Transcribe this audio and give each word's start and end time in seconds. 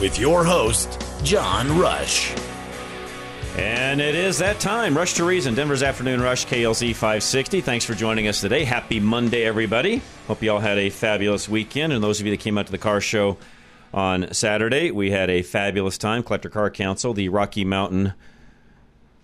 With 0.00 0.18
your 0.18 0.44
host, 0.44 0.98
John 1.22 1.78
Rush. 1.78 2.34
And 3.58 4.00
it 4.00 4.14
is 4.14 4.38
that 4.38 4.58
time. 4.58 4.96
Rush 4.96 5.12
to 5.14 5.24
Reason, 5.24 5.54
Denver's 5.54 5.82
Afternoon 5.82 6.22
Rush, 6.22 6.46
KLZ 6.46 6.94
560. 6.94 7.60
Thanks 7.60 7.84
for 7.84 7.94
joining 7.94 8.26
us 8.26 8.40
today. 8.40 8.64
Happy 8.64 8.98
Monday, 8.98 9.44
everybody. 9.44 10.00
Hope 10.26 10.42
you 10.42 10.52
all 10.52 10.58
had 10.58 10.78
a 10.78 10.88
fabulous 10.88 11.50
weekend. 11.50 11.92
And 11.92 12.02
those 12.02 12.18
of 12.18 12.24
you 12.24 12.32
that 12.32 12.40
came 12.40 12.56
out 12.56 12.64
to 12.64 12.72
the 12.72 12.78
car 12.78 13.02
show 13.02 13.36
on 13.92 14.32
Saturday, 14.32 14.90
we 14.90 15.10
had 15.10 15.28
a 15.28 15.42
fabulous 15.42 15.98
time. 15.98 16.22
Collector 16.22 16.48
Car 16.48 16.70
Council, 16.70 17.12
the 17.12 17.28
Rocky 17.28 17.66
Mountain 17.66 18.14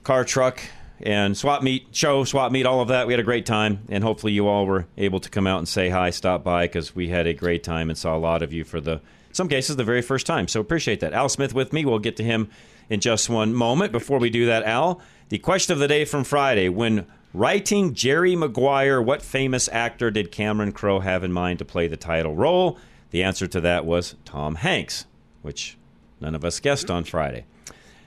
car 0.03 0.25
truck 0.25 0.61
and 1.01 1.37
swap 1.37 1.63
meet 1.63 1.89
show, 1.93 2.25
swap 2.25 2.53
meet, 2.53 2.67
all 2.67 2.83
of 2.83 2.89
that. 2.89 3.07
We 3.07 3.15
had 3.15 3.21
a 3.21 3.25
great 3.25 3.47
time. 3.47 3.81
And 3.89 4.05
hopefully 4.05 4.35
you 4.35 4.47
all 4.47 4.67
were 4.67 4.87
able 4.99 5.21
to 5.21 5.31
come 5.31 5.47
out 5.47 5.59
and 5.59 5.67
say 5.69 5.89
hi, 5.89 6.11
stop 6.11 6.45
by, 6.45 6.67
because 6.67 6.95
we 6.95 7.09
had 7.09 7.27
a 7.27 7.33
great 7.33 7.65
time 7.65 7.89
and 7.89 7.97
saw 7.97 8.15
a 8.15 8.19
lot 8.19 8.43
of 8.43 8.53
you 8.53 8.63
for 8.63 8.79
the, 8.79 9.01
some 9.37 9.49
cases, 9.49 9.77
the 9.77 9.85
very 9.85 10.03
first 10.03 10.27
time. 10.27 10.49
So 10.49 10.61
appreciate 10.61 11.01
that. 11.01 11.13
Al 11.13 11.29
Smith 11.29 11.55
with 11.55 11.73
me. 11.73 11.85
We'll 11.85 11.99
get 11.99 12.17
to 12.17 12.25
him 12.25 12.51
in 12.89 13.01
just 13.01 13.29
one 13.29 13.55
moment. 13.55 13.93
Before 13.93 14.19
we 14.19 14.31
do 14.31 14.47
that, 14.47 14.65
Al, 14.65 15.01
the 15.29 15.39
question 15.39 15.73
of 15.73 15.79
the 15.79 15.89
day 15.89 16.05
from 16.05 16.25
Friday: 16.25 16.69
When 16.69 17.07
writing 17.33 17.95
Jerry 17.95 18.35
Maguire, 18.35 19.01
what 19.01 19.23
famous 19.23 19.69
actor 19.71 20.11
did 20.11 20.33
Cameron 20.33 20.73
Crowe 20.73 21.01
have 21.01 21.23
in 21.23 21.33
mind 21.33 21.59
to 21.61 21.65
play 21.65 21.87
the 21.87 21.97
title 21.97 22.35
role? 22.35 22.79
The 23.11 23.23
answer 23.23 23.47
to 23.47 23.61
that 23.61 23.87
was 23.87 24.17
Tom 24.25 24.57
Hanks, 24.57 25.07
which 25.43 25.77
none 26.21 26.35
of 26.35 26.45
us 26.45 26.59
guessed 26.61 26.91
on 26.91 27.05
Friday. 27.05 27.45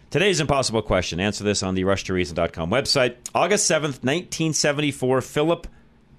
Today's 0.09 0.39
impossible 0.39 0.81
question. 0.81 1.19
Answer 1.19 1.43
this 1.43 1.61
on 1.61 1.75
the 1.75 1.83
rushtoreason.com 1.83 2.71
website. 2.71 3.15
August 3.35 3.69
7th, 3.69 4.01
1974, 4.01 5.21
Philip 5.21 5.67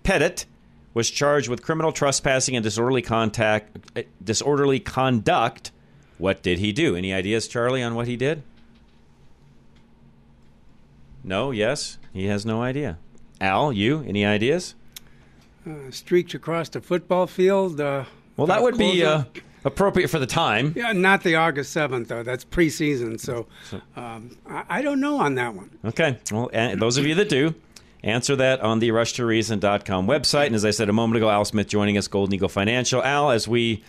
Petit 0.05 0.45
was 0.94 1.10
charged 1.10 1.48
with 1.48 1.62
criminal 1.62 1.92
trespassing 1.92 2.56
and 2.56 2.62
disorderly 2.62 3.02
contact 3.02 3.78
disorderly 4.22 4.80
conduct. 4.80 5.72
What 6.19 6.42
did 6.42 6.58
he 6.58 6.72
do? 6.72 6.96
Any 6.96 7.14
ideas, 7.14 7.48
Charlie, 7.48 7.83
on 7.83 7.94
what 7.94 8.06
he 8.06 8.16
did? 8.16 8.42
No, 11.23 11.51
yes, 11.51 11.98
he 12.12 12.27
has 12.27 12.45
no 12.45 12.62
idea. 12.62 12.98
Al, 13.40 13.73
you, 13.73 14.05
any 14.06 14.24
ideas? 14.24 14.74
Uh, 15.67 15.90
streaked 15.90 16.34
across 16.34 16.68
the 16.68 16.80
football 16.80 17.27
field. 17.27 17.80
Uh, 17.80 18.05
well, 18.36 18.46
that 18.46 18.62
would 18.62 18.78
be 18.78 19.05
uh, 19.05 19.24
appropriate 19.64 20.08
for 20.08 20.18
the 20.18 20.27
time. 20.27 20.72
Yeah, 20.77 20.92
not 20.92 21.22
the 21.22 21.36
August 21.36 21.74
7th, 21.77 22.08
though. 22.08 22.22
That's 22.22 22.45
preseason. 22.45 23.20
So 23.20 23.46
um, 23.96 24.36
I, 24.48 24.64
I, 24.68 24.83
don't 24.83 25.01
know 25.01 25.18
on 25.18 25.34
that 25.34 25.55
one. 25.55 25.70
Okay. 25.84 26.18
Well, 26.33 26.51
those 26.77 26.96
of 26.96 27.07
you 27.07 27.14
that 27.17 27.28
do, 27.28 27.55
answer 28.02 28.36
that 28.36 28.61
on 28.61 28.78
the 28.78 28.90
rushtoreason.com 28.90 30.06
website. 30.06 30.46
And 30.46 30.55
as 30.55 30.64
I 30.64 30.70
said 30.70 30.88
a 30.88 30.92
moment 30.92 31.18
ago, 31.18 31.30
Al 31.30 31.44
Smith 31.44 31.68
joining 31.68 31.98
us, 31.98 32.08
Golden 32.08 32.34
Eagle 32.34 32.48
Financial. 32.48 33.02
Al, 33.02 33.30
as 33.30 33.46
we 33.46 33.83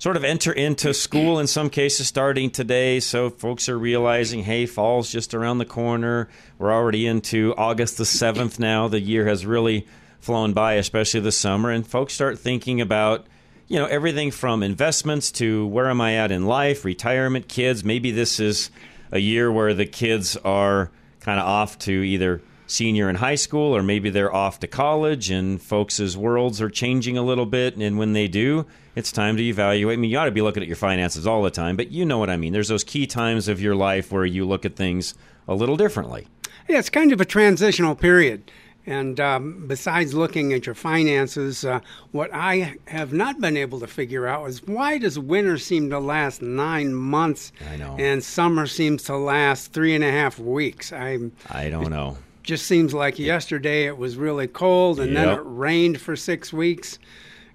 sort 0.00 0.16
of 0.16 0.24
enter 0.24 0.50
into 0.50 0.94
school 0.94 1.38
in 1.38 1.46
some 1.46 1.68
cases 1.68 2.08
starting 2.08 2.50
today. 2.50 2.98
So 3.00 3.28
folks 3.28 3.68
are 3.68 3.78
realizing, 3.78 4.44
hey, 4.44 4.64
fall's 4.64 5.12
just 5.12 5.34
around 5.34 5.58
the 5.58 5.66
corner. 5.66 6.28
We're 6.58 6.72
already 6.72 7.06
into 7.06 7.54
August 7.58 7.98
the 7.98 8.04
7th 8.04 8.58
now. 8.58 8.88
The 8.88 8.98
year 8.98 9.26
has 9.26 9.44
really 9.44 9.86
flown 10.18 10.54
by, 10.54 10.74
especially 10.74 11.20
the 11.20 11.32
summer. 11.32 11.70
And 11.70 11.86
folks 11.86 12.14
start 12.14 12.38
thinking 12.38 12.80
about, 12.80 13.26
you 13.68 13.78
know, 13.78 13.84
everything 13.84 14.30
from 14.30 14.62
investments 14.62 15.30
to 15.32 15.66
where 15.66 15.90
am 15.90 16.00
I 16.00 16.14
at 16.14 16.32
in 16.32 16.46
life, 16.46 16.86
retirement, 16.86 17.46
kids. 17.46 17.84
Maybe 17.84 18.10
this 18.10 18.40
is 18.40 18.70
a 19.12 19.18
year 19.18 19.52
where 19.52 19.74
the 19.74 19.86
kids 19.86 20.34
are 20.38 20.90
kind 21.20 21.38
of 21.38 21.46
off 21.46 21.78
to 21.80 21.92
either 21.92 22.40
senior 22.70 23.08
in 23.08 23.16
high 23.16 23.34
school 23.34 23.76
or 23.76 23.82
maybe 23.82 24.10
they're 24.10 24.34
off 24.34 24.60
to 24.60 24.66
college 24.66 25.30
and 25.30 25.62
folks' 25.62 26.16
worlds 26.16 26.60
are 26.60 26.70
changing 26.70 27.16
a 27.18 27.22
little 27.22 27.46
bit. 27.46 27.76
And 27.76 27.98
when 27.98 28.12
they 28.12 28.28
do, 28.28 28.66
it's 28.96 29.12
time 29.12 29.36
to 29.36 29.42
evaluate. 29.42 29.98
I 29.98 30.00
mean, 30.00 30.10
you 30.10 30.18
ought 30.18 30.24
to 30.24 30.30
be 30.30 30.42
looking 30.42 30.62
at 30.62 30.68
your 30.68 30.76
finances 30.76 31.26
all 31.26 31.42
the 31.42 31.50
time, 31.50 31.76
but 31.76 31.90
you 31.90 32.04
know 32.04 32.18
what 32.18 32.30
I 32.30 32.36
mean. 32.36 32.52
There's 32.52 32.68
those 32.68 32.84
key 32.84 33.06
times 33.06 33.48
of 33.48 33.60
your 33.60 33.74
life 33.74 34.12
where 34.12 34.24
you 34.24 34.44
look 34.46 34.64
at 34.64 34.76
things 34.76 35.14
a 35.48 35.54
little 35.54 35.76
differently. 35.76 36.26
Yeah, 36.68 36.78
it's 36.78 36.90
kind 36.90 37.12
of 37.12 37.20
a 37.20 37.24
transitional 37.24 37.94
period. 37.94 38.50
And 38.86 39.20
um, 39.20 39.66
besides 39.66 40.14
looking 40.14 40.52
at 40.52 40.66
your 40.66 40.74
finances, 40.74 41.64
uh, 41.64 41.80
what 42.12 42.30
I 42.32 42.76
have 42.86 43.12
not 43.12 43.40
been 43.40 43.56
able 43.56 43.80
to 43.80 43.86
figure 43.86 44.26
out 44.26 44.48
is 44.48 44.66
why 44.66 44.98
does 44.98 45.18
winter 45.18 45.58
seem 45.58 45.90
to 45.90 45.98
last 45.98 46.40
nine 46.40 46.94
months 46.94 47.52
and 47.98 48.24
summer 48.24 48.66
seems 48.66 49.02
to 49.04 49.16
last 49.16 49.72
three 49.72 49.94
and 49.94 50.02
a 50.02 50.10
half 50.10 50.38
weeks? 50.38 50.92
I'm 50.92 51.32
I 51.50 51.68
don't 51.68 51.90
know. 51.90 52.16
Just 52.50 52.66
seems 52.66 52.92
like 52.92 53.16
yesterday 53.18 53.86
it 53.86 53.96
was 53.96 54.16
really 54.16 54.48
cold 54.48 54.98
and 54.98 55.12
yep. 55.12 55.24
then 55.24 55.38
it 55.38 55.42
rained 55.44 56.00
for 56.00 56.16
six 56.16 56.52
weeks 56.52 56.98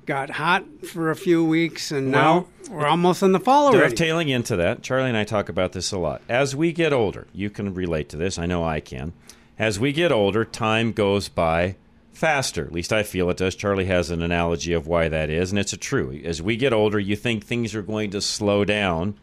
got 0.05 0.29
hot 0.29 0.63
for 0.85 1.09
a 1.09 1.15
few 1.15 1.43
weeks, 1.43 1.91
and 1.91 2.11
well, 2.11 2.47
now 2.69 2.73
we're 2.73 2.87
almost 2.87 3.23
in 3.23 3.31
the 3.31 3.39
fall 3.39 3.67
already. 3.67 3.89
Dovetailing 3.89 4.29
into 4.29 4.55
that, 4.55 4.81
Charlie 4.81 5.09
and 5.09 5.17
I 5.17 5.23
talk 5.23 5.49
about 5.49 5.73
this 5.73 5.91
a 5.91 5.97
lot. 5.97 6.21
As 6.29 6.55
we 6.55 6.71
get 6.71 6.93
older, 6.93 7.27
you 7.33 7.49
can 7.49 7.73
relate 7.73 8.09
to 8.09 8.17
this. 8.17 8.37
I 8.37 8.45
know 8.45 8.63
I 8.63 8.79
can. 8.79 9.13
As 9.57 9.79
we 9.79 9.91
get 9.91 10.11
older, 10.11 10.45
time 10.45 10.91
goes 10.91 11.29
by 11.29 11.75
faster. 12.13 12.65
At 12.65 12.71
least 12.71 12.93
I 12.93 13.03
feel 13.03 13.29
it 13.29 13.37
does. 13.37 13.55
Charlie 13.55 13.85
has 13.85 14.09
an 14.09 14.21
analogy 14.21 14.73
of 14.73 14.87
why 14.87 15.09
that 15.09 15.29
is, 15.29 15.51
and 15.51 15.59
it's 15.59 15.73
a 15.73 15.77
true. 15.77 16.21
As 16.23 16.41
we 16.41 16.55
get 16.55 16.73
older, 16.73 16.99
you 16.99 17.15
think 17.15 17.43
things 17.43 17.75
are 17.75 17.81
going 17.81 18.11
to 18.11 18.21
slow 18.21 18.63
down, 18.63 19.15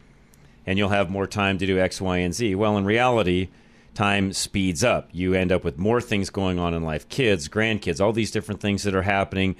and 0.65 0.77
you'll 0.77 0.89
have 0.89 1.09
more 1.09 1.27
time 1.27 1.57
to 1.57 1.65
do 1.65 1.79
X, 1.79 2.01
Y, 2.01 2.17
and 2.17 2.33
Z. 2.33 2.55
Well, 2.55 2.77
in 2.77 2.85
reality, 2.85 3.49
time 3.93 4.33
speeds 4.33 4.83
up. 4.83 5.09
You 5.11 5.33
end 5.33 5.51
up 5.51 5.63
with 5.63 5.77
more 5.77 6.01
things 6.01 6.29
going 6.29 6.59
on 6.59 6.73
in 6.73 6.83
life 6.83 7.07
kids, 7.09 7.47
grandkids, 7.47 8.01
all 8.01 8.13
these 8.13 8.31
different 8.31 8.61
things 8.61 8.83
that 8.83 8.95
are 8.95 9.03
happening 9.03 9.55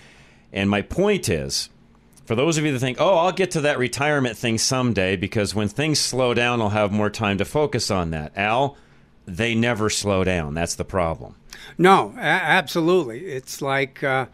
and 0.53 0.69
my 0.69 0.83
point 0.83 1.27
is, 1.27 1.69
for 2.25 2.35
those 2.35 2.57
of 2.57 2.63
you 2.63 2.71
that 2.71 2.79
think, 2.79 3.01
oh, 3.01 3.17
I'll 3.17 3.31
get 3.31 3.51
to 3.51 3.61
that 3.61 3.79
retirement 3.79 4.37
thing 4.37 4.59
someday 4.59 5.15
because 5.15 5.55
when 5.55 5.67
things 5.67 5.99
slow 5.99 6.33
down, 6.35 6.61
I'll 6.61 6.69
have 6.69 6.91
more 6.91 7.09
time 7.09 7.39
to 7.39 7.45
focus 7.45 7.89
on 7.89 8.11
that. 8.11 8.31
Al, 8.37 8.77
they 9.25 9.55
never 9.55 9.89
slow 9.89 10.23
down. 10.23 10.53
That's 10.53 10.75
the 10.75 10.85
problem. 10.85 11.35
No, 11.77 12.13
a- 12.17 12.21
absolutely. 12.21 13.25
It's 13.25 13.61
like 13.61 14.03
uh, 14.03 14.27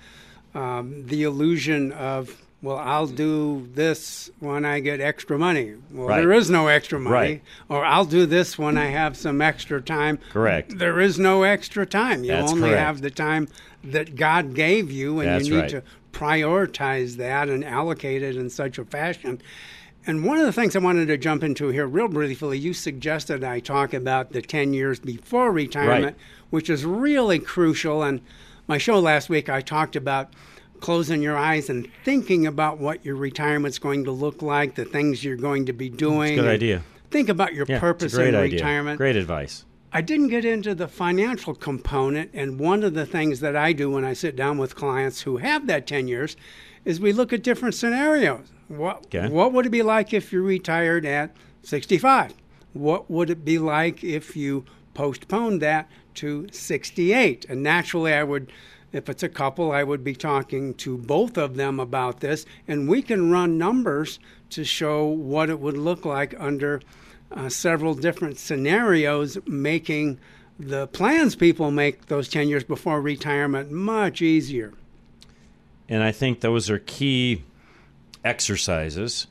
um, 0.54 1.06
the 1.08 1.24
illusion 1.24 1.94
of, 1.94 2.42
well, 2.62 2.78
I'll 2.78 3.08
do 3.08 3.68
this 3.74 4.30
when 4.40 4.66
I 4.66 4.82
get 4.82 5.00
extra 5.00 5.40
money. 5.40 5.76
Well, 5.92 6.08
right. 6.08 6.18
there 6.18 6.34
is 6.34 6.50
no 6.50 6.68
extra 6.68 7.00
money. 7.00 7.14
Right. 7.14 7.42
Or 7.70 7.86
I'll 7.86 8.06
do 8.06 8.26
this 8.26 8.58
when 8.58 8.78
I 8.78 8.88
have 8.88 9.16
some 9.16 9.42
extra 9.42 9.82
time. 9.82 10.20
Correct. 10.32 10.78
There 10.78 11.00
is 11.00 11.18
no 11.18 11.44
extra 11.44 11.86
time. 11.86 12.24
You 12.24 12.32
That's 12.32 12.52
only 12.52 12.70
correct. 12.70 12.82
have 12.82 13.02
the 13.02 13.12
time 13.12 13.48
that 13.84 14.16
God 14.16 14.56
gave 14.56 14.92
you, 14.92 15.20
and 15.22 15.30
That's 15.30 15.48
you 15.48 15.56
need 15.56 15.62
right. 15.62 15.70
to 15.70 15.84
prioritize 16.12 17.16
that 17.16 17.48
and 17.48 17.64
allocate 17.64 18.24
it 18.24 18.36
in 18.36 18.50
such 18.50 18.78
a 18.78 18.84
fashion. 18.84 19.42
And 20.06 20.26
one 20.26 20.38
of 20.38 20.46
the 20.46 20.54
things 20.54 20.76
I 20.76 20.80
wanted 20.80 21.08
to 21.08 21.18
jump 21.18 21.44
into 21.44 21.70
here, 21.70 21.88
real 21.88 22.08
briefly, 22.08 22.58
you 22.58 22.74
suggested 22.74 23.44
I 23.44 23.60
talk 23.60 23.94
about 23.94 24.32
the 24.32 24.42
10 24.42 24.74
years 24.74 25.00
before 25.00 25.52
retirement, 25.52 26.18
which 26.50 26.70
is 26.70 26.84
really 26.84 27.40
crucial. 27.40 28.04
And 28.04 28.22
my 28.68 28.78
show 28.78 29.00
last 29.00 29.30
week, 29.30 29.50
I 29.50 29.62
talked 29.62 29.96
about 29.96 30.34
closing 30.82 31.22
your 31.22 31.38
eyes 31.38 31.70
and 31.70 31.88
thinking 32.04 32.46
about 32.48 32.78
what 32.80 33.04
your 33.06 33.16
retirement's 33.16 33.80
going 33.80 34.04
to 34.06 34.12
look 34.12 34.42
like, 34.42 34.76
the 34.76 34.86
things 34.86 35.24
you're 35.24 35.36
going 35.36 35.66
to 35.66 35.74
be 35.74 35.90
doing. 35.90 36.36
Good 36.36 36.48
idea. 36.48 36.82
Think 37.12 37.30
about 37.30 37.54
your 37.54 37.66
Yeah, 37.68 37.80
purpose 37.80 38.06
it's 38.06 38.14
a 38.16 38.18
great 38.18 38.30
in 38.30 38.36
idea. 38.36 38.58
retirement. 38.60 38.98
Great 38.98 39.16
advice. 39.16 39.66
I 39.92 40.02
didn't 40.02 40.28
get 40.28 40.46
into 40.46 40.76
the 40.76 40.88
financial 40.88 41.56
component, 41.56 42.30
and 42.34 42.60
one 42.60 42.84
of 42.84 42.94
the 42.94 43.08
things 43.08 43.40
that 43.40 43.56
I 43.56 43.74
do 43.74 43.90
when 43.90 44.06
I 44.06 44.14
sit 44.14 44.36
down 44.36 44.60
with 44.60 44.76
clients 44.76 45.22
who 45.22 45.38
have 45.38 45.66
that 45.68 45.88
10 45.88 46.08
years 46.08 46.36
is 46.86 47.00
we 47.00 47.12
look 47.12 47.34
at 47.34 47.42
different 47.42 47.74
scenarios. 47.74 48.48
What, 48.68 49.06
Okay. 49.08 49.28
what 49.30 49.52
would 49.52 49.66
it 49.66 49.70
be 49.72 49.82
like 49.82 50.14
if 50.14 50.32
you 50.32 50.44
retired 50.44 51.06
at 51.06 51.36
65. 51.64 52.34
What 52.74 53.10
would 53.10 53.32
it 53.32 53.44
be 53.44 53.58
like 53.58 54.04
if 54.04 54.36
you 54.38 54.64
postponed 54.94 55.60
that 55.64 55.90
to 56.16 56.48
68? 56.52 57.46
And 57.50 57.64
naturally, 57.64 58.14
I 58.14 58.24
would, 58.24 58.52
if 58.92 59.10
it's 59.10 59.24
a 59.24 59.30
couple, 59.30 59.72
I 59.72 59.84
would 59.84 60.04
be 60.04 60.16
talking 60.16 60.74
to 60.76 60.98
both 60.98 61.38
of 61.38 61.56
them 61.56 61.80
about 61.80 62.20
this, 62.20 62.46
and 62.68 62.90
we 62.90 63.02
can 63.02 63.32
run 63.32 63.58
numbers 63.58 64.20
to 64.52 64.64
show 64.64 65.06
what 65.06 65.50
it 65.50 65.60
would 65.60 65.78
look 65.78 66.06
like 66.06 66.36
under 66.40 66.82
uh, 67.32 67.50
several 67.50 67.94
different 67.94 68.38
scenarios, 68.38 69.38
making 69.46 70.20
the 70.58 70.88
plans 70.88 71.36
people 71.36 71.72
make 71.72 72.08
those 72.08 72.28
10 72.28 72.50
years 72.50 72.64
before 72.64 73.00
retirement 73.00 73.72
much 73.72 74.22
easier. 74.22 74.74
And 75.88 76.04
I 76.04 76.12
think 76.12 76.42
those 76.42 76.70
are 76.70 76.80
key 76.80 77.44
exercises, 78.26 79.28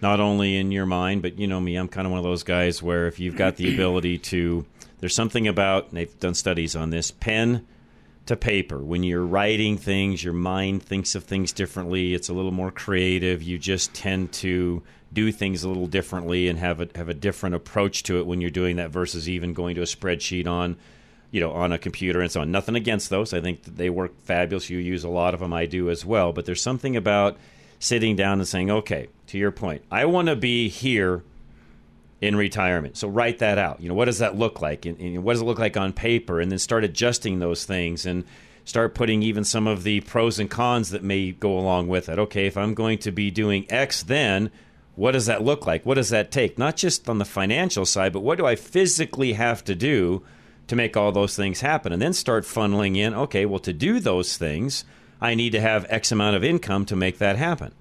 not 0.00 0.20
only 0.20 0.56
in 0.56 0.72
your 0.72 0.86
mind, 0.86 1.22
but 1.22 1.38
you 1.38 1.46
know 1.46 1.60
me, 1.60 1.76
I'm 1.76 1.88
kind 1.88 2.06
of 2.06 2.10
one 2.10 2.18
of 2.18 2.24
those 2.24 2.42
guys 2.42 2.82
where 2.82 3.06
if 3.06 3.20
you've 3.20 3.36
got 3.36 3.56
the 3.56 3.72
ability 3.72 4.18
to, 4.18 4.64
there's 5.00 5.14
something 5.14 5.46
about, 5.46 5.92
they've 5.92 6.18
done 6.20 6.34
studies 6.34 6.74
on 6.74 6.90
this, 6.90 7.10
pen 7.10 7.66
to 8.26 8.36
paper. 8.36 8.78
When 8.78 9.02
you're 9.02 9.24
writing 9.24 9.76
things, 9.76 10.24
your 10.24 10.32
mind 10.32 10.82
thinks 10.82 11.14
of 11.14 11.24
things 11.24 11.52
differently. 11.52 12.14
It's 12.14 12.28
a 12.28 12.32
little 12.32 12.52
more 12.52 12.70
creative. 12.70 13.42
You 13.42 13.58
just 13.58 13.92
tend 13.94 14.32
to 14.34 14.82
do 15.12 15.30
things 15.30 15.62
a 15.62 15.68
little 15.68 15.86
differently 15.86 16.48
and 16.48 16.58
have 16.58 16.80
a 16.80 16.88
have 16.96 17.08
a 17.08 17.14
different 17.14 17.54
approach 17.54 18.02
to 18.04 18.18
it 18.18 18.26
when 18.26 18.40
you're 18.40 18.50
doing 18.50 18.76
that 18.76 18.90
versus 18.90 19.28
even 19.28 19.52
going 19.52 19.76
to 19.76 19.82
a 19.82 19.86
spreadsheet 19.86 20.46
on 20.46 20.76
you 21.30 21.40
know 21.40 21.52
on 21.52 21.72
a 21.72 21.78
computer 21.78 22.20
and 22.20 22.32
so 22.32 22.40
on. 22.40 22.50
Nothing 22.50 22.74
against 22.74 23.10
those. 23.10 23.32
I 23.32 23.40
think 23.40 23.62
they 23.64 23.90
work 23.90 24.18
fabulous. 24.22 24.70
You 24.70 24.78
use 24.78 25.04
a 25.04 25.08
lot 25.08 25.34
of 25.34 25.40
them. 25.40 25.52
I 25.52 25.66
do 25.66 25.90
as 25.90 26.04
well. 26.04 26.32
But 26.32 26.46
there's 26.46 26.62
something 26.62 26.96
about 26.96 27.36
sitting 27.78 28.16
down 28.16 28.38
and 28.38 28.48
saying, 28.48 28.70
okay, 28.70 29.08
to 29.26 29.38
your 29.38 29.50
point, 29.50 29.82
I 29.90 30.06
want 30.06 30.28
to 30.28 30.36
be 30.36 30.68
here 30.68 31.22
in 32.20 32.36
retirement. 32.36 32.96
So 32.96 33.08
write 33.08 33.38
that 33.40 33.58
out. 33.58 33.80
You 33.80 33.88
know, 33.88 33.94
what 33.94 34.06
does 34.06 34.18
that 34.18 34.36
look 34.36 34.60
like? 34.60 34.86
And, 34.86 34.98
and, 34.98 35.24
what 35.24 35.34
does 35.34 35.42
it 35.42 35.44
look 35.44 35.58
like 35.58 35.76
on 35.76 35.92
paper? 35.92 36.40
And 36.40 36.50
then 36.50 36.58
start 36.58 36.84
adjusting 36.84 37.38
those 37.38 37.64
things 37.64 38.06
and 38.06 38.24
start 38.64 38.94
putting 38.94 39.22
even 39.22 39.44
some 39.44 39.66
of 39.66 39.82
the 39.82 40.00
pros 40.00 40.38
and 40.38 40.50
cons 40.50 40.90
that 40.90 41.02
may 41.02 41.32
go 41.32 41.58
along 41.58 41.88
with 41.88 42.08
it. 42.08 42.18
Okay, 42.18 42.46
if 42.46 42.56
I'm 42.56 42.74
going 42.74 42.98
to 42.98 43.12
be 43.12 43.30
doing 43.30 43.66
X, 43.68 44.02
then 44.02 44.50
what 44.96 45.12
does 45.12 45.26
that 45.26 45.42
look 45.42 45.66
like? 45.66 45.84
What 45.84 45.94
does 45.94 46.10
that 46.10 46.30
take? 46.30 46.58
Not 46.58 46.76
just 46.76 47.08
on 47.08 47.18
the 47.18 47.24
financial 47.24 47.84
side, 47.84 48.12
but 48.12 48.20
what 48.20 48.38
do 48.38 48.46
I 48.46 48.56
physically 48.56 49.32
have 49.34 49.64
to 49.64 49.74
do 49.74 50.22
to 50.68 50.76
make 50.76 50.96
all 50.96 51.12
those 51.12 51.36
things 51.36 51.60
happen? 51.60 51.92
And 51.92 52.00
then 52.00 52.12
start 52.12 52.44
funneling 52.44 52.96
in, 52.96 53.12
okay, 53.14 53.44
well, 53.44 53.58
to 53.60 53.72
do 53.72 54.00
those 54.00 54.36
things, 54.36 54.84
I 55.20 55.34
need 55.34 55.50
to 55.50 55.60
have 55.60 55.86
X 55.88 56.12
amount 56.12 56.36
of 56.36 56.44
income 56.44 56.84
to 56.86 56.96
make 56.96 57.18
that 57.18 57.36
happen. 57.36 57.74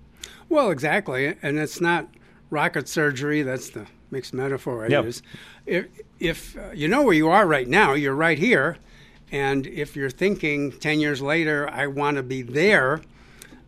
Well, 0.49 0.71
exactly. 0.71 1.35
And 1.41 1.59
it's 1.59 1.79
not 1.79 2.07
rocket 2.49 2.87
surgery. 2.87 3.41
That's 3.41 3.69
the 3.69 3.85
mixed 4.13 4.33
metaphor 4.33 4.85
I 4.85 4.87
Yep. 4.89 5.03
use. 5.05 5.21
If, 5.65 5.85
if 6.19 6.57
uh, 6.57 6.71
you 6.73 6.87
know 6.87 7.01
where 7.03 7.13
you 7.15 7.27
are 7.29 7.45
right 7.45 7.67
now, 7.67 7.93
you're 7.93 8.15
right 8.15 8.39
here. 8.39 8.77
And 9.31 9.65
if 9.67 9.95
you're 9.95 10.11
thinking 10.11 10.71
10 10.71 10.99
years 10.99 11.21
later, 11.21 11.67
I 11.69 11.87
want 11.87 12.17
to 12.17 12.23
be 12.23 12.43
there, 12.43 13.01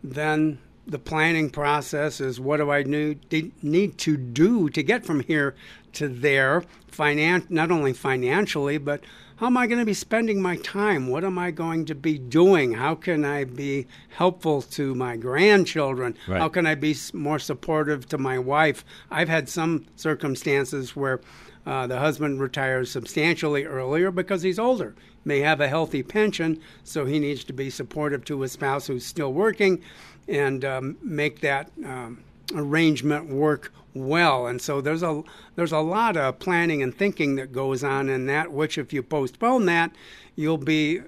then 0.02 0.58
the 0.86 0.98
planning 1.00 1.50
process 1.50 2.20
is 2.20 2.38
what 2.38 2.58
do 2.58 2.70
I 2.70 2.84
need, 2.84 3.52
need 3.62 3.98
to 3.98 4.16
do 4.16 4.68
to 4.70 4.82
get 4.84 5.04
from 5.04 5.20
here 5.20 5.56
to 5.94 6.06
there, 6.08 6.62
finan- 6.92 7.50
not 7.50 7.72
only 7.72 7.92
financially, 7.92 8.78
but 8.78 9.00
how 9.36 9.46
am 9.46 9.56
I 9.56 9.66
going 9.66 9.78
to 9.78 9.84
be 9.84 9.94
spending 9.94 10.40
my 10.40 10.56
time? 10.56 11.08
What 11.08 11.22
am 11.22 11.38
I 11.38 11.50
going 11.50 11.84
to 11.86 11.94
be 11.94 12.18
doing? 12.18 12.72
How 12.72 12.94
can 12.94 13.24
I 13.24 13.44
be 13.44 13.86
helpful 14.08 14.62
to 14.62 14.94
my 14.94 15.16
grandchildren? 15.16 16.16
Right. 16.26 16.40
How 16.40 16.48
can 16.48 16.64
I 16.66 16.74
be 16.74 16.96
more 17.12 17.38
supportive 17.38 18.08
to 18.08 18.18
my 18.18 18.38
wife? 18.38 18.82
I've 19.10 19.28
had 19.28 19.50
some 19.50 19.84
circumstances 19.94 20.96
where 20.96 21.20
uh, 21.66 21.86
the 21.86 21.98
husband 21.98 22.40
retires 22.40 22.90
substantially 22.90 23.64
earlier 23.64 24.10
because 24.10 24.40
he's 24.40 24.58
older, 24.58 24.94
may 25.24 25.40
have 25.40 25.60
a 25.60 25.68
healthy 25.68 26.02
pension, 26.02 26.60
so 26.82 27.04
he 27.04 27.18
needs 27.18 27.44
to 27.44 27.52
be 27.52 27.68
supportive 27.68 28.24
to 28.24 28.40
his 28.40 28.52
spouse 28.52 28.86
who's 28.86 29.04
still 29.04 29.34
working 29.34 29.82
and 30.28 30.64
um, 30.64 30.96
make 31.02 31.40
that 31.40 31.70
um, 31.84 32.22
arrangement 32.54 33.28
work 33.28 33.72
well. 33.94 34.46
And 34.46 34.60
so 34.60 34.80
there's 34.80 35.02
a 35.02 35.22
there's 35.56 35.72
a 35.72 35.78
lot 35.78 36.16
of 36.16 36.38
planning 36.38 36.82
and 36.82 36.94
thinking 36.96 37.36
that 37.36 37.52
goes 37.52 37.82
on 37.82 38.08
in 38.08 38.26
that. 38.26 38.52
Which, 38.52 38.78
if 38.78 38.92
you 38.92 39.02
postpone 39.02 39.66
that, 39.66 39.92
you'll 40.34 40.58
be 40.58 41.00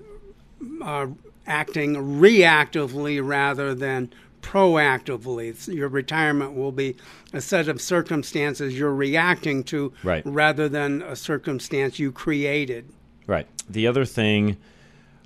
uh, 0.82 1.06
acting 1.46 1.94
reactively 1.96 3.26
rather 3.26 3.74
than 3.74 4.12
proactively. 4.42 5.48
It's- 5.50 5.68
your 5.68 5.88
retirement 5.88 6.54
will 6.54 6.72
be 6.72 6.96
a 7.32 7.40
set 7.40 7.68
of 7.68 7.80
circumstances 7.80 8.78
you're 8.78 8.94
reacting 8.94 9.62
to 9.64 9.92
Right. 10.02 10.22
rather 10.24 10.68
than 10.68 11.02
a 11.02 11.16
circumstance 11.16 11.98
you 11.98 12.12
created. 12.12 12.86
Right. 13.26 13.46
The 13.68 13.86
other 13.86 14.04
thing 14.04 14.56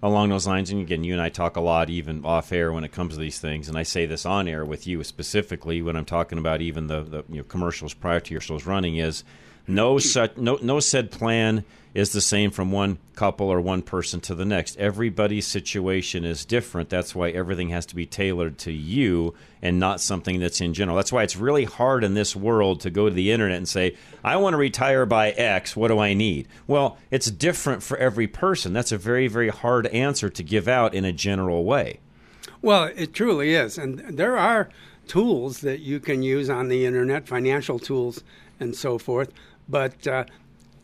along 0.02 0.30
those 0.30 0.46
lines, 0.46 0.70
and 0.70 0.80
again, 0.80 1.04
you 1.04 1.12
and 1.12 1.22
I 1.22 1.28
talk 1.28 1.56
a 1.56 1.60
lot, 1.60 1.88
even 1.88 2.24
off 2.24 2.52
air, 2.52 2.72
when 2.72 2.84
it 2.84 2.92
comes 2.92 3.14
to 3.14 3.20
these 3.20 3.38
things, 3.38 3.68
and 3.68 3.78
I 3.78 3.84
say 3.84 4.04
this 4.04 4.26
on 4.26 4.48
air 4.48 4.64
with 4.64 4.86
you 4.86 5.02
specifically 5.04 5.80
when 5.80 5.96
I'm 5.96 6.04
talking 6.04 6.38
about 6.38 6.60
even 6.60 6.88
the, 6.88 7.02
the 7.02 7.24
you 7.28 7.38
know, 7.38 7.44
commercials 7.44 7.94
prior 7.94 8.20
to 8.20 8.32
your 8.32 8.40
shows 8.40 8.66
running, 8.66 8.96
is 8.96 9.22
no 9.66 9.98
such 9.98 10.36
no 10.36 10.58
no 10.62 10.80
said 10.80 11.10
plan 11.10 11.64
is 11.94 12.12
the 12.12 12.20
same 12.20 12.50
from 12.50 12.72
one 12.72 12.98
couple 13.14 13.48
or 13.48 13.60
one 13.60 13.82
person 13.82 14.20
to 14.20 14.34
the 14.34 14.44
next. 14.44 14.76
Everybody's 14.78 15.46
situation 15.46 16.24
is 16.24 16.44
different. 16.44 16.88
That's 16.88 17.14
why 17.14 17.30
everything 17.30 17.68
has 17.68 17.84
to 17.86 17.94
be 17.94 18.06
tailored 18.06 18.58
to 18.58 18.72
you 18.72 19.34
and 19.60 19.78
not 19.78 20.00
something 20.00 20.40
that's 20.40 20.60
in 20.60 20.72
general. 20.72 20.96
That's 20.96 21.12
why 21.12 21.22
it's 21.22 21.36
really 21.36 21.64
hard 21.64 22.02
in 22.02 22.14
this 22.14 22.34
world 22.34 22.80
to 22.80 22.90
go 22.90 23.08
to 23.08 23.14
the 23.14 23.30
internet 23.30 23.58
and 23.58 23.68
say, 23.68 23.96
I 24.24 24.36
want 24.36 24.54
to 24.54 24.58
retire 24.58 25.04
by 25.04 25.32
X. 25.32 25.76
What 25.76 25.88
do 25.88 25.98
I 25.98 26.14
need? 26.14 26.48
Well, 26.66 26.96
it's 27.10 27.30
different 27.30 27.82
for 27.82 27.98
every 27.98 28.26
person. 28.26 28.72
That's 28.72 28.92
a 28.92 28.98
very, 28.98 29.28
very 29.28 29.50
hard 29.50 29.86
answer 29.88 30.30
to 30.30 30.42
give 30.42 30.68
out 30.68 30.94
in 30.94 31.04
a 31.04 31.12
general 31.12 31.64
way. 31.64 32.00
Well, 32.62 32.90
it 32.96 33.12
truly 33.12 33.54
is. 33.54 33.76
And 33.76 33.98
there 33.98 34.38
are 34.38 34.70
tools 35.06 35.60
that 35.60 35.80
you 35.80 36.00
can 36.00 36.22
use 36.22 36.48
on 36.48 36.68
the 36.68 36.86
internet, 36.86 37.28
financial 37.28 37.78
tools 37.78 38.24
and 38.60 38.74
so 38.74 38.96
forth. 38.96 39.30
But 39.68 40.06
uh, 40.06 40.24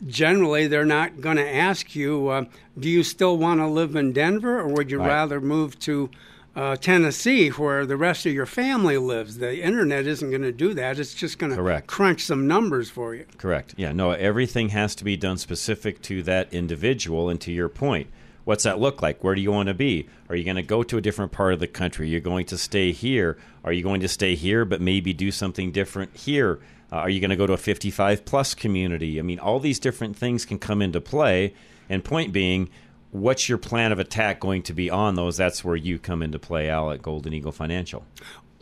generally, 0.06 0.66
they're 0.66 0.84
not 0.84 1.20
going 1.20 1.36
to 1.36 1.54
ask 1.54 1.94
you, 1.94 2.28
uh, 2.28 2.44
do 2.78 2.88
you 2.88 3.02
still 3.02 3.36
want 3.36 3.60
to 3.60 3.66
live 3.66 3.96
in 3.96 4.12
Denver 4.12 4.60
or 4.60 4.68
would 4.68 4.90
you 4.90 4.98
Right. 4.98 5.08
rather 5.08 5.40
move 5.40 5.78
to 5.80 6.10
uh, 6.56 6.76
Tennessee 6.76 7.50
where 7.50 7.86
the 7.86 7.96
rest 7.96 8.26
of 8.26 8.32
your 8.32 8.46
family 8.46 8.96
lives? 8.98 9.38
The 9.38 9.62
internet 9.62 10.06
isn't 10.06 10.30
going 10.30 10.42
to 10.42 10.52
do 10.52 10.74
that. 10.74 10.98
It's 10.98 11.14
just 11.14 11.38
going 11.38 11.54
to 11.54 11.82
crunch 11.86 12.22
some 12.24 12.46
numbers 12.46 12.90
for 12.90 13.14
you. 13.14 13.26
Correct. 13.36 13.74
Yeah, 13.76 13.92
no, 13.92 14.12
everything 14.12 14.70
has 14.70 14.94
to 14.96 15.04
be 15.04 15.16
done 15.16 15.38
specific 15.38 16.00
to 16.02 16.22
that 16.24 16.52
individual. 16.52 17.28
And 17.28 17.40
to 17.42 17.52
your 17.52 17.68
point, 17.68 18.08
what's 18.48 18.64
that 18.64 18.80
look 18.80 19.02
like? 19.02 19.22
Where 19.22 19.34
do 19.34 19.42
you 19.42 19.52
want 19.52 19.66
to 19.66 19.74
be? 19.74 20.08
Are 20.30 20.34
you 20.34 20.42
going 20.42 20.56
to 20.56 20.62
go 20.62 20.82
to 20.82 20.96
a 20.96 21.02
different 21.02 21.32
part 21.32 21.52
of 21.52 21.60
the 21.60 21.66
country? 21.66 22.08
You're 22.08 22.20
going 22.20 22.46
to 22.46 22.56
stay 22.56 22.92
here? 22.92 23.36
Are 23.62 23.74
you 23.74 23.82
going 23.82 24.00
to 24.00 24.08
stay 24.08 24.36
here 24.36 24.64
but 24.64 24.80
maybe 24.80 25.12
do 25.12 25.30
something 25.30 25.70
different 25.70 26.16
here? 26.16 26.58
Uh, 26.90 26.96
are 26.96 27.10
you 27.10 27.20
going 27.20 27.28
to 27.28 27.36
go 27.36 27.46
to 27.46 27.52
a 27.52 27.58
55 27.58 28.24
plus 28.24 28.54
community? 28.54 29.18
I 29.18 29.22
mean, 29.22 29.38
all 29.38 29.60
these 29.60 29.78
different 29.78 30.16
things 30.16 30.46
can 30.46 30.58
come 30.58 30.80
into 30.80 30.98
play. 30.98 31.52
And 31.90 32.02
point 32.02 32.32
being, 32.32 32.70
what's 33.10 33.50
your 33.50 33.58
plan 33.58 33.92
of 33.92 33.98
attack 33.98 34.40
going 34.40 34.62
to 34.62 34.72
be 34.72 34.88
on 34.88 35.14
those? 35.14 35.36
That's 35.36 35.62
where 35.62 35.76
you 35.76 35.98
come 35.98 36.22
into 36.22 36.38
play, 36.38 36.70
Al, 36.70 36.90
at 36.90 37.02
Golden 37.02 37.34
Eagle 37.34 37.52
Financial. 37.52 38.06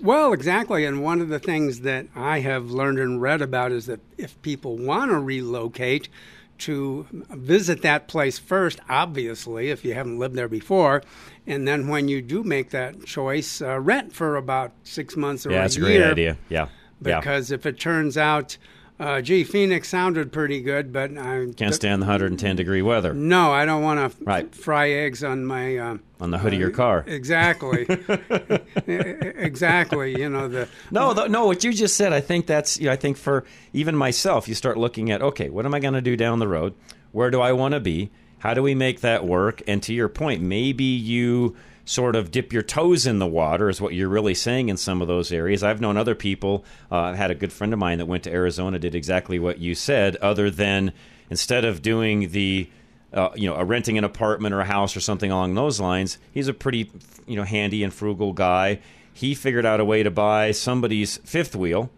Well, 0.00 0.32
exactly. 0.32 0.84
And 0.84 1.00
one 1.00 1.20
of 1.20 1.28
the 1.28 1.38
things 1.38 1.82
that 1.82 2.08
I 2.16 2.40
have 2.40 2.72
learned 2.72 2.98
and 2.98 3.22
read 3.22 3.40
about 3.40 3.70
is 3.70 3.86
that 3.86 4.00
if 4.18 4.42
people 4.42 4.76
want 4.76 5.12
to 5.12 5.20
relocate, 5.20 6.08
to 6.58 7.06
visit 7.10 7.82
that 7.82 8.08
place 8.08 8.38
first, 8.38 8.80
obviously, 8.88 9.70
if 9.70 9.84
you 9.84 9.94
haven't 9.94 10.18
lived 10.18 10.34
there 10.34 10.48
before. 10.48 11.02
And 11.46 11.66
then 11.66 11.88
when 11.88 12.08
you 12.08 12.22
do 12.22 12.42
make 12.42 12.70
that 12.70 13.04
choice, 13.04 13.62
uh, 13.62 13.78
rent 13.78 14.12
for 14.12 14.36
about 14.36 14.72
six 14.82 15.16
months 15.16 15.46
or 15.46 15.50
yeah, 15.50 15.58
a 15.58 15.60
that's 15.62 15.76
a 15.76 15.80
great 15.80 16.02
idea. 16.02 16.36
Yeah. 16.48 16.68
yeah. 17.04 17.20
Because 17.20 17.50
if 17.50 17.66
it 17.66 17.78
turns 17.78 18.16
out, 18.16 18.56
uh, 18.98 19.20
gee, 19.20 19.44
Phoenix 19.44 19.88
sounded 19.88 20.32
pretty 20.32 20.60
good, 20.60 20.92
but 20.92 21.16
I 21.18 21.46
Can't 21.56 21.74
stand 21.74 22.00
the 22.02 22.06
110 22.06 22.56
degree 22.56 22.82
weather 22.82 23.12
No, 23.12 23.52
I 23.52 23.64
don't 23.64 23.82
want 23.82 24.12
to 24.12 24.24
Right. 24.24 24.54
fry 24.54 24.90
eggs 24.90 25.22
on 25.24 25.44
my 25.44 25.76
uh, 25.76 25.98
on 26.20 26.30
the 26.30 26.38
hood 26.38 26.54
of 26.54 26.58
your 26.60 26.70
car. 26.70 27.04
Exactly. 27.06 27.86
exactly. 28.86 30.18
You 30.18 30.28
know 30.28 30.48
the 30.48 30.68
No, 30.90 31.14
th- 31.14 31.28
no. 31.30 31.46
What 31.46 31.64
you 31.64 31.72
just 31.72 31.96
said, 31.96 32.12
I 32.12 32.20
think 32.20 32.46
that's. 32.46 32.78
You 32.78 32.86
know, 32.86 32.92
I 32.92 32.96
think 32.96 33.16
for 33.16 33.44
even 33.72 33.96
myself, 33.96 34.48
you 34.48 34.54
start 34.54 34.76
looking 34.78 35.10
at 35.10 35.22
okay, 35.22 35.48
what 35.50 35.66
am 35.66 35.74
I 35.74 35.80
going 35.80 35.94
to 35.94 36.00
do 36.00 36.16
down 36.16 36.38
the 36.38 36.48
road? 36.48 36.74
Where 37.12 37.30
do 37.30 37.40
I 37.40 37.52
want 37.52 37.74
to 37.74 37.80
be? 37.80 38.10
How 38.38 38.54
do 38.54 38.62
we 38.62 38.74
make 38.74 39.00
that 39.00 39.24
work? 39.26 39.62
And 39.66 39.82
to 39.84 39.94
your 39.94 40.08
point, 40.08 40.42
maybe 40.42 40.84
you 40.84 41.56
sort 41.86 42.16
of 42.16 42.30
dip 42.30 42.52
your 42.52 42.62
toes 42.62 43.06
in 43.06 43.18
the 43.18 43.26
water, 43.26 43.70
is 43.70 43.80
what 43.80 43.94
you're 43.94 44.08
really 44.08 44.34
saying 44.34 44.68
in 44.68 44.76
some 44.76 45.00
of 45.00 45.08
those 45.08 45.32
areas. 45.32 45.62
I've 45.62 45.80
known 45.80 45.96
other 45.96 46.14
people. 46.14 46.64
Uh, 46.92 46.96
I 46.96 47.16
had 47.16 47.30
a 47.30 47.34
good 47.34 47.52
friend 47.52 47.72
of 47.72 47.78
mine 47.78 47.98
that 47.98 48.06
went 48.06 48.24
to 48.24 48.32
Arizona, 48.32 48.78
did 48.78 48.94
exactly 48.94 49.38
what 49.38 49.58
you 49.58 49.74
said. 49.74 50.16
Other 50.16 50.50
than 50.50 50.92
instead 51.30 51.64
of 51.64 51.80
doing 51.80 52.30
the 52.30 52.68
uh, 53.12 53.30
you 53.34 53.48
know, 53.48 53.60
renting 53.62 53.96
an 53.96 54.04
apartment 54.04 54.54
or 54.54 54.60
a 54.60 54.64
house 54.64 54.96
or 54.96 55.00
something 55.00 55.30
along 55.30 55.54
those 55.54 55.80
lines. 55.80 56.18
He's 56.32 56.48
a 56.48 56.52
pretty, 56.52 56.90
you 57.26 57.36
know, 57.36 57.44
handy 57.44 57.82
and 57.82 57.94
frugal 57.94 58.32
guy. 58.32 58.80
He 59.12 59.34
figured 59.34 59.64
out 59.64 59.80
a 59.80 59.84
way 59.84 60.02
to 60.02 60.10
buy 60.10 60.50
somebody's 60.50 61.16
fifth 61.18 61.56
wheel 61.56 61.90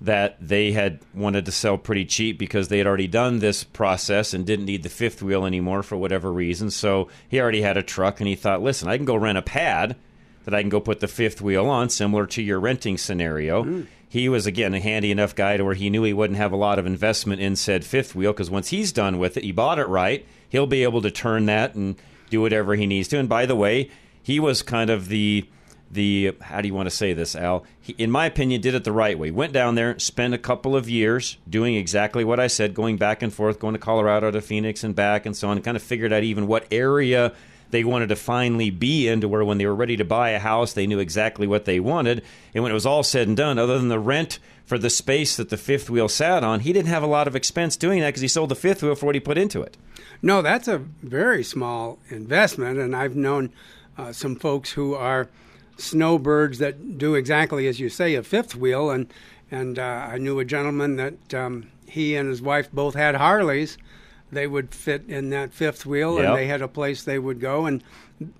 that 0.00 0.36
they 0.40 0.72
had 0.72 1.00
wanted 1.12 1.44
to 1.46 1.52
sell 1.52 1.76
pretty 1.76 2.04
cheap 2.04 2.38
because 2.38 2.68
they 2.68 2.78
had 2.78 2.86
already 2.86 3.08
done 3.08 3.40
this 3.40 3.64
process 3.64 4.32
and 4.32 4.46
didn't 4.46 4.66
need 4.66 4.82
the 4.82 4.88
fifth 4.88 5.22
wheel 5.22 5.44
anymore 5.44 5.82
for 5.82 5.96
whatever 5.96 6.32
reason. 6.32 6.70
So 6.70 7.08
he 7.28 7.40
already 7.40 7.62
had 7.62 7.76
a 7.76 7.82
truck 7.82 8.20
and 8.20 8.28
he 8.28 8.36
thought, 8.36 8.62
listen, 8.62 8.88
I 8.88 8.96
can 8.96 9.06
go 9.06 9.16
rent 9.16 9.38
a 9.38 9.42
pad 9.42 9.96
that 10.44 10.54
I 10.54 10.62
can 10.62 10.70
go 10.70 10.80
put 10.80 11.00
the 11.00 11.08
fifth 11.08 11.40
wheel 11.40 11.66
on, 11.66 11.90
similar 11.90 12.26
to 12.28 12.42
your 12.42 12.60
renting 12.60 12.96
scenario. 12.96 13.64
Mm. 13.64 13.86
He 14.08 14.28
was, 14.28 14.46
again, 14.46 14.72
a 14.72 14.80
handy 14.80 15.10
enough 15.10 15.34
guy 15.34 15.56
to 15.56 15.64
where 15.64 15.74
he 15.74 15.90
knew 15.90 16.04
he 16.04 16.14
wouldn't 16.14 16.38
have 16.38 16.52
a 16.52 16.56
lot 16.56 16.78
of 16.78 16.86
investment 16.86 17.42
in 17.42 17.56
said 17.56 17.84
fifth 17.84 18.14
wheel 18.14 18.32
because 18.32 18.50
once 18.50 18.68
he's 18.68 18.92
done 18.92 19.18
with 19.18 19.36
it, 19.36 19.44
he 19.44 19.52
bought 19.52 19.78
it 19.78 19.88
right, 19.88 20.24
he'll 20.48 20.66
be 20.66 20.84
able 20.84 21.02
to 21.02 21.10
turn 21.10 21.46
that 21.46 21.74
and 21.74 21.96
do 22.30 22.40
whatever 22.40 22.74
he 22.76 22.86
needs 22.86 23.08
to. 23.08 23.18
And 23.18 23.28
by 23.28 23.44
the 23.44 23.56
way, 23.56 23.90
he 24.22 24.40
was 24.40 24.62
kind 24.62 24.88
of 24.88 25.08
the 25.08 25.46
the 25.90 26.36
how 26.40 26.60
do 26.60 26.68
you 26.68 26.74
want 26.74 26.88
to 26.88 26.94
say 26.94 27.12
this, 27.12 27.34
Al? 27.34 27.64
He, 27.80 27.94
in 27.98 28.10
my 28.10 28.26
opinion, 28.26 28.60
did 28.60 28.74
it 28.74 28.84
the 28.84 28.92
right 28.92 29.18
way. 29.18 29.30
Went 29.30 29.52
down 29.52 29.74
there, 29.74 29.98
spent 29.98 30.34
a 30.34 30.38
couple 30.38 30.76
of 30.76 30.88
years 30.88 31.38
doing 31.48 31.74
exactly 31.74 32.24
what 32.24 32.38
I 32.40 32.46
said, 32.46 32.74
going 32.74 32.96
back 32.96 33.22
and 33.22 33.32
forth, 33.32 33.58
going 33.58 33.74
to 33.74 33.80
Colorado 33.80 34.30
to 34.30 34.40
Phoenix 34.40 34.84
and 34.84 34.94
back 34.94 35.26
and 35.26 35.36
so 35.36 35.48
on, 35.48 35.56
and 35.56 35.64
kind 35.64 35.76
of 35.76 35.82
figured 35.82 36.12
out 36.12 36.22
even 36.22 36.46
what 36.46 36.66
area 36.70 37.32
they 37.70 37.84
wanted 37.84 38.08
to 38.08 38.16
finally 38.16 38.70
be 38.70 39.08
in 39.08 39.20
to 39.20 39.28
where 39.28 39.44
when 39.44 39.58
they 39.58 39.66
were 39.66 39.74
ready 39.74 39.96
to 39.96 40.04
buy 40.04 40.30
a 40.30 40.38
house, 40.38 40.72
they 40.72 40.86
knew 40.86 40.98
exactly 40.98 41.46
what 41.46 41.64
they 41.64 41.80
wanted. 41.80 42.22
And 42.54 42.62
when 42.62 42.72
it 42.72 42.74
was 42.74 42.86
all 42.86 43.02
said 43.02 43.28
and 43.28 43.36
done, 43.36 43.58
other 43.58 43.78
than 43.78 43.88
the 43.88 43.98
rent 43.98 44.38
for 44.64 44.78
the 44.78 44.90
space 44.90 45.36
that 45.36 45.50
the 45.50 45.56
fifth 45.56 45.90
wheel 45.90 46.08
sat 46.08 46.44
on, 46.44 46.60
he 46.60 46.72
didn't 46.72 46.88
have 46.88 47.02
a 47.02 47.06
lot 47.06 47.28
of 47.28 47.36
expense 47.36 47.76
doing 47.76 48.00
that 48.00 48.08
because 48.08 48.22
he 48.22 48.28
sold 48.28 48.48
the 48.50 48.54
fifth 48.54 48.82
wheel 48.82 48.94
for 48.94 49.06
what 49.06 49.14
he 49.14 49.20
put 49.20 49.38
into 49.38 49.62
it. 49.62 49.76
No, 50.22 50.42
that's 50.42 50.68
a 50.68 50.78
very 50.78 51.44
small 51.44 51.98
investment, 52.08 52.78
and 52.78 52.96
I've 52.96 53.16
known 53.16 53.52
uh, 53.96 54.12
some 54.12 54.36
folks 54.36 54.72
who 54.72 54.94
are 54.94 55.28
snowbirds 55.78 56.58
that 56.58 56.98
do 56.98 57.14
exactly 57.14 57.66
as 57.66 57.80
you 57.80 57.88
say, 57.88 58.14
a 58.14 58.22
fifth 58.22 58.54
wheel. 58.54 58.90
And 58.90 59.12
and 59.50 59.78
uh, 59.78 60.08
I 60.12 60.18
knew 60.18 60.38
a 60.38 60.44
gentleman 60.44 60.96
that 60.96 61.34
um, 61.34 61.70
he 61.86 62.14
and 62.16 62.28
his 62.28 62.42
wife 62.42 62.70
both 62.70 62.94
had 62.94 63.14
Harleys. 63.14 63.78
They 64.30 64.46
would 64.46 64.74
fit 64.74 65.08
in 65.08 65.30
that 65.30 65.54
fifth 65.54 65.86
wheel, 65.86 66.16
yep. 66.16 66.26
and 66.26 66.36
they 66.36 66.46
had 66.46 66.60
a 66.60 66.68
place 66.68 67.02
they 67.02 67.18
would 67.18 67.40
go, 67.40 67.64
and 67.64 67.82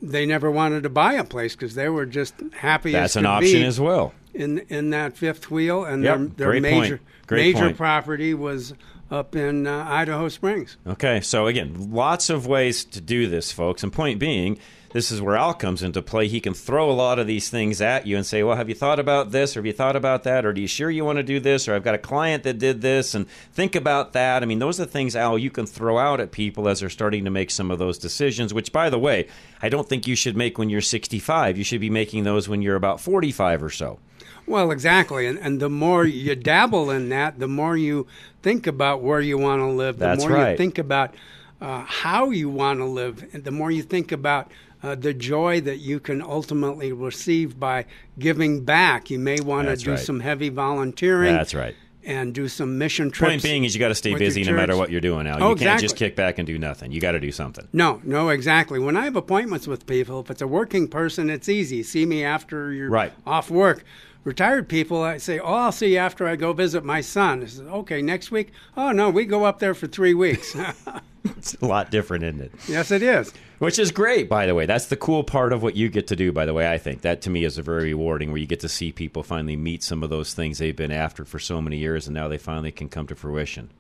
they 0.03 0.27
never 0.27 0.51
wanted 0.51 0.83
to 0.83 0.91
buy 0.91 1.15
a 1.15 1.25
place 1.25 1.57
because 1.57 1.75
they 1.75 1.89
were 1.89 2.05
just 2.05 2.35
happy. 2.53 2.93
That's 2.93 3.17
an 3.17 3.25
option 3.25 3.63
as 3.63 3.81
well. 3.81 4.13
In 4.35 4.59
in 4.69 4.91
that 4.91 5.17
fifth 5.17 5.51
wheel, 5.51 5.85
and 5.85 6.05
yep. 6.05 6.19
their, 6.37 6.53
their 6.53 6.61
major 6.61 7.01
major 7.31 7.67
point. 7.67 7.77
property 7.79 8.35
was 8.35 8.75
up 9.11 9.35
in 9.35 9.67
uh, 9.67 9.87
Idaho 9.89 10.29
Springs. 10.29 10.77
Okay, 10.87 11.21
so 11.21 11.47
again, 11.47 11.91
lots 11.91 12.29
of 12.29 12.47
ways 12.47 12.85
to 12.85 13.01
do 13.01 13.27
this, 13.27 13.51
folks. 13.51 13.83
And 13.83 13.91
point 13.91 14.19
being, 14.19 14.59
this 14.91 15.11
is 15.11 15.21
where 15.21 15.37
Al 15.37 15.55
comes 15.55 15.83
into 15.83 16.01
play. 16.01 16.29
He 16.29 16.41
can 16.41 16.55
throw 16.55 16.91
a 16.91 16.93
lot 16.93 17.19
of 17.19 17.27
these 17.27 17.51
things 17.51 17.81
at 17.81 18.07
you 18.07 18.17
and 18.17 18.25
say, 18.25 18.43
"Well, 18.43 18.57
have 18.57 18.69
you 18.69 18.75
thought 18.75 18.99
about 18.99 19.33
this, 19.33 19.57
or 19.57 19.61
have 19.61 19.67
you 19.67 19.73
thought 19.73 19.97
about 19.97 20.25
that, 20.25 20.47
or 20.47 20.53
do 20.53 20.61
you 20.61 20.67
sure 20.67 20.91
you 20.91 21.05
want 21.05 21.19
to 21.19 21.23
do 21.23 21.41
this, 21.41 21.69
or 21.69 21.75
I've 21.75 21.85
got 21.85 21.95
a 21.95 21.99
client 21.99 22.43
that 22.45 22.59
did 22.59 22.81
this, 22.81 23.15
and 23.15 23.29
think 23.53 23.75
about 23.75 24.13
that." 24.15 24.43
I 24.43 24.47
mean, 24.47 24.59
those 24.59 24.81
are 24.81 24.85
the 24.85 24.91
things, 24.91 25.15
Al, 25.15 25.39
you 25.39 25.51
can 25.51 25.67
throw 25.67 25.99
out 25.99 26.21
at 26.21 26.33
people 26.33 26.69
as 26.69 26.81
they're 26.81 26.91
starting 26.91 27.25
to 27.25 27.31
make 27.31 27.51
some 27.51 27.71
of 27.71 27.79
those 27.79 27.99
decisions. 27.99 28.55
Which, 28.55 28.73
by 28.73 28.91
the 28.91 28.99
way, 28.99 29.29
I 29.63 29.69
don't 29.69 29.89
think 29.89 30.07
you 30.07 30.17
should 30.17 30.37
make 30.37 30.59
when 30.59 30.71
you're 30.71 30.81
65. 30.81 31.59
You 31.59 31.65
should 31.65 31.81
be 31.81 31.91
making 31.91 32.25
those 32.25 32.49
when 32.49 32.63
you're 32.63 32.77
about 32.77 33.01
45 33.01 33.63
or 33.63 33.71
so. 33.71 33.99
Well, 34.47 34.71
exactly, 34.71 35.27
and 35.27 35.39
and 35.39 35.61
the 35.61 35.69
more 35.69 36.07
you 36.07 36.35
dabble 36.35 36.91
in 36.91 37.11
that, 37.11 37.39
the 37.39 37.49
more 37.49 37.77
you 37.77 38.07
think 38.43 38.67
about 38.67 39.03
where 39.03 39.21
you 39.21 39.37
want 39.37 39.61
to 39.61 39.67
live. 39.67 39.99
The 39.99 40.07
That's 40.07 40.25
more 40.25 40.39
right. 40.39 40.51
you 40.53 40.57
think 40.57 40.79
about 40.79 41.15
uh, 41.61 41.85
how 41.87 42.31
you 42.31 42.49
want 42.49 42.79
to 42.79 42.87
live, 42.87 43.29
and 43.33 43.45
the 43.45 43.51
more 43.51 43.71
you 43.71 43.83
think 43.83 44.11
about 44.11 44.51
uh, 44.83 44.95
the 44.95 45.15
joy 45.15 45.61
that 45.63 45.79
you 45.79 46.01
can 46.01 46.23
ultimately 46.23 46.93
receive 46.93 47.59
by 47.59 47.87
giving 48.19 48.65
back. 48.65 49.11
You 49.11 49.19
may 49.19 49.41
want 49.41 49.69
to 49.69 49.77
do 49.77 49.93
right. 49.93 49.99
some 49.99 50.21
heavy 50.21 50.49
volunteering. 50.49 51.35
That's 51.35 51.55
right. 51.55 51.75
And 52.05 52.33
do 52.33 52.49
some 52.49 52.79
mission 52.79 53.11
trips. 53.11 53.33
Point 53.33 53.43
being 53.43 53.65
is 53.65 53.75
you 53.75 53.81
got 53.81 53.89
to 53.89 53.95
stay 53.95 54.15
busy 54.15 54.43
no 54.43 54.55
matter 54.55 54.77
what 54.77 54.91
you're 54.91 55.01
doing 55.01 55.25
now. 55.25 55.39
Oh, 55.41 55.51
you 55.51 55.57
can't 55.57 55.81
just 55.81 55.97
kick 55.97 56.17
back 56.17 56.39
and 56.39 56.47
do 56.47 56.57
nothing. 56.57 56.91
You 56.91 57.01
got 57.03 57.13
to 57.13 57.21
do 57.21 57.31
something. 57.31 57.69
No, 57.73 58.01
no, 58.03 58.31
exactly. 58.31 58.79
When 58.79 58.97
I 58.97 59.05
have 59.05 59.17
appointments 59.17 59.67
with 59.67 59.87
people, 59.87 60.21
if 60.21 60.31
it's 60.31 60.41
a 60.41 60.47
working 60.47 60.89
person, 60.89 61.29
it's 61.29 61.51
easy. 61.51 61.83
See 61.83 62.07
me 62.07 62.25
after 62.25 62.73
you're 62.73 62.89
right. 62.89 63.13
off 63.27 63.51
work 63.51 63.85
retired 64.25 64.69
people, 64.69 65.03
I 65.03 65.19
say, 65.19 65.39
"Oh, 65.39 65.55
I'll 65.55 65.73
see 65.73 65.93
you 65.93 65.99
after 65.99 66.27
I 66.27 66.37
go 66.37 66.53
visit 66.53 66.85
my 66.85 67.01
son." 67.01 67.43
I 67.43 67.47
says, 67.47 67.61
"Okay, 67.61 68.03
next 68.03 68.31
week." 68.31 68.53
Oh 68.77 68.93
no, 68.93 69.11
we 69.11 69.25
go 69.25 69.45
up 69.45 69.59
there 69.59 69.75
for 69.75 69.87
three 69.87 70.15
weeks. 70.15 70.57
it's 71.25 71.55
a 71.55 71.67
lot 71.67 71.91
different, 71.91 72.25
isn't 72.25 72.41
it? 72.41 72.53
Yes, 72.69 72.91
it 72.91 73.03
is. 73.03 73.33
Which 73.59 73.79
is 73.79 73.91
great, 73.91 74.29
by 74.29 74.47
the 74.47 74.55
way. 74.55 74.67
That's 74.67 74.87
the 74.87 74.97
cool 74.97 75.25
part 75.25 75.53
of 75.53 75.63
what 75.63 75.75
you 75.75 75.89
get 75.89 76.07
to 76.09 76.17
do, 76.17 76.31
by 76.31 76.47
the 76.47 76.55
way, 76.55 76.71
I 76.71 76.79
think. 76.79 77.03
That 77.03 77.23
to 77.23 77.31
me 77.31 77.45
is 77.45 77.59
a 77.59 77.63
very 77.63 77.85
rewarding 77.85 78.31
where 78.31 78.39
you 78.39 78.47
get 78.47 78.61
to 78.61 78.69
see 78.69 78.93
people 78.93 79.23
finally 79.23 79.57
meet 79.57 79.83
some 79.83 80.03
of 80.03 80.11
those 80.11 80.33
things 80.33 80.59
they've 80.59 80.77
been 80.77 80.93
after 80.93 81.25
for 81.25 81.39
so 81.39 81.61
many 81.61 81.79
years 81.79 82.07
and 82.07 82.15
now 82.15 82.29
they 82.29 82.39
finally 82.39 82.71
can 82.71 82.89
come 82.89 83.07
to 83.09 83.17
fruition. 83.17 83.71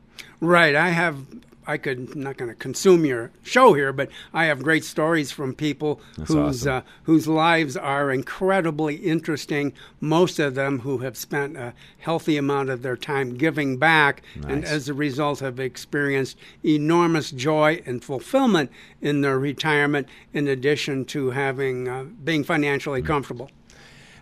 Right. 0.40 0.74
I 0.74 0.88
have 0.88 1.26
I 1.68 1.76
could 1.76 2.12
I'm 2.14 2.22
not 2.22 2.38
going 2.38 2.50
to 2.50 2.54
consume 2.54 3.04
your 3.04 3.30
show 3.42 3.74
here, 3.74 3.92
but 3.92 4.08
I 4.32 4.46
have 4.46 4.62
great 4.62 4.84
stories 4.84 5.30
from 5.30 5.54
people 5.54 6.00
That's 6.16 6.32
whose 6.32 6.66
awesome. 6.66 6.72
uh, 6.72 6.80
whose 7.02 7.28
lives 7.28 7.76
are 7.76 8.10
incredibly 8.10 8.96
interesting. 8.96 9.74
Most 10.00 10.38
of 10.38 10.54
them 10.54 10.80
who 10.80 10.98
have 10.98 11.16
spent 11.16 11.58
a 11.58 11.74
healthy 11.98 12.38
amount 12.38 12.70
of 12.70 12.80
their 12.80 12.96
time 12.96 13.36
giving 13.36 13.76
back, 13.76 14.22
and 14.46 14.64
as 14.64 14.88
a 14.88 14.94
result 14.94 15.40
have 15.40 15.60
experienced 15.60 16.38
enormous 16.64 17.30
joy 17.30 17.82
and 17.84 18.02
fulfillment 18.02 18.70
in 19.02 19.20
their 19.20 19.38
retirement. 19.38 20.08
In 20.32 20.48
addition 20.48 21.04
to 21.06 21.30
having 21.30 21.86
uh, 21.86 22.04
being 22.24 22.44
financially 22.44 23.02
comfortable. 23.02 23.50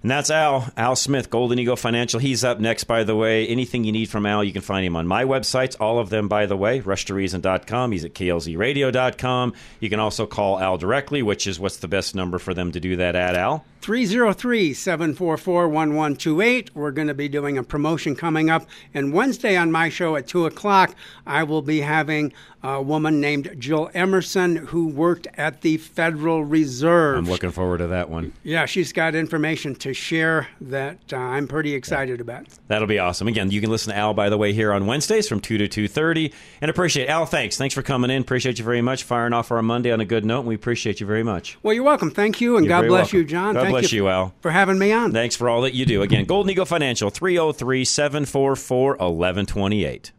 And 0.06 0.10
that's 0.12 0.30
Al, 0.30 0.70
Al 0.76 0.94
Smith, 0.94 1.30
Golden 1.30 1.58
Eagle 1.58 1.75
Financial. 1.75 2.20
He's 2.20 2.44
up 2.44 2.60
next, 2.60 2.84
by 2.84 3.02
the 3.02 3.16
way. 3.16 3.44
Anything 3.48 3.82
you 3.82 3.90
need 3.90 4.08
from 4.08 4.25
Al, 4.25 4.44
you 4.44 4.52
can 4.52 4.62
find 4.62 4.86
him 4.86 4.94
on 4.94 5.04
my 5.04 5.25
websites, 5.25 5.75
all 5.80 5.98
of 5.98 6.10
them, 6.10 6.28
by 6.28 6.46
the 6.46 6.56
way, 6.56 6.80
rushtoreason.com. 6.80 7.90
He's 7.90 8.04
at 8.04 8.14
klzradio.com. 8.14 9.54
You 9.80 9.90
can 9.90 9.98
also 9.98 10.25
call 10.25 10.60
Al 10.60 10.78
directly, 10.78 11.22
which 11.22 11.48
is 11.48 11.58
what's 11.58 11.78
the 11.78 11.88
best 11.88 12.14
number 12.14 12.38
for 12.38 12.54
them 12.54 12.70
to 12.70 12.78
do 12.78 12.94
that 12.94 13.16
at, 13.16 13.34
Al? 13.34 13.64
303 13.86 14.75
744 14.75 15.68
1128. 15.68 16.75
We're 16.75 16.90
going 16.90 17.06
to 17.08 17.14
be 17.14 17.28
doing 17.28 17.58
a 17.58 17.62
promotion 17.62 18.16
coming 18.16 18.50
up. 18.50 18.66
And 18.94 19.12
Wednesday 19.12 19.56
on 19.56 19.70
my 19.70 19.88
show 19.90 20.16
at 20.16 20.26
2 20.26 20.46
o'clock, 20.46 20.94
I 21.25 21.44
will 21.44 21.62
be 21.62 21.82
having 21.82 22.32
a 22.64 22.82
woman 22.82 23.20
named 23.20 23.54
Jill 23.58 23.90
Emerson 23.94 24.56
who 24.56 24.88
worked 24.88 25.28
at 25.34 25.60
the 25.60 25.76
Federal 25.76 26.44
Reserve. 26.44 27.18
I'm 27.18 27.26
looking 27.26 27.52
forward 27.52 27.78
to 27.78 27.86
that 27.88 28.10
one. 28.10 28.32
Yeah, 28.42 28.66
she's 28.66 28.92
got 28.92 29.14
information 29.14 29.76
to 29.76 29.92
share 29.96 30.48
that 30.60 30.98
uh, 31.12 31.16
I'm 31.16 31.48
pretty 31.48 31.74
excited 31.74 32.20
about. 32.20 32.46
That'll 32.68 32.86
be 32.86 32.98
awesome. 32.98 33.28
Again, 33.28 33.50
you 33.50 33.60
can 33.60 33.70
listen 33.70 33.92
to 33.92 33.98
Al, 33.98 34.14
by 34.14 34.28
the 34.28 34.36
way, 34.38 34.52
here 34.52 34.72
on 34.72 34.86
Wednesdays 34.86 35.28
from 35.28 35.40
2 35.40 35.66
to 35.66 35.88
2.30. 35.88 36.32
And 36.60 36.70
appreciate 36.70 37.08
Al, 37.08 37.26
thanks. 37.26 37.56
Thanks 37.56 37.74
for 37.74 37.82
coming 37.82 38.10
in. 38.10 38.22
Appreciate 38.22 38.58
you 38.58 38.64
very 38.64 38.82
much. 38.82 39.02
Firing 39.02 39.32
off 39.32 39.50
our 39.50 39.62
Monday 39.62 39.90
on 39.90 40.00
a 40.00 40.04
good 40.04 40.24
note. 40.24 40.40
And 40.40 40.48
we 40.48 40.54
appreciate 40.54 41.00
you 41.00 41.06
very 41.06 41.22
much. 41.22 41.58
Well, 41.62 41.74
you're 41.74 41.82
welcome. 41.84 42.10
Thank 42.10 42.40
you. 42.40 42.56
And 42.56 42.66
You're 42.66 42.80
God 42.80 42.88
bless 42.88 43.06
welcome. 43.06 43.18
you, 43.18 43.24
John. 43.24 43.54
God 43.54 43.60
Thank 43.62 43.72
bless 43.72 43.92
you, 43.92 44.04
you, 44.04 44.08
Al. 44.08 44.34
for 44.40 44.50
having 44.50 44.78
me 44.78 44.92
on. 44.92 45.12
Thanks 45.12 45.34
for 45.36 45.48
all 45.48 45.62
that 45.62 45.74
you 45.74 45.86
do. 45.86 46.02
Again, 46.02 46.24
Golden 46.26 46.50
Eagle 46.50 46.66
Financial, 46.66 47.10
303 47.10 47.84
744 47.84 48.90
1128. 48.96 50.12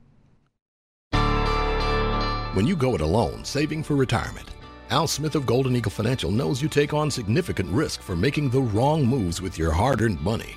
When 2.53 2.65
you 2.65 2.75
go 2.75 2.96
it 2.96 3.01
alone, 3.01 3.46
saving 3.46 3.84
for 3.84 3.96
retirement, 3.96 4.47
Al 4.89 5.06
Smith 5.06 5.36
of 5.36 5.46
Golden 5.46 5.75
Eagle 5.75 5.91
Financial 5.91 6.32
knows 6.32 6.62
you 6.62 6.70
take 6.70 6.94
on 6.94 7.12
significant 7.12 7.70
risk 7.72 8.01
for 8.01 8.15
making 8.15 8.50
the 8.50 8.62
wrong 8.62 9.06
moves 9.06 9.41
with 9.41 9.58
your 9.58 9.70
hard 9.70 10.01
earned 10.01 10.22
money. 10.22 10.56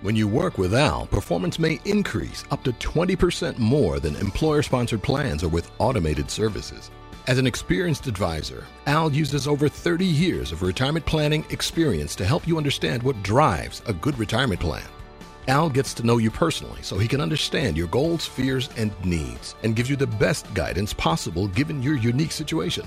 When 0.00 0.16
you 0.16 0.26
work 0.26 0.56
with 0.56 0.72
Al, 0.72 1.04
performance 1.04 1.58
may 1.58 1.78
increase 1.84 2.44
up 2.50 2.64
to 2.64 2.72
20% 2.72 3.58
more 3.58 4.00
than 4.00 4.16
employer 4.16 4.62
sponsored 4.62 5.02
plans 5.02 5.44
or 5.44 5.48
with 5.48 5.70
automated 5.76 6.30
services. 6.30 6.90
As 7.26 7.36
an 7.36 7.46
experienced 7.46 8.06
advisor, 8.06 8.64
Al 8.86 9.12
uses 9.12 9.46
over 9.46 9.68
30 9.68 10.06
years 10.06 10.52
of 10.52 10.62
retirement 10.62 11.04
planning 11.04 11.44
experience 11.50 12.14
to 12.14 12.24
help 12.24 12.48
you 12.48 12.56
understand 12.56 13.02
what 13.02 13.22
drives 13.22 13.82
a 13.86 13.92
good 13.92 14.18
retirement 14.18 14.60
plan. 14.60 14.88
Al 15.48 15.68
gets 15.68 15.92
to 15.94 16.02
know 16.02 16.16
you 16.16 16.30
personally 16.30 16.80
so 16.80 16.96
he 16.96 17.06
can 17.06 17.20
understand 17.20 17.76
your 17.76 17.88
goals, 17.88 18.24
fears, 18.24 18.70
and 18.78 18.90
needs 19.04 19.54
and 19.64 19.76
gives 19.76 19.90
you 19.90 19.96
the 19.96 20.06
best 20.06 20.52
guidance 20.54 20.94
possible 20.94 21.46
given 21.48 21.82
your 21.82 21.96
unique 21.96 22.32
situation. 22.32 22.86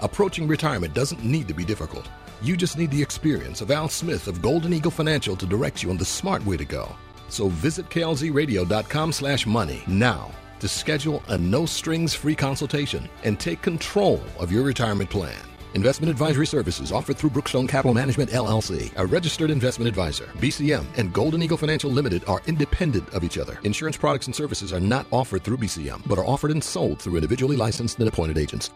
Approaching 0.00 0.46
retirement 0.46 0.94
doesn't 0.94 1.24
need 1.24 1.48
to 1.48 1.54
be 1.54 1.64
difficult. 1.64 2.08
You 2.42 2.56
just 2.56 2.76
need 2.76 2.90
the 2.90 3.02
experience 3.02 3.60
of 3.60 3.70
Al 3.70 3.88
Smith 3.88 4.28
of 4.28 4.42
Golden 4.42 4.72
Eagle 4.72 4.90
Financial 4.90 5.36
to 5.36 5.46
direct 5.46 5.82
you 5.82 5.90
on 5.90 5.96
the 5.96 6.04
smart 6.04 6.44
way 6.44 6.56
to 6.56 6.64
go. 6.64 6.94
So 7.28 7.48
visit 7.48 7.88
klzradio.com 7.88 9.12
slash 9.12 9.46
money 9.46 9.82
now 9.86 10.30
to 10.60 10.68
schedule 10.68 11.22
a 11.28 11.38
no-strings 11.38 12.14
free 12.14 12.34
consultation 12.34 13.08
and 13.24 13.38
take 13.38 13.62
control 13.62 14.22
of 14.38 14.52
your 14.52 14.62
retirement 14.62 15.10
plan. 15.10 15.36
Investment 15.74 16.10
advisory 16.10 16.46
services 16.46 16.90
offered 16.90 17.18
through 17.18 17.30
Brookstone 17.30 17.68
Capital 17.68 17.92
Management 17.92 18.30
LLC, 18.30 18.90
a 18.96 19.04
registered 19.04 19.50
investment 19.50 19.88
advisor. 19.88 20.24
BCM 20.38 20.86
and 20.96 21.12
Golden 21.12 21.42
Eagle 21.42 21.58
Financial 21.58 21.90
Limited 21.90 22.24
are 22.26 22.40
independent 22.46 23.12
of 23.12 23.22
each 23.22 23.36
other. 23.36 23.58
Insurance 23.62 23.96
products 23.96 24.26
and 24.26 24.34
services 24.34 24.72
are 24.72 24.80
not 24.80 25.06
offered 25.10 25.44
through 25.44 25.58
BCM, 25.58 26.00
but 26.08 26.18
are 26.18 26.24
offered 26.24 26.50
and 26.50 26.64
sold 26.64 26.98
through 26.98 27.16
individually 27.16 27.56
licensed 27.56 27.98
and 27.98 28.08
appointed 28.08 28.38
agents. 28.38 28.70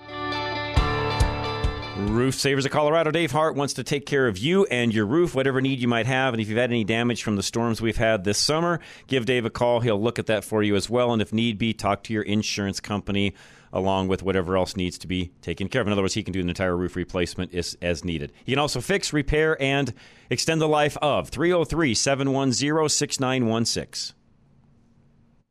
Roof 2.09 2.35
Savers 2.35 2.64
of 2.64 2.71
Colorado. 2.71 3.11
Dave 3.11 3.30
Hart 3.30 3.57
wants 3.57 3.75
to 3.75 3.85
take 3.85 4.07
care 4.07 4.26
of 4.28 4.38
you 4.38 4.64
and 4.66 4.95
your 4.95 5.07
roof, 5.07 5.35
whatever 5.35 5.61
need 5.61 5.80
you 5.80 5.88
might 5.88 6.07
have. 6.07 6.35
And 6.35 6.40
if 6.40 6.49
you've 6.49 6.59
had 6.59 6.71
any 6.71 6.85
damage 6.85 7.23
from 7.23 7.37
the 7.37 7.42
storms 7.42 7.80
we've 7.80 7.97
had 7.97 8.25
this 8.25 8.38
summer, 8.38 8.80
give 9.07 9.26
Dave 9.26 9.45
a 9.45 9.50
call. 9.50 9.80
He'll 9.80 10.00
look 10.00 10.19
at 10.19 10.26
that 10.26 10.45
for 10.45 10.62
you 10.62 10.76
as 10.76 10.88
well. 10.88 11.12
And 11.12 11.21
if 11.21 11.33
need 11.33 11.59
be, 11.59 11.73
talk 11.73 12.02
to 12.04 12.12
your 12.12 12.23
insurance 12.23 12.80
company 12.80 13.35
along 13.73 14.09
with 14.09 14.23
whatever 14.23 14.57
else 14.57 14.76
needs 14.76 14.99
to 14.99 15.07
be 15.07 15.33
taken 15.42 15.69
care 15.69 15.80
of. 15.80 15.87
In 15.87 15.92
other 15.92 16.02
words, 16.02 16.14
he 16.14 16.23
can 16.23 16.33
do 16.33 16.40
an 16.40 16.49
entire 16.49 16.76
roof 16.76 16.97
replacement 16.97 17.54
as, 17.54 17.76
as 17.80 18.04
needed. 18.04 18.33
He 18.45 18.52
can 18.52 18.59
also 18.59 18.80
fix, 18.80 19.12
repair, 19.12 19.61
and 19.62 19.92
extend 20.28 20.61
the 20.61 20.69
life 20.69 20.97
of 21.02 21.28
303 21.28 21.95
710 21.95 22.88
6916. 22.88 24.16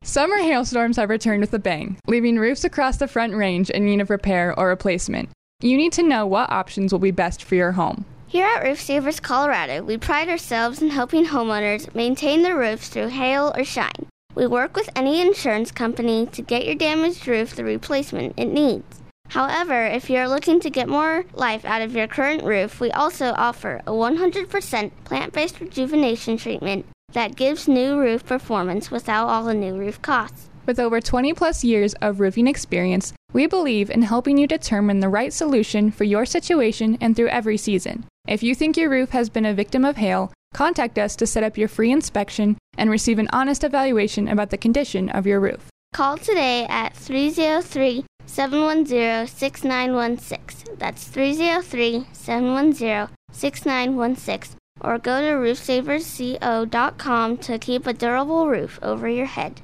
Summer 0.02 0.38
hailstorms 0.38 0.96
have 0.96 1.10
returned 1.10 1.42
with 1.42 1.52
a 1.52 1.58
bang, 1.58 1.98
leaving 2.06 2.38
roofs 2.38 2.64
across 2.64 2.96
the 2.96 3.08
front 3.08 3.34
range 3.34 3.68
in 3.68 3.84
need 3.84 4.00
of 4.00 4.08
repair 4.08 4.58
or 4.58 4.68
replacement. 4.68 5.28
You 5.62 5.76
need 5.76 5.92
to 5.92 6.02
know 6.02 6.26
what 6.26 6.50
options 6.50 6.90
will 6.90 7.00
be 7.00 7.10
best 7.10 7.42
for 7.44 7.54
your 7.54 7.72
home. 7.72 8.06
Here 8.26 8.46
at 8.46 8.62
Roof 8.62 8.80
Savers 8.80 9.20
Colorado, 9.20 9.82
we 9.82 9.98
pride 9.98 10.30
ourselves 10.30 10.80
in 10.80 10.88
helping 10.88 11.26
homeowners 11.26 11.94
maintain 11.94 12.40
their 12.40 12.56
roofs 12.56 12.88
through 12.88 13.08
hail 13.08 13.52
or 13.54 13.64
shine. 13.64 14.06
We 14.34 14.46
work 14.46 14.74
with 14.74 14.88
any 14.96 15.20
insurance 15.20 15.70
company 15.70 16.24
to 16.26 16.40
get 16.40 16.64
your 16.64 16.76
damaged 16.76 17.28
roof 17.28 17.54
the 17.54 17.64
replacement 17.64 18.38
it 18.38 18.46
needs. 18.46 19.02
However, 19.28 19.84
if 19.84 20.08
you're 20.08 20.28
looking 20.28 20.60
to 20.60 20.70
get 20.70 20.88
more 20.88 21.24
life 21.34 21.66
out 21.66 21.82
of 21.82 21.94
your 21.94 22.08
current 22.08 22.42
roof, 22.42 22.80
we 22.80 22.90
also 22.92 23.34
offer 23.36 23.82
a 23.86 23.92
100% 23.92 24.90
plant 25.04 25.32
based 25.34 25.60
rejuvenation 25.60 26.38
treatment 26.38 26.86
that 27.12 27.36
gives 27.36 27.68
new 27.68 27.98
roof 27.98 28.24
performance 28.24 28.90
without 28.90 29.28
all 29.28 29.44
the 29.44 29.52
new 29.52 29.76
roof 29.76 30.00
costs. 30.00 30.48
With 30.64 30.80
over 30.80 31.02
20 31.02 31.34
plus 31.34 31.64
years 31.64 31.92
of 32.00 32.18
roofing 32.18 32.46
experience, 32.46 33.12
we 33.32 33.46
believe 33.46 33.90
in 33.90 34.02
helping 34.02 34.38
you 34.38 34.46
determine 34.46 35.00
the 35.00 35.08
right 35.08 35.32
solution 35.32 35.90
for 35.90 36.04
your 36.04 36.26
situation 36.26 36.98
and 37.00 37.14
through 37.14 37.28
every 37.28 37.56
season. 37.56 38.04
If 38.26 38.42
you 38.42 38.54
think 38.54 38.76
your 38.76 38.90
roof 38.90 39.10
has 39.10 39.28
been 39.28 39.46
a 39.46 39.54
victim 39.54 39.84
of 39.84 39.96
hail, 39.96 40.32
contact 40.54 40.98
us 40.98 41.16
to 41.16 41.26
set 41.26 41.42
up 41.42 41.56
your 41.56 41.68
free 41.68 41.90
inspection 41.90 42.58
and 42.76 42.90
receive 42.90 43.18
an 43.18 43.28
honest 43.32 43.64
evaluation 43.64 44.28
about 44.28 44.50
the 44.50 44.58
condition 44.58 45.08
of 45.08 45.26
your 45.26 45.40
roof. 45.40 45.68
Call 45.92 46.18
today 46.18 46.66
at 46.68 46.96
303 46.96 48.04
710 48.26 49.26
6916. 49.26 50.76
That's 50.78 51.04
303 51.04 52.06
710 52.12 53.08
6916. 53.32 54.56
Or 54.80 54.98
go 54.98 55.20
to 55.20 55.26
roofsaversco.com 55.26 57.38
to 57.38 57.58
keep 57.58 57.86
a 57.86 57.92
durable 57.92 58.48
roof 58.48 58.78
over 58.82 59.08
your 59.08 59.26
head. 59.26 59.60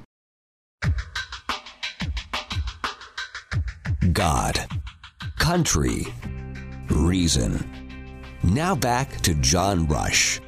God, 4.13 4.59
country, 5.39 6.05
reason. 6.89 7.67
Now 8.43 8.75
back 8.75 9.21
to 9.21 9.33
John 9.35 9.87
Rush. 9.87 10.39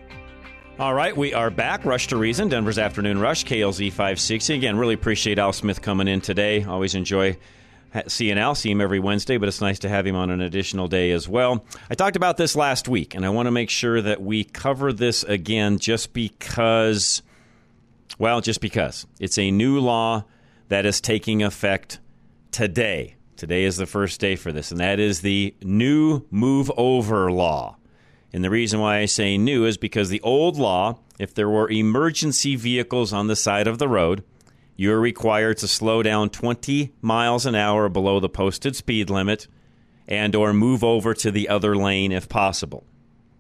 All 0.79 0.93
right, 0.93 1.15
we 1.15 1.33
are 1.33 1.49
back. 1.49 1.83
Rush 1.83 2.07
to 2.07 2.17
Reason, 2.17 2.47
Denver's 2.47 2.77
Afternoon 2.77 3.19
Rush, 3.19 3.43
KLZ 3.45 3.89
560. 3.89 4.53
Again, 4.53 4.77
really 4.77 4.93
appreciate 4.93 5.39
Al 5.39 5.51
Smith 5.51 5.81
coming 5.81 6.07
in 6.07 6.21
today. 6.21 6.63
Always 6.63 6.95
enjoy 6.95 7.37
seeing 8.07 8.37
Al. 8.37 8.55
See 8.55 8.71
him 8.71 8.79
every 8.79 8.99
Wednesday, 8.99 9.37
but 9.37 9.49
it's 9.49 9.61
nice 9.61 9.79
to 9.79 9.89
have 9.89 10.05
him 10.05 10.15
on 10.15 10.29
an 10.29 10.41
additional 10.41 10.87
day 10.87 11.11
as 11.11 11.27
well. 11.27 11.65
I 11.89 11.95
talked 11.95 12.15
about 12.15 12.37
this 12.37 12.55
last 12.55 12.87
week, 12.87 13.15
and 13.15 13.25
I 13.25 13.29
want 13.29 13.47
to 13.47 13.51
make 13.51 13.69
sure 13.69 14.01
that 14.01 14.21
we 14.21 14.43
cover 14.43 14.93
this 14.93 15.23
again 15.23 15.79
just 15.79 16.13
because, 16.13 17.23
well, 18.17 18.41
just 18.41 18.61
because. 18.61 19.05
It's 19.19 19.37
a 19.37 19.51
new 19.51 19.79
law 19.79 20.23
that 20.69 20.85
is 20.85 21.01
taking 21.01 21.43
effect 21.43 21.99
today. 22.51 23.15
Today 23.39 23.63
is 23.63 23.77
the 23.77 23.85
first 23.85 24.19
day 24.19 24.35
for 24.35 24.51
this, 24.51 24.69
and 24.69 24.81
that 24.81 24.99
is 24.99 25.21
the 25.21 25.55
new 25.63 26.25
move 26.29 26.69
over 26.75 27.31
law. 27.31 27.77
And 28.33 28.43
the 28.43 28.49
reason 28.49 28.81
why 28.81 28.97
I 28.97 29.05
say 29.05 29.37
new 29.37 29.63
is 29.63 29.77
because 29.77 30.09
the 30.09 30.19
old 30.23 30.57
law, 30.57 30.99
if 31.19 31.33
there 31.33 31.47
were 31.47 31.69
emergency 31.69 32.57
vehicles 32.57 33.13
on 33.13 33.27
the 33.27 33.37
side 33.37 33.65
of 33.65 33.77
the 33.77 33.87
road, 33.87 34.25
you're 34.75 34.99
required 34.99 35.55
to 35.59 35.69
slow 35.69 36.03
down 36.03 36.31
20 36.31 36.91
miles 37.01 37.45
an 37.45 37.55
hour 37.55 37.87
below 37.87 38.19
the 38.19 38.27
posted 38.27 38.75
speed 38.75 39.09
limit 39.09 39.47
and 40.05 40.35
or 40.35 40.51
move 40.51 40.83
over 40.83 41.13
to 41.13 41.31
the 41.31 41.47
other 41.47 41.77
lane 41.77 42.11
if 42.11 42.27
possible. 42.27 42.83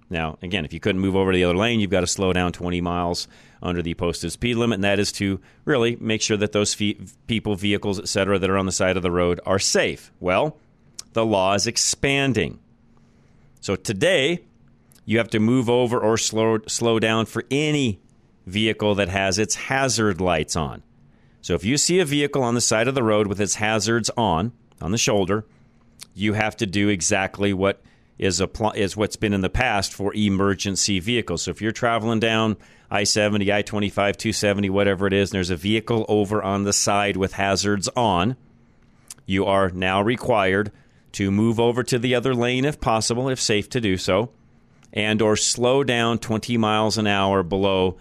Now, 0.09 0.37
again, 0.41 0.65
if 0.65 0.73
you 0.73 0.79
couldn't 0.79 1.01
move 1.01 1.15
over 1.15 1.31
to 1.31 1.35
the 1.35 1.43
other 1.43 1.55
lane, 1.55 1.79
you've 1.79 1.91
got 1.91 2.01
to 2.01 2.07
slow 2.07 2.33
down 2.33 2.51
20 2.51 2.81
miles 2.81 3.27
under 3.61 3.81
the 3.81 3.93
posted 3.93 4.31
speed 4.31 4.55
limit, 4.55 4.75
and 4.75 4.83
that 4.83 4.99
is 4.99 5.11
to 5.13 5.39
really 5.65 5.97
make 5.97 6.21
sure 6.21 6.37
that 6.37 6.51
those 6.51 6.75
people, 7.27 7.55
vehicles, 7.55 7.99
etc., 7.99 8.39
that 8.39 8.49
are 8.49 8.57
on 8.57 8.65
the 8.65 8.71
side 8.71 8.97
of 8.97 9.03
the 9.03 9.11
road 9.11 9.39
are 9.45 9.59
safe. 9.59 10.11
Well, 10.19 10.57
the 11.13 11.25
law 11.25 11.53
is 11.53 11.67
expanding. 11.67 12.59
So 13.61 13.75
today, 13.75 14.45
you 15.05 15.17
have 15.17 15.29
to 15.31 15.39
move 15.39 15.69
over 15.69 15.99
or 15.99 16.17
slow, 16.17 16.59
slow 16.67 16.99
down 16.99 17.25
for 17.25 17.43
any 17.51 17.99
vehicle 18.47 18.95
that 18.95 19.09
has 19.09 19.37
its 19.37 19.55
hazard 19.55 20.21
lights 20.21 20.55
on. 20.55 20.81
So 21.41 21.53
if 21.53 21.63
you 21.63 21.77
see 21.77 21.99
a 21.99 22.05
vehicle 22.05 22.41
on 22.41 22.55
the 22.55 22.61
side 22.61 22.87
of 22.87 22.95
the 22.95 23.03
road 23.03 23.27
with 23.27 23.39
its 23.39 23.55
hazards 23.55 24.09
on, 24.17 24.53
on 24.81 24.91
the 24.91 24.97
shoulder, 24.97 25.45
you 26.15 26.33
have 26.33 26.57
to 26.57 26.65
do 26.65 26.89
exactly 26.89 27.53
what 27.53 27.81
is, 28.19 28.43
is 28.75 28.97
what's 28.97 29.15
been 29.15 29.33
in 29.33 29.41
the 29.41 29.49
past 29.49 29.93
for 29.93 30.13
emergency 30.13 30.99
vehicles. 30.99 31.43
So 31.43 31.51
if 31.51 31.61
you're 31.61 31.71
traveling 31.71 32.19
down 32.19 32.57
I 32.91 33.03
70, 33.03 33.51
I 33.51 33.61
25, 33.61 34.17
270, 34.17 34.69
whatever 34.69 35.07
it 35.07 35.13
is, 35.13 35.29
and 35.29 35.37
there's 35.37 35.49
a 35.49 35.55
vehicle 35.55 36.05
over 36.09 36.43
on 36.43 36.63
the 36.63 36.73
side 36.73 37.17
with 37.17 37.33
hazards 37.33 37.87
on, 37.95 38.35
you 39.25 39.45
are 39.45 39.69
now 39.69 40.01
required 40.01 40.71
to 41.13 41.31
move 41.31 41.59
over 41.59 41.83
to 41.83 41.97
the 41.97 42.13
other 42.13 42.35
lane 42.35 42.65
if 42.65 42.79
possible, 42.79 43.29
if 43.29 43.39
safe 43.39 43.69
to 43.69 43.81
do 43.81 43.95
so, 43.95 44.29
and 44.91 45.21
or 45.21 45.35
slow 45.35 45.83
down 45.83 46.17
20 46.19 46.57
miles 46.57 46.97
an 46.97 47.07
hour 47.07 47.41
below 47.43 47.97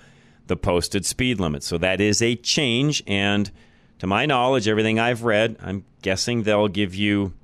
the 0.47 0.57
posted 0.57 1.05
speed 1.07 1.39
limit. 1.39 1.63
So 1.63 1.79
that 1.79 2.01
is 2.01 2.21
a 2.23 2.35
change 2.35 3.03
and 3.07 3.51
to 3.99 4.07
my 4.07 4.27
knowledge 4.27 4.69
everything 4.69 4.99
I've 4.99 5.25
read, 5.25 5.57
I'm 5.61 5.85
guessing 6.03 6.43
they'll 6.43 6.69
give 6.69 6.95
you 6.95 7.35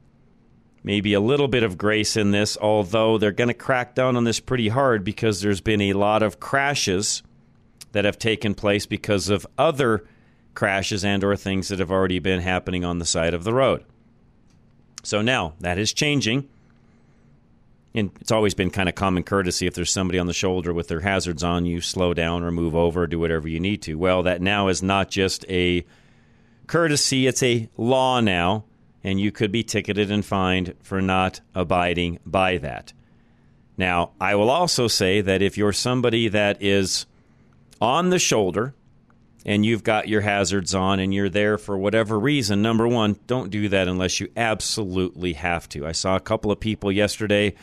maybe 0.84 1.14
a 1.14 1.20
little 1.20 1.48
bit 1.48 1.64
of 1.64 1.76
grace 1.76 2.16
in 2.16 2.30
this, 2.30 2.56
although 2.60 3.18
they're 3.18 3.32
going 3.32 3.48
to 3.48 3.54
crack 3.54 3.94
down 3.94 4.16
on 4.16 4.24
this 4.24 4.38
pretty 4.38 4.68
hard 4.68 5.02
because 5.02 5.40
there's 5.40 5.60
been 5.60 5.80
a 5.80 5.94
lot 5.94 6.22
of 6.22 6.38
crashes 6.38 7.22
that 7.92 8.04
have 8.04 8.18
taken 8.18 8.54
place 8.54 8.86
because 8.86 9.28
of 9.28 9.46
other 9.58 10.04
crashes 10.54 11.04
and 11.04 11.24
or 11.24 11.34
things 11.34 11.68
that 11.68 11.80
have 11.80 11.90
already 11.90 12.20
been 12.20 12.40
happening 12.40 12.84
on 12.84 12.98
the 12.98 13.04
side 13.04 13.34
of 13.34 13.42
the 13.42 13.52
road. 13.52 13.84
So 15.02 15.22
now 15.22 15.54
that 15.60 15.78
is 15.78 15.92
changing 15.92 16.48
and 17.94 18.10
it's 18.20 18.32
always 18.32 18.54
been 18.54 18.70
kind 18.70 18.88
of 18.88 18.94
common 18.96 19.22
courtesy 19.22 19.66
if 19.66 19.74
there's 19.74 19.92
somebody 19.92 20.18
on 20.18 20.26
the 20.26 20.32
shoulder 20.32 20.74
with 20.74 20.88
their 20.88 21.00
hazards 21.00 21.44
on, 21.44 21.64
you 21.64 21.80
slow 21.80 22.12
down 22.12 22.42
or 22.42 22.50
move 22.50 22.74
over, 22.74 23.02
or 23.02 23.06
do 23.06 23.20
whatever 23.20 23.46
you 23.46 23.60
need 23.60 23.82
to. 23.82 23.94
Well, 23.94 24.24
that 24.24 24.42
now 24.42 24.68
is 24.68 24.82
not 24.82 25.10
just 25.10 25.44
a 25.48 25.86
courtesy, 26.66 27.28
it's 27.28 27.42
a 27.42 27.68
law 27.76 28.20
now, 28.20 28.64
and 29.04 29.20
you 29.20 29.30
could 29.30 29.52
be 29.52 29.62
ticketed 29.62 30.10
and 30.10 30.24
fined 30.24 30.74
for 30.82 31.00
not 31.02 31.40
abiding 31.54 32.18
by 32.24 32.56
that. 32.58 32.92
Now, 33.76 34.12
I 34.20 34.34
will 34.34 34.50
also 34.50 34.88
say 34.88 35.20
that 35.20 35.42
if 35.42 35.58
you're 35.58 35.72
somebody 35.72 36.28
that 36.28 36.62
is 36.62 37.06
on 37.80 38.08
the 38.08 38.18
shoulder 38.18 38.74
and 39.44 39.66
you've 39.66 39.84
got 39.84 40.08
your 40.08 40.22
hazards 40.22 40.74
on 40.74 41.00
and 41.00 41.12
you're 41.12 41.28
there 41.28 41.58
for 41.58 41.76
whatever 41.76 42.18
reason, 42.18 42.62
number 42.62 42.88
one, 42.88 43.18
don't 43.26 43.50
do 43.50 43.68
that 43.68 43.88
unless 43.88 44.20
you 44.20 44.28
absolutely 44.36 45.34
have 45.34 45.68
to. 45.70 45.86
I 45.86 45.92
saw 45.92 46.16
a 46.16 46.20
couple 46.20 46.50
of 46.50 46.58
people 46.58 46.90
yesterday 46.90 47.54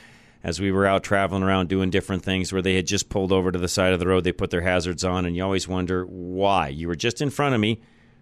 as 0.44 0.60
we 0.60 0.72
were 0.72 0.86
out 0.86 1.04
traveling 1.04 1.44
around 1.44 1.70
doing 1.70 1.90
different 1.90 2.24
things 2.24 2.52
where 2.52 2.62
they 2.62 2.76
had 2.76 2.88
just 2.88 3.10
pulled 3.10 3.32
over 3.32 3.52
to 3.52 3.60
the 3.60 3.68
side 3.68 3.94
of 3.94 4.00
the 4.00 4.08
road, 4.08 4.24
they 4.24 4.32
put 4.32 4.50
their 4.50 4.62
hazards 4.62 5.04
on, 5.04 5.26
and 5.26 5.36
you 5.36 5.44
always 5.44 5.68
wonder 5.68 6.04
why. 6.06 6.68
You 6.68 6.88
were 6.88 6.96
just 6.96 7.22
in 7.22 7.30
front 7.30 7.54
of 7.54 7.62
me 7.62 7.80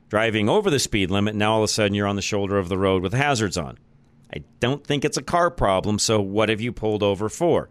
driving 0.10 0.50
over 0.50 0.69
the 0.69 0.80
speed 0.80 1.12
limit, 1.12 1.36
now 1.36 1.54
all 1.54 1.60
of 1.60 1.65
a 1.65 1.67
sudden 1.67 1.93
you're 1.93 2.08
on 2.08 2.15
the 2.15 2.22
shoulder 2.22 2.58
of 2.58 2.69
the 2.69 2.78
road 2.78 3.02
with 3.02 3.13
hazards 3.13 3.58
on. 3.58 3.78
I 4.34 4.43
don't 4.60 4.86
think 4.86 5.06
it's 5.06 5.17
a 5.17 5.24
car 5.24 5.50
problem, 5.50 6.00
so 6.00 6.19
what 6.22 6.50
have 6.50 6.62
you 6.62 6.72
pulled 6.72 7.02
over 7.04 7.30
for? 7.30 7.69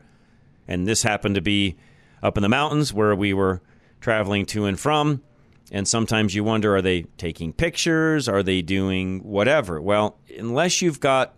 And 0.66 0.87
this 0.87 1.03
happened 1.03 1.37
to 1.37 1.40
be 1.40 1.77
up 2.22 2.37
in 2.37 2.42
the 2.42 2.48
mountains 2.48 2.92
where 2.92 3.14
we 3.14 3.33
were 3.33 3.62
traveling 4.01 4.46
to 4.46 4.64
and 4.64 4.79
from. 4.79 5.22
And 5.70 5.87
sometimes 5.87 6.35
you 6.35 6.42
wonder 6.42 6.74
are 6.74 6.83
they 6.83 7.03
taking 7.16 7.53
pictures? 7.53 8.29
Are 8.29 8.42
they 8.42 8.62
doing 8.62 9.20
whatever? 9.20 9.81
Well, 9.81 10.18
unless 10.37 10.81
you've 10.81 11.01
got 11.01 11.37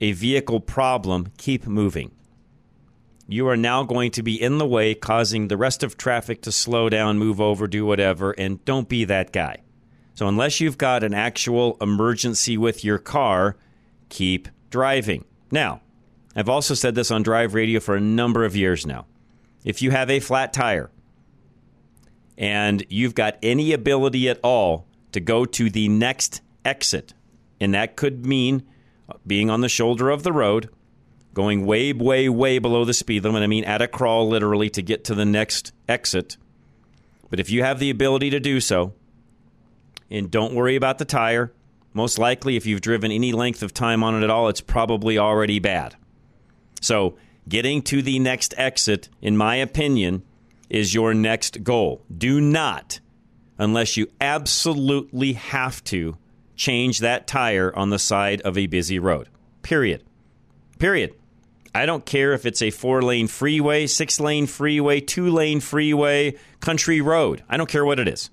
a 0.00 0.12
vehicle 0.12 0.60
problem, 0.60 1.32
keep 1.38 1.66
moving 1.66 2.12
you 3.26 3.48
are 3.48 3.56
now 3.56 3.82
going 3.82 4.10
to 4.12 4.22
be 4.22 4.40
in 4.40 4.58
the 4.58 4.66
way, 4.66 4.94
causing 4.94 5.48
the 5.48 5.56
rest 5.56 5.82
of 5.82 5.96
traffic 5.96 6.42
to 6.42 6.52
slow 6.52 6.88
down, 6.88 7.18
move 7.18 7.40
over, 7.40 7.66
do 7.66 7.86
whatever, 7.86 8.32
and 8.32 8.64
don't 8.64 8.88
be 8.88 9.04
that 9.04 9.32
guy. 9.32 9.63
So, 10.14 10.28
unless 10.28 10.60
you've 10.60 10.78
got 10.78 11.02
an 11.02 11.12
actual 11.12 11.76
emergency 11.80 12.56
with 12.56 12.84
your 12.84 12.98
car, 12.98 13.56
keep 14.08 14.48
driving. 14.70 15.24
Now, 15.50 15.80
I've 16.36 16.48
also 16.48 16.74
said 16.74 16.94
this 16.94 17.10
on 17.10 17.22
drive 17.22 17.54
radio 17.54 17.80
for 17.80 17.96
a 17.96 18.00
number 18.00 18.44
of 18.44 18.56
years 18.56 18.86
now. 18.86 19.06
If 19.64 19.82
you 19.82 19.90
have 19.90 20.10
a 20.10 20.20
flat 20.20 20.52
tire 20.52 20.90
and 22.36 22.84
you've 22.88 23.14
got 23.14 23.38
any 23.42 23.72
ability 23.72 24.28
at 24.28 24.40
all 24.42 24.86
to 25.12 25.20
go 25.20 25.44
to 25.44 25.70
the 25.70 25.88
next 25.88 26.42
exit, 26.64 27.14
and 27.60 27.74
that 27.74 27.96
could 27.96 28.26
mean 28.26 28.64
being 29.26 29.50
on 29.50 29.60
the 29.60 29.68
shoulder 29.68 30.10
of 30.10 30.22
the 30.22 30.32
road 30.32 30.70
going 31.34 31.66
way, 31.66 31.92
way, 31.92 32.28
way 32.28 32.58
below 32.58 32.84
the 32.84 32.94
speed 32.94 33.24
limit. 33.24 33.42
I 33.42 33.46
mean, 33.46 33.64
at 33.64 33.82
a 33.82 33.88
crawl, 33.88 34.28
literally, 34.28 34.70
to 34.70 34.82
get 34.82 35.04
to 35.04 35.14
the 35.14 35.24
next 35.24 35.72
exit. 35.88 36.36
But 37.28 37.40
if 37.40 37.50
you 37.50 37.62
have 37.64 37.80
the 37.80 37.90
ability 37.90 38.30
to 38.30 38.40
do 38.40 38.60
so, 38.60 38.94
and 40.10 40.30
don't 40.30 40.54
worry 40.54 40.76
about 40.76 40.98
the 40.98 41.04
tire, 41.04 41.52
most 41.92 42.18
likely, 42.18 42.56
if 42.56 42.66
you've 42.66 42.80
driven 42.80 43.12
any 43.12 43.32
length 43.32 43.62
of 43.62 43.72
time 43.72 44.02
on 44.02 44.16
it 44.16 44.24
at 44.24 44.30
all, 44.30 44.48
it's 44.48 44.60
probably 44.60 45.16
already 45.16 45.60
bad. 45.60 45.94
So, 46.80 47.16
getting 47.48 47.82
to 47.82 48.02
the 48.02 48.18
next 48.18 48.52
exit, 48.56 49.08
in 49.22 49.36
my 49.36 49.56
opinion, 49.56 50.24
is 50.68 50.92
your 50.92 51.14
next 51.14 51.62
goal. 51.62 52.04
Do 52.16 52.40
not, 52.40 52.98
unless 53.58 53.96
you 53.96 54.08
absolutely 54.20 55.34
have 55.34 55.84
to, 55.84 56.18
change 56.56 56.98
that 56.98 57.26
tire 57.26 57.72
on 57.76 57.90
the 57.90 57.98
side 57.98 58.40
of 58.42 58.58
a 58.58 58.66
busy 58.66 58.98
road. 58.98 59.28
Period. 59.62 60.02
Period. 60.78 61.14
I 61.74 61.86
don't 61.86 62.06
care 62.06 62.32
if 62.32 62.46
it's 62.46 62.62
a 62.62 62.70
four 62.70 63.02
lane 63.02 63.26
freeway, 63.26 63.86
six 63.86 64.20
lane 64.20 64.46
freeway, 64.46 65.00
two 65.00 65.30
lane 65.30 65.60
freeway, 65.60 66.36
country 66.60 67.00
road. 67.00 67.42
I 67.48 67.56
don't 67.56 67.68
care 67.68 67.84
what 67.84 67.98
it 67.98 68.08
is. 68.08 68.30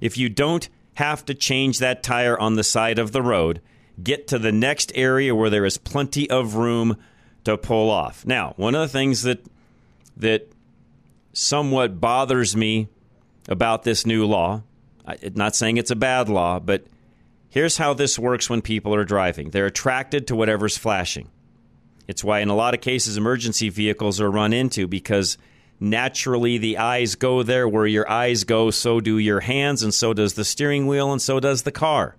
If 0.00 0.16
you 0.16 0.28
don't 0.28 0.68
have 0.98 1.24
to 1.24 1.32
change 1.32 1.78
that 1.78 2.02
tire 2.02 2.36
on 2.36 2.56
the 2.56 2.64
side 2.64 2.98
of 2.98 3.12
the 3.12 3.22
road, 3.22 3.60
get 4.02 4.26
to 4.26 4.36
the 4.36 4.50
next 4.50 4.90
area 4.96 5.32
where 5.32 5.48
there 5.48 5.64
is 5.64 5.78
plenty 5.78 6.28
of 6.28 6.56
room 6.56 6.96
to 7.44 7.56
pull 7.56 7.88
off. 7.88 8.26
Now, 8.26 8.54
one 8.56 8.74
of 8.74 8.80
the 8.80 8.88
things 8.88 9.22
that 9.22 9.44
that 10.16 10.50
somewhat 11.32 12.00
bothers 12.00 12.56
me 12.56 12.88
about 13.48 13.84
this 13.84 14.04
new 14.04 14.26
law, 14.26 14.62
I'm 15.06 15.34
not 15.36 15.54
saying 15.54 15.76
it's 15.76 15.92
a 15.92 15.96
bad 15.96 16.28
law, 16.28 16.58
but 16.58 16.84
here's 17.48 17.76
how 17.76 17.94
this 17.94 18.18
works 18.18 18.50
when 18.50 18.60
people 18.60 18.92
are 18.92 19.04
driving. 19.04 19.50
They're 19.50 19.66
attracted 19.66 20.26
to 20.26 20.34
whatever's 20.34 20.76
flashing. 20.76 21.30
It's 22.08 22.24
why, 22.24 22.40
in 22.40 22.48
a 22.48 22.56
lot 22.56 22.74
of 22.74 22.80
cases, 22.80 23.16
emergency 23.16 23.68
vehicles 23.68 24.20
are 24.20 24.32
run 24.32 24.52
into 24.52 24.88
because 24.88 25.38
naturally 25.80 26.58
the 26.58 26.78
eyes 26.78 27.14
go 27.14 27.42
there. 27.42 27.68
Where 27.68 27.86
your 27.86 28.10
eyes 28.10 28.44
go, 28.44 28.70
so 28.70 29.00
do 29.00 29.18
your 29.18 29.40
hands, 29.40 29.82
and 29.82 29.92
so 29.92 30.12
does 30.12 30.34
the 30.34 30.44
steering 30.44 30.86
wheel, 30.86 31.12
and 31.12 31.20
so 31.20 31.40
does 31.40 31.62
the 31.62 31.72
car. 31.72 32.16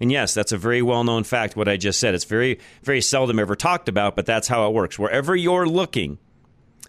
And 0.00 0.12
yes, 0.12 0.34
that's 0.34 0.52
a 0.52 0.58
very 0.58 0.82
well 0.82 1.04
known 1.04 1.24
fact, 1.24 1.56
what 1.56 1.68
I 1.68 1.76
just 1.76 1.98
said. 1.98 2.14
It's 2.14 2.24
very, 2.24 2.60
very 2.82 3.00
seldom 3.00 3.38
ever 3.38 3.56
talked 3.56 3.88
about, 3.88 4.16
but 4.16 4.26
that's 4.26 4.48
how 4.48 4.68
it 4.68 4.74
works. 4.74 4.98
Wherever 4.98 5.34
you're 5.34 5.66
looking, 5.66 6.18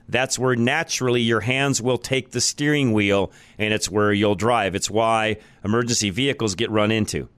that's 0.07 0.39
where 0.39 0.55
naturally 0.55 1.21
your 1.21 1.41
hands 1.41 1.81
will 1.81 1.97
take 1.97 2.31
the 2.31 2.41
steering 2.41 2.93
wheel 2.93 3.31
and 3.57 3.73
it's 3.73 3.89
where 3.89 4.11
you'll 4.11 4.35
drive. 4.35 4.75
It's 4.75 4.89
why 4.89 5.37
emergency 5.63 6.09
vehicles 6.09 6.55
get 6.55 6.71
run 6.71 6.91
into. 6.91 7.29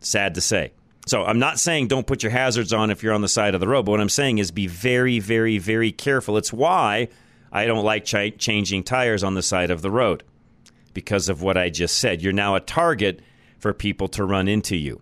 Sad 0.00 0.34
to 0.34 0.40
say. 0.40 0.72
So 1.06 1.24
I'm 1.24 1.38
not 1.38 1.58
saying 1.58 1.88
don't 1.88 2.06
put 2.06 2.22
your 2.22 2.32
hazards 2.32 2.72
on 2.72 2.90
if 2.90 3.02
you're 3.02 3.12
on 3.12 3.20
the 3.20 3.28
side 3.28 3.54
of 3.54 3.60
the 3.60 3.68
road, 3.68 3.84
but 3.84 3.92
what 3.92 4.00
I'm 4.00 4.08
saying 4.08 4.38
is 4.38 4.50
be 4.50 4.66
very, 4.66 5.18
very, 5.18 5.58
very 5.58 5.92
careful. 5.92 6.38
It's 6.38 6.52
why 6.52 7.08
I 7.54 7.64
don't 7.64 7.84
like 7.84 8.04
ch- 8.04 8.36
changing 8.36 8.84
tires 8.84 9.24
on 9.24 9.34
the 9.34 9.42
side 9.42 9.70
of 9.70 9.80
the 9.80 9.90
road 9.90 10.22
because 10.92 11.30
of 11.30 11.40
what 11.40 11.56
I 11.56 11.70
just 11.70 11.96
said. 11.96 12.20
You're 12.20 12.34
now 12.34 12.54
a 12.54 12.60
target 12.60 13.20
for 13.58 13.72
people 13.72 14.08
to 14.08 14.24
run 14.24 14.48
into 14.48 14.76
you. 14.76 15.00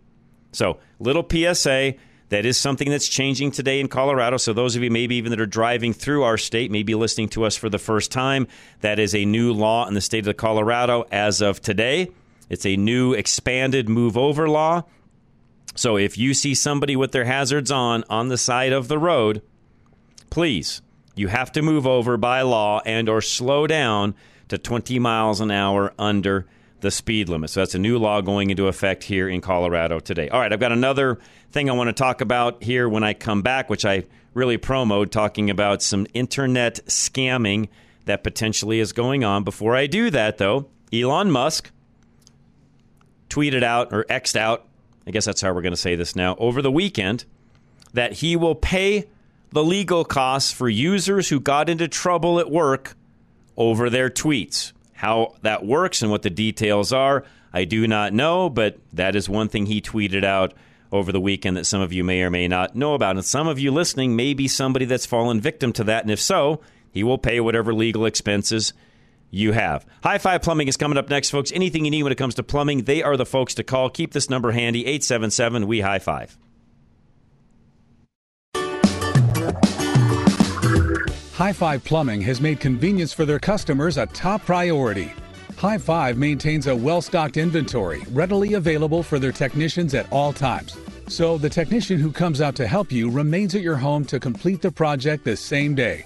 So, 0.52 0.78
little 1.00 1.26
PSA. 1.28 1.94
That 2.28 2.46
is 2.46 2.56
something 2.56 2.88
that's 2.88 3.08
changing 3.08 3.50
today 3.50 3.78
in 3.78 3.88
Colorado. 3.88 4.38
So, 4.38 4.54
those 4.54 4.74
of 4.74 4.82
you 4.82 4.90
maybe 4.90 5.16
even 5.16 5.30
that 5.30 5.40
are 5.40 5.46
driving 5.46 5.92
through 5.92 6.22
our 6.22 6.38
state, 6.38 6.70
maybe 6.70 6.94
listening 6.94 7.28
to 7.30 7.44
us 7.44 7.56
for 7.56 7.68
the 7.68 7.78
first 7.78 8.10
time, 8.10 8.46
that 8.80 8.98
is 8.98 9.14
a 9.14 9.26
new 9.26 9.52
law 9.52 9.86
in 9.86 9.92
the 9.92 10.00
state 10.00 10.26
of 10.26 10.36
Colorado 10.38 11.04
as 11.10 11.42
of 11.42 11.60
today. 11.60 12.10
It's 12.48 12.64
a 12.64 12.76
new 12.76 13.12
expanded 13.12 13.88
move 13.88 14.16
over 14.16 14.48
law 14.48 14.84
so 15.74 15.96
if 15.96 16.18
you 16.18 16.34
see 16.34 16.54
somebody 16.54 16.96
with 16.96 17.12
their 17.12 17.24
hazards 17.24 17.70
on 17.70 18.04
on 18.10 18.28
the 18.28 18.38
side 18.38 18.72
of 18.72 18.88
the 18.88 18.98
road, 18.98 19.42
please, 20.30 20.82
you 21.14 21.28
have 21.28 21.52
to 21.52 21.62
move 21.62 21.86
over 21.86 22.16
by 22.16 22.42
law 22.42 22.80
and 22.84 23.08
or 23.08 23.20
slow 23.20 23.66
down 23.66 24.14
to 24.48 24.58
20 24.58 24.98
miles 24.98 25.40
an 25.40 25.50
hour 25.50 25.92
under 25.98 26.46
the 26.80 26.90
speed 26.90 27.28
limit. 27.28 27.50
So 27.50 27.60
that's 27.60 27.74
a 27.74 27.78
new 27.78 27.98
law 27.98 28.20
going 28.20 28.50
into 28.50 28.66
effect 28.66 29.04
here 29.04 29.28
in 29.28 29.40
Colorado 29.40 30.00
today. 30.00 30.28
All 30.28 30.40
right, 30.40 30.52
I've 30.52 30.60
got 30.60 30.72
another 30.72 31.18
thing 31.52 31.70
I 31.70 31.74
want 31.74 31.88
to 31.88 31.92
talk 31.92 32.20
about 32.20 32.62
here 32.62 32.88
when 32.88 33.04
I 33.04 33.14
come 33.14 33.42
back, 33.42 33.70
which 33.70 33.84
I 33.84 34.04
really 34.34 34.56
promote, 34.56 35.12
talking 35.12 35.50
about 35.50 35.82
some 35.82 36.06
internet 36.14 36.80
scamming 36.86 37.68
that 38.06 38.24
potentially 38.24 38.80
is 38.80 38.92
going 38.92 39.22
on. 39.22 39.44
Before 39.44 39.76
I 39.76 39.86
do 39.86 40.10
that, 40.10 40.38
though, 40.38 40.68
Elon 40.92 41.30
Musk 41.30 41.70
tweeted 43.28 43.62
out 43.62 43.92
or 43.92 44.04
X'd 44.08 44.36
out 44.36 44.66
I 45.06 45.10
guess 45.10 45.24
that's 45.24 45.40
how 45.40 45.52
we're 45.52 45.62
going 45.62 45.72
to 45.72 45.80
say 45.80 45.96
this 45.96 46.14
now, 46.14 46.36
over 46.38 46.62
the 46.62 46.70
weekend, 46.70 47.24
that 47.92 48.14
he 48.14 48.36
will 48.36 48.54
pay 48.54 49.08
the 49.52 49.64
legal 49.64 50.04
costs 50.04 50.52
for 50.52 50.68
users 50.68 51.28
who 51.28 51.40
got 51.40 51.68
into 51.68 51.88
trouble 51.88 52.38
at 52.38 52.50
work 52.50 52.96
over 53.56 53.90
their 53.90 54.10
tweets. 54.10 54.72
How 54.92 55.34
that 55.42 55.64
works 55.64 56.02
and 56.02 56.10
what 56.10 56.22
the 56.22 56.30
details 56.30 56.92
are, 56.92 57.24
I 57.52 57.64
do 57.64 57.86
not 57.86 58.12
know, 58.12 58.48
but 58.48 58.78
that 58.92 59.14
is 59.14 59.28
one 59.28 59.48
thing 59.48 59.66
he 59.66 59.80
tweeted 59.80 60.24
out 60.24 60.54
over 60.90 61.12
the 61.12 61.20
weekend 61.20 61.56
that 61.56 61.66
some 61.66 61.80
of 61.80 61.92
you 61.92 62.04
may 62.04 62.22
or 62.22 62.30
may 62.30 62.48
not 62.48 62.76
know 62.76 62.94
about. 62.94 63.16
And 63.16 63.24
some 63.24 63.48
of 63.48 63.58
you 63.58 63.70
listening 63.70 64.16
may 64.16 64.34
be 64.34 64.48
somebody 64.48 64.84
that's 64.84 65.06
fallen 65.06 65.40
victim 65.40 65.72
to 65.74 65.84
that. 65.84 66.04
And 66.04 66.10
if 66.10 66.20
so, 66.20 66.60
he 66.90 67.02
will 67.02 67.18
pay 67.18 67.40
whatever 67.40 67.74
legal 67.74 68.06
expenses 68.06 68.72
you 69.30 69.52
have. 69.52 69.86
High 70.02 70.18
Five 70.18 70.42
Plumbing 70.42 70.68
is 70.68 70.76
coming 70.76 70.98
up 70.98 71.08
next, 71.08 71.30
folks. 71.30 71.50
Anything 71.52 71.84
you 71.84 71.90
need 71.90 72.02
when 72.02 72.12
it 72.12 72.18
comes 72.18 72.34
to 72.36 72.42
plumbing, 72.42 72.84
they 72.84 73.02
are 73.02 73.16
the 73.16 73.26
folks 73.26 73.54
to 73.54 73.64
call. 73.64 73.88
Keep 73.88 74.12
this 74.12 74.28
number 74.28 74.52
handy 74.52 74.80
877 74.80 75.66
We 75.66 75.80
High 75.80 75.98
Five. 75.98 76.36
High 81.34 81.54
Five 81.54 81.82
Plumbing 81.82 82.20
has 82.22 82.42
made 82.42 82.60
convenience 82.60 83.14
for 83.14 83.24
their 83.24 83.38
customers 83.38 83.96
a 83.96 84.04
top 84.04 84.44
priority. 84.44 85.10
High 85.56 85.78
Five 85.78 86.18
maintains 86.18 86.66
a 86.66 86.76
well 86.76 87.00
stocked 87.00 87.38
inventory 87.38 88.02
readily 88.10 88.52
available 88.52 89.02
for 89.02 89.18
their 89.18 89.32
technicians 89.32 89.94
at 89.94 90.12
all 90.12 90.34
times. 90.34 90.76
So 91.08 91.38
the 91.38 91.48
technician 91.48 91.98
who 91.98 92.12
comes 92.12 92.42
out 92.42 92.54
to 92.56 92.66
help 92.66 92.92
you 92.92 93.10
remains 93.10 93.54
at 93.54 93.62
your 93.62 93.76
home 93.76 94.04
to 94.06 94.20
complete 94.20 94.60
the 94.60 94.70
project 94.70 95.24
the 95.24 95.34
same 95.34 95.74
day. 95.74 96.04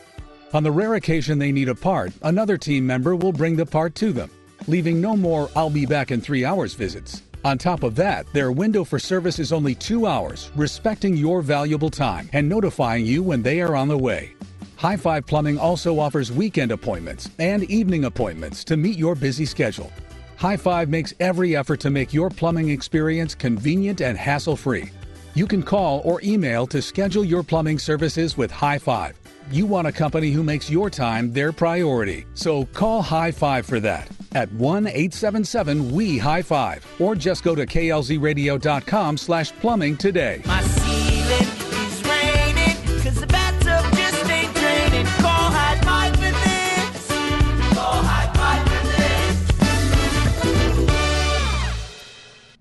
On 0.53 0.63
the 0.63 0.71
rare 0.71 0.95
occasion 0.95 1.41
they 1.41 1.51
need 1.51 1.69
a 1.69 1.75
part, 1.75 2.13
another 2.23 2.57
team 2.57 2.87
member 2.87 3.17
will 3.17 3.33
bring 3.33 3.57
the 3.57 3.67
part 3.67 3.97
to 3.97 4.13
them, 4.13 4.31
leaving 4.69 5.01
no 5.01 5.17
more 5.17 5.51
I'll 5.57 5.71
be 5.71 5.87
back 5.87 6.13
in 6.13 6.21
three 6.21 6.45
hours 6.45 6.75
visits. 6.75 7.23
On 7.45 7.59
top 7.59 7.83
of 7.83 7.97
that, 7.97 8.33
their 8.33 8.53
window 8.53 8.85
for 8.85 9.01
service 9.01 9.41
is 9.41 9.53
only 9.53 9.75
two 9.75 10.07
hours, 10.07 10.53
respecting 10.55 11.17
your 11.17 11.43
valuable 11.43 11.91
time 11.91 12.31
and 12.33 12.49
notifying 12.49 13.05
you 13.05 13.25
when 13.25 13.43
they 13.43 13.61
are 13.61 13.75
on 13.75 13.89
the 13.89 13.99
way. 13.99 14.33
High 14.77 14.97
Five 14.97 15.27
Plumbing 15.27 15.59
also 15.59 15.99
offers 15.99 16.31
weekend 16.31 16.71
appointments 16.71 17.31
and 17.39 17.65
evening 17.65 18.05
appointments 18.05 18.63
to 18.65 18.77
meet 18.77 18.97
your 18.97 19.15
busy 19.15 19.45
schedule. 19.45 19.93
High 20.37 20.57
Five 20.57 20.89
makes 20.89 21.15
every 21.21 21.57
effort 21.57 21.81
to 21.81 21.91
make 21.91 22.13
your 22.15 22.31
plumbing 22.31 22.69
experience 22.71 23.35
convenient 23.35 24.01
and 24.01 24.17
hassle 24.17 24.57
free. 24.57 24.91
You 25.35 25.47
can 25.47 25.63
call 25.63 26.01
or 26.05 26.21
email 26.23 26.67
to 26.69 26.81
schedule 26.81 27.25
your 27.25 27.43
plumbing 27.43 27.79
services 27.79 28.37
with 28.37 28.51
High 28.51 28.79
Five 28.79 29.19
you 29.51 29.67
want 29.67 29.87
a 29.87 29.93
company 29.93 30.31
who 30.31 30.43
makes 30.43 30.69
your 30.71 30.91
time 30.91 31.33
their 31.33 31.53
priority. 31.53 32.27
So 32.35 32.65
call 32.67 33.03
High 33.03 33.31
Five 33.31 33.67
for 33.67 33.81
that 33.81 34.09
at 34.33 34.51
1 34.53 34.87
877 34.87 35.93
We 35.93 36.19
High 36.19 36.43
Five 36.43 36.87
or 36.99 37.15
just 37.15 37.45
go 37.45 37.55
to 37.55 37.67
klzradio.com 37.67 39.17
slash 39.17 39.53
plumbing 39.53 39.97
today. 39.97 40.43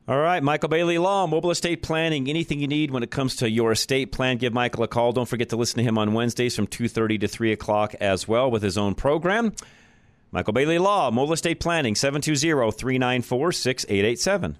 All 0.08 0.20
right, 0.20 0.44
Michael 0.44 0.70
Bailey 0.70 1.00
Law, 1.00 1.26
Mobile 1.26 1.50
Estate 1.50 1.82
Planning. 1.82 2.30
Anything 2.30 2.60
you 2.60 2.68
need 2.68 2.92
when 2.92 3.02
it 3.02 3.10
comes 3.10 3.38
to 3.38 3.50
your 3.50 3.72
estate 3.72 4.12
plan, 4.12 4.38
give 4.38 4.54
Michael 4.54 4.84
a 4.84 4.88
call. 4.88 5.14
Don't 5.14 5.28
forget 5.28 5.50
to 5.50 5.56
listen 5.56 5.80
to 5.80 5.84
him 5.84 5.98
on 5.98 6.14
Wednesdays 6.14 6.56
from 6.56 6.68
2.30 6.68 7.22
to 7.22 7.28
3 7.28 7.52
o'clock 7.52 7.96
as 8.00 8.28
well 8.28 8.52
with 8.52 8.62
his 8.62 8.78
own 8.78 8.94
program. 8.94 9.52
Michael 10.32 10.54
Bailey 10.54 10.78
Law, 10.78 11.10
Mobile 11.10 11.34
Estate 11.34 11.60
Planning, 11.60 11.96
720-394-6887. 11.96 14.58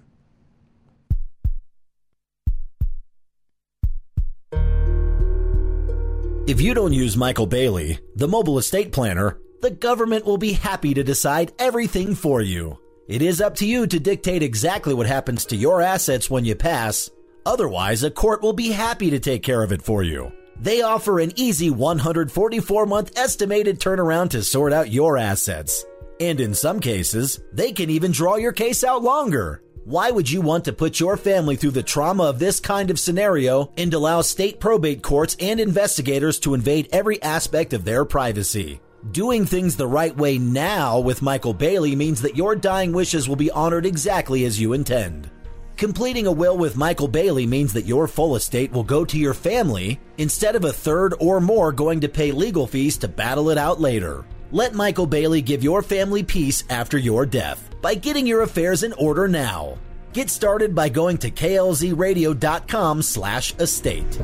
If 6.48 6.60
you 6.60 6.74
don't 6.74 6.92
use 6.92 7.16
Michael 7.16 7.46
Bailey, 7.46 8.00
the 8.16 8.26
mobile 8.26 8.58
estate 8.58 8.90
planner, 8.90 9.38
the 9.62 9.70
government 9.70 10.24
will 10.24 10.38
be 10.38 10.54
happy 10.54 10.92
to 10.94 11.04
decide 11.04 11.52
everything 11.58 12.16
for 12.16 12.40
you. 12.40 12.78
It 13.08 13.22
is 13.22 13.40
up 13.40 13.54
to 13.56 13.66
you 13.66 13.86
to 13.86 14.00
dictate 14.00 14.42
exactly 14.42 14.92
what 14.92 15.06
happens 15.06 15.44
to 15.46 15.56
your 15.56 15.80
assets 15.80 16.28
when 16.28 16.44
you 16.44 16.56
pass. 16.56 17.08
Otherwise, 17.44 18.02
a 18.02 18.10
court 18.10 18.42
will 18.42 18.52
be 18.52 18.72
happy 18.72 19.10
to 19.10 19.20
take 19.20 19.44
care 19.44 19.62
of 19.62 19.70
it 19.70 19.80
for 19.80 20.02
you. 20.02 20.32
They 20.60 20.82
offer 20.82 21.20
an 21.20 21.32
easy 21.36 21.70
144 21.70 22.84
month 22.86 23.16
estimated 23.16 23.78
turnaround 23.78 24.30
to 24.30 24.42
sort 24.42 24.72
out 24.72 24.90
your 24.90 25.16
assets. 25.16 25.84
And 26.18 26.40
in 26.40 26.52
some 26.52 26.80
cases, 26.80 27.40
they 27.52 27.70
can 27.70 27.90
even 27.90 28.10
draw 28.10 28.36
your 28.36 28.52
case 28.52 28.82
out 28.82 29.04
longer. 29.04 29.62
Why 29.84 30.10
would 30.10 30.28
you 30.28 30.40
want 30.40 30.64
to 30.64 30.72
put 30.72 30.98
your 30.98 31.16
family 31.16 31.54
through 31.54 31.70
the 31.72 31.84
trauma 31.84 32.24
of 32.24 32.40
this 32.40 32.58
kind 32.58 32.90
of 32.90 32.98
scenario 32.98 33.72
and 33.76 33.94
allow 33.94 34.22
state 34.22 34.58
probate 34.58 35.02
courts 35.02 35.36
and 35.38 35.60
investigators 35.60 36.40
to 36.40 36.54
invade 36.54 36.88
every 36.90 37.22
aspect 37.22 37.72
of 37.72 37.84
their 37.84 38.04
privacy? 38.04 38.80
Doing 39.12 39.46
things 39.46 39.76
the 39.76 39.86
right 39.86 40.16
way 40.16 40.36
now 40.36 40.98
with 40.98 41.22
Michael 41.22 41.54
Bailey 41.54 41.94
means 41.94 42.20
that 42.22 42.36
your 42.36 42.56
dying 42.56 42.92
wishes 42.92 43.28
will 43.28 43.36
be 43.36 43.52
honored 43.52 43.86
exactly 43.86 44.44
as 44.44 44.60
you 44.60 44.72
intend. 44.72 45.30
Completing 45.76 46.26
a 46.26 46.32
will 46.32 46.58
with 46.58 46.76
Michael 46.76 47.06
Bailey 47.06 47.46
means 47.46 47.72
that 47.72 47.86
your 47.86 48.08
full 48.08 48.34
estate 48.34 48.72
will 48.72 48.82
go 48.82 49.04
to 49.04 49.16
your 49.16 49.32
family 49.34 50.00
instead 50.18 50.56
of 50.56 50.64
a 50.64 50.72
third 50.72 51.14
or 51.20 51.40
more 51.40 51.70
going 51.70 52.00
to 52.00 52.08
pay 52.08 52.32
legal 52.32 52.66
fees 52.66 52.98
to 52.98 53.06
battle 53.06 53.50
it 53.50 53.58
out 53.58 53.80
later. 53.80 54.24
Let 54.50 54.74
Michael 54.74 55.06
Bailey 55.06 55.40
give 55.40 55.62
your 55.62 55.82
family 55.82 56.24
peace 56.24 56.64
after 56.68 56.98
your 56.98 57.26
death 57.26 57.70
by 57.80 57.94
getting 57.94 58.26
your 58.26 58.42
affairs 58.42 58.82
in 58.82 58.92
order 58.94 59.28
now. 59.28 59.78
Get 60.14 60.30
started 60.30 60.74
by 60.74 60.88
going 60.88 61.18
to 61.18 61.30
klzradio.com 61.30 63.02
slash 63.02 63.54
estate. 63.54 64.20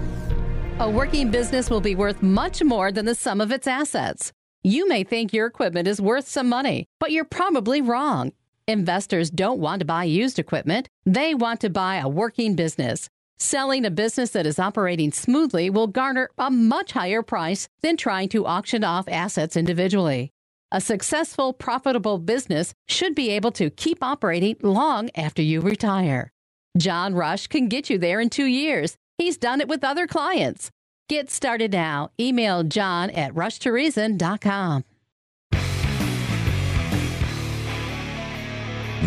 A 0.80 0.90
working 0.90 1.30
business 1.30 1.70
will 1.70 1.80
be 1.80 1.94
worth 1.94 2.20
much 2.20 2.64
more 2.64 2.90
than 2.90 3.04
the 3.04 3.14
sum 3.14 3.40
of 3.40 3.52
its 3.52 3.68
assets. 3.68 4.32
You 4.64 4.86
may 4.86 5.02
think 5.02 5.32
your 5.32 5.46
equipment 5.46 5.88
is 5.88 6.00
worth 6.00 6.28
some 6.28 6.48
money, 6.48 6.86
but 7.00 7.10
you're 7.10 7.24
probably 7.24 7.82
wrong. 7.82 8.32
Investors 8.68 9.28
don't 9.28 9.58
want 9.58 9.80
to 9.80 9.84
buy 9.84 10.04
used 10.04 10.38
equipment, 10.38 10.88
they 11.04 11.34
want 11.34 11.60
to 11.62 11.70
buy 11.70 11.96
a 11.96 12.08
working 12.08 12.54
business. 12.54 13.08
Selling 13.38 13.84
a 13.84 13.90
business 13.90 14.30
that 14.30 14.46
is 14.46 14.60
operating 14.60 15.10
smoothly 15.10 15.68
will 15.68 15.88
garner 15.88 16.30
a 16.38 16.48
much 16.48 16.92
higher 16.92 17.22
price 17.22 17.68
than 17.80 17.96
trying 17.96 18.28
to 18.28 18.46
auction 18.46 18.84
off 18.84 19.08
assets 19.08 19.56
individually. 19.56 20.30
A 20.70 20.80
successful, 20.80 21.52
profitable 21.52 22.18
business 22.18 22.72
should 22.86 23.16
be 23.16 23.30
able 23.30 23.50
to 23.52 23.68
keep 23.68 23.98
operating 24.00 24.54
long 24.62 25.10
after 25.16 25.42
you 25.42 25.60
retire. 25.60 26.30
John 26.78 27.16
Rush 27.16 27.48
can 27.48 27.68
get 27.68 27.90
you 27.90 27.98
there 27.98 28.20
in 28.20 28.30
two 28.30 28.46
years. 28.46 28.96
He's 29.18 29.36
done 29.36 29.60
it 29.60 29.66
with 29.66 29.82
other 29.82 30.06
clients. 30.06 30.70
Get 31.12 31.30
started 31.30 31.72
now. 31.72 32.10
Email 32.18 32.62
john 32.62 33.10
at 33.10 33.34
rushtoreason.com. 33.34 34.84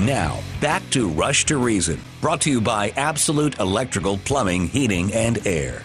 Now, 0.05 0.39
back 0.61 0.87
to 0.91 1.09
Rush 1.09 1.45
to 1.45 1.57
Reason, 1.57 1.99
brought 2.21 2.41
to 2.41 2.51
you 2.51 2.61
by 2.61 2.89
Absolute 2.91 3.57
Electrical 3.57 4.19
Plumbing, 4.19 4.67
Heating, 4.67 5.11
and 5.15 5.47
Air. 5.47 5.81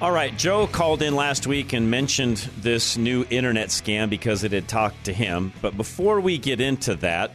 All 0.00 0.10
right, 0.10 0.36
Joe 0.36 0.66
called 0.66 1.02
in 1.02 1.14
last 1.14 1.46
week 1.46 1.72
and 1.72 1.88
mentioned 1.88 2.38
this 2.58 2.96
new 2.96 3.24
internet 3.30 3.68
scam 3.68 4.10
because 4.10 4.42
it 4.42 4.50
had 4.50 4.66
talked 4.66 5.04
to 5.04 5.12
him. 5.12 5.52
But 5.62 5.76
before 5.76 6.18
we 6.18 6.36
get 6.36 6.60
into 6.60 6.96
that, 6.96 7.30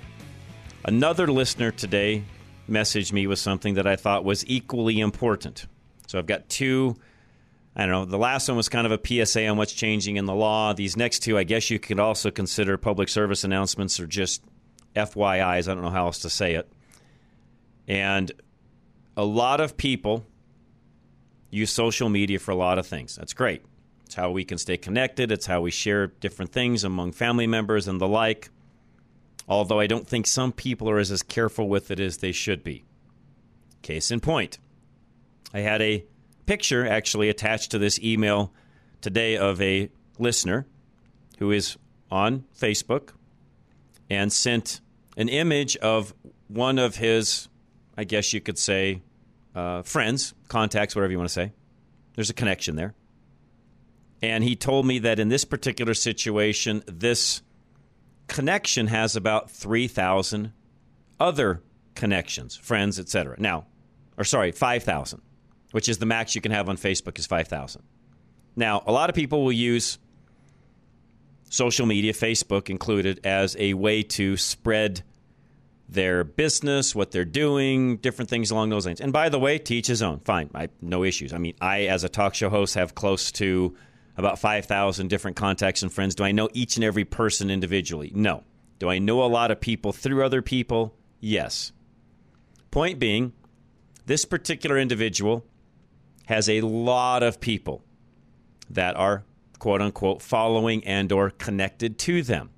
another 0.83 1.27
listener 1.27 1.71
today 1.71 2.25
messaged 2.69 3.13
me 3.13 3.27
with 3.27 3.39
something 3.39 3.75
that 3.75 3.87
I 3.87 3.95
thought 3.95 4.25
was 4.25 4.45
equally 4.45 4.99
important. 4.99 5.67
So 6.07 6.19
I've 6.19 6.27
got 6.27 6.49
two. 6.49 6.97
I 7.75 7.81
don't 7.81 7.91
know. 7.91 8.05
The 8.05 8.17
last 8.17 8.47
one 8.47 8.55
was 8.55 8.69
kind 8.69 8.87
of 8.87 8.93
a 8.93 9.25
PSA 9.25 9.47
on 9.47 9.57
what's 9.57 9.73
changing 9.73 10.15
in 10.15 10.25
the 10.25 10.33
law. 10.33 10.73
These 10.73 10.95
next 10.95 11.19
two, 11.19 11.37
I 11.37 11.43
guess 11.43 11.69
you 11.69 11.77
could 11.77 11.99
also 11.99 12.31
consider 12.31 12.77
public 12.77 13.09
service 13.09 13.43
announcements 13.43 13.99
or 13.99 14.07
just 14.07 14.41
FYIs. 14.95 15.67
I 15.67 15.73
don't 15.73 15.81
know 15.81 15.89
how 15.89 16.05
else 16.05 16.19
to 16.19 16.29
say 16.29 16.55
it. 16.55 16.71
And 17.87 18.31
a 19.17 19.25
lot 19.25 19.59
of 19.59 19.75
people 19.75 20.25
use 21.49 21.69
social 21.69 22.07
media 22.09 22.39
for 22.39 22.51
a 22.51 22.55
lot 22.55 22.79
of 22.79 22.87
things. 22.87 23.15
That's 23.15 23.33
great. 23.33 23.63
It's 24.05 24.15
how 24.15 24.31
we 24.31 24.45
can 24.45 24.57
stay 24.57 24.77
connected, 24.77 25.31
it's 25.31 25.47
how 25.47 25.61
we 25.61 25.71
share 25.71 26.07
different 26.07 26.51
things 26.51 26.83
among 26.83 27.11
family 27.11 27.47
members 27.47 27.87
and 27.87 27.99
the 27.99 28.07
like. 28.07 28.49
Although 29.47 29.79
I 29.79 29.87
don't 29.87 30.07
think 30.07 30.27
some 30.27 30.51
people 30.51 30.89
are 30.89 30.99
as, 30.99 31.11
as 31.11 31.23
careful 31.23 31.67
with 31.67 31.91
it 31.91 31.99
as 31.99 32.17
they 32.17 32.31
should 32.31 32.63
be. 32.63 32.85
Case 33.81 34.11
in 34.11 34.19
point, 34.19 34.59
I 35.53 35.59
had 35.59 35.81
a 35.81 36.05
picture 36.45 36.87
actually 36.87 37.29
attached 37.29 37.71
to 37.71 37.79
this 37.79 37.99
email 37.99 38.53
today 39.01 39.37
of 39.37 39.61
a 39.61 39.89
listener 40.19 40.65
who 41.39 41.51
is 41.51 41.77
on 42.11 42.45
Facebook 42.57 43.09
and 44.09 44.31
sent 44.31 44.81
an 45.17 45.29
image 45.29 45.75
of 45.77 46.13
one 46.47 46.77
of 46.77 46.95
his, 46.95 47.49
I 47.97 48.03
guess 48.03 48.33
you 48.33 48.41
could 48.41 48.57
say, 48.57 49.01
uh, 49.55 49.81
friends, 49.81 50.33
contacts, 50.47 50.95
whatever 50.95 51.11
you 51.11 51.17
want 51.17 51.29
to 51.29 51.33
say. 51.33 51.53
There's 52.15 52.29
a 52.29 52.33
connection 52.33 52.75
there. 52.75 52.93
And 54.21 54.43
he 54.43 54.55
told 54.55 54.85
me 54.85 54.99
that 54.99 55.19
in 55.19 55.29
this 55.29 55.45
particular 55.45 55.93
situation, 55.93 56.83
this 56.87 57.41
connection 58.27 58.87
has 58.87 59.15
about 59.15 59.51
3,000 59.51 60.51
other 61.19 61.61
connections, 61.95 62.55
friends, 62.55 62.99
etc. 62.99 63.35
Now, 63.39 63.65
or 64.17 64.23
sorry, 64.23 64.51
5,000, 64.51 65.21
which 65.75 65.89
is 65.89 65.97
the 65.97 66.05
max 66.05 66.35
you 66.35 66.39
can 66.39 66.53
have 66.53 66.69
on 66.69 66.77
Facebook 66.77 67.19
is 67.19 67.27
5,000. 67.27 67.83
Now, 68.55 68.81
a 68.87 68.93
lot 68.93 69.09
of 69.09 69.13
people 69.13 69.43
will 69.43 69.51
use 69.51 69.99
social 71.49 71.85
media, 71.85 72.13
Facebook 72.13 72.69
included, 72.69 73.19
as 73.25 73.57
a 73.59 73.73
way 73.73 74.01
to 74.01 74.37
spread 74.37 75.03
their 75.89 76.23
business, 76.23 76.95
what 76.95 77.11
they're 77.11 77.25
doing, 77.25 77.97
different 77.97 78.29
things 78.29 78.51
along 78.51 78.69
those 78.69 78.85
lines. 78.85 79.01
And 79.01 79.11
by 79.11 79.27
the 79.27 79.37
way, 79.37 79.57
teach 79.57 79.87
his 79.87 80.01
own. 80.01 80.21
Fine, 80.21 80.49
I, 80.55 80.69
no 80.79 81.03
issues. 81.03 81.33
I 81.33 81.39
mean, 81.39 81.55
I, 81.59 81.87
as 81.87 82.05
a 82.05 82.09
talk 82.09 82.35
show 82.35 82.49
host, 82.49 82.75
have 82.75 82.95
close 82.95 83.29
to 83.33 83.75
about 84.15 84.39
5,000 84.39 85.09
different 85.09 85.35
contacts 85.35 85.83
and 85.83 85.91
friends. 85.91 86.15
Do 86.15 86.23
I 86.23 86.31
know 86.31 86.47
each 86.53 86.77
and 86.77 86.85
every 86.85 87.03
person 87.03 87.51
individually? 87.51 88.13
No. 88.15 88.45
Do 88.79 88.89
I 88.89 88.99
know 88.99 89.21
a 89.21 89.27
lot 89.27 89.51
of 89.51 89.59
people 89.59 89.91
through 89.91 90.23
other 90.23 90.41
people? 90.41 90.95
Yes. 91.19 91.73
Point 92.71 92.97
being, 92.97 93.33
this 94.05 94.23
particular 94.23 94.77
individual 94.77 95.45
has 96.27 96.49
a 96.49 96.61
lot 96.61 97.23
of 97.23 97.39
people 97.39 97.83
that 98.69 98.95
are 98.95 99.23
quote 99.59 99.81
unquote 99.81 100.21
following 100.21 100.83
and 100.85 101.11
or 101.11 101.29
connected 101.29 101.97
to 101.99 102.21
them. 102.21 102.49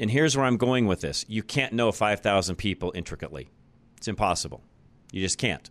And 0.00 0.10
here's 0.10 0.36
where 0.36 0.46
I'm 0.46 0.56
going 0.56 0.86
with 0.86 1.00
this. 1.00 1.24
You 1.28 1.42
can't 1.42 1.72
know 1.72 1.92
5,000 1.92 2.56
people 2.56 2.92
intricately. 2.94 3.48
It's 3.96 4.08
impossible. 4.08 4.62
You 5.12 5.20
just 5.20 5.38
can't. 5.38 5.70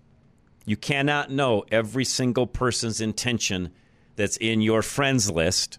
You 0.66 0.78
cannot 0.78 1.30
know 1.30 1.66
every 1.72 2.06
single 2.06 2.48
person's 2.48 3.02
intention 3.02 3.72
that's 4.16 4.38
in 4.38 4.62
your 4.62 4.82
friends 4.82 5.30
list 5.30 5.78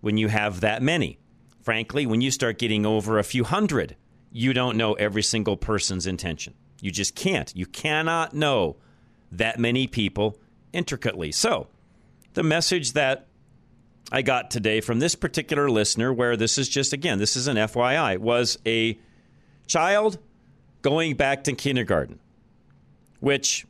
when 0.00 0.18
you 0.18 0.28
have 0.28 0.60
that 0.60 0.82
many. 0.82 1.18
Frankly, 1.62 2.06
when 2.06 2.20
you 2.20 2.30
start 2.30 2.58
getting 2.58 2.84
over 2.84 3.18
a 3.18 3.24
few 3.24 3.44
hundred, 3.44 3.96
you 4.30 4.52
don't 4.52 4.76
know 4.76 4.92
every 4.94 5.22
single 5.22 5.56
person's 5.56 6.06
intention. 6.06 6.54
You 6.80 6.90
just 6.90 7.14
can't. 7.14 7.54
You 7.56 7.66
cannot 7.66 8.34
know 8.34 8.76
that 9.32 9.58
many 9.58 9.86
people 9.86 10.38
intricately. 10.72 11.32
So, 11.32 11.68
the 12.34 12.42
message 12.42 12.92
that 12.92 13.26
I 14.10 14.22
got 14.22 14.50
today 14.50 14.80
from 14.80 15.00
this 15.00 15.14
particular 15.14 15.70
listener, 15.70 16.12
where 16.12 16.36
this 16.36 16.56
is 16.56 16.68
just, 16.68 16.92
again, 16.92 17.18
this 17.18 17.36
is 17.36 17.46
an 17.46 17.56
FYI, 17.56 18.18
was 18.18 18.58
a 18.64 18.98
child 19.66 20.18
going 20.82 21.14
back 21.14 21.44
to 21.44 21.52
kindergarten, 21.52 22.18
which 23.20 23.66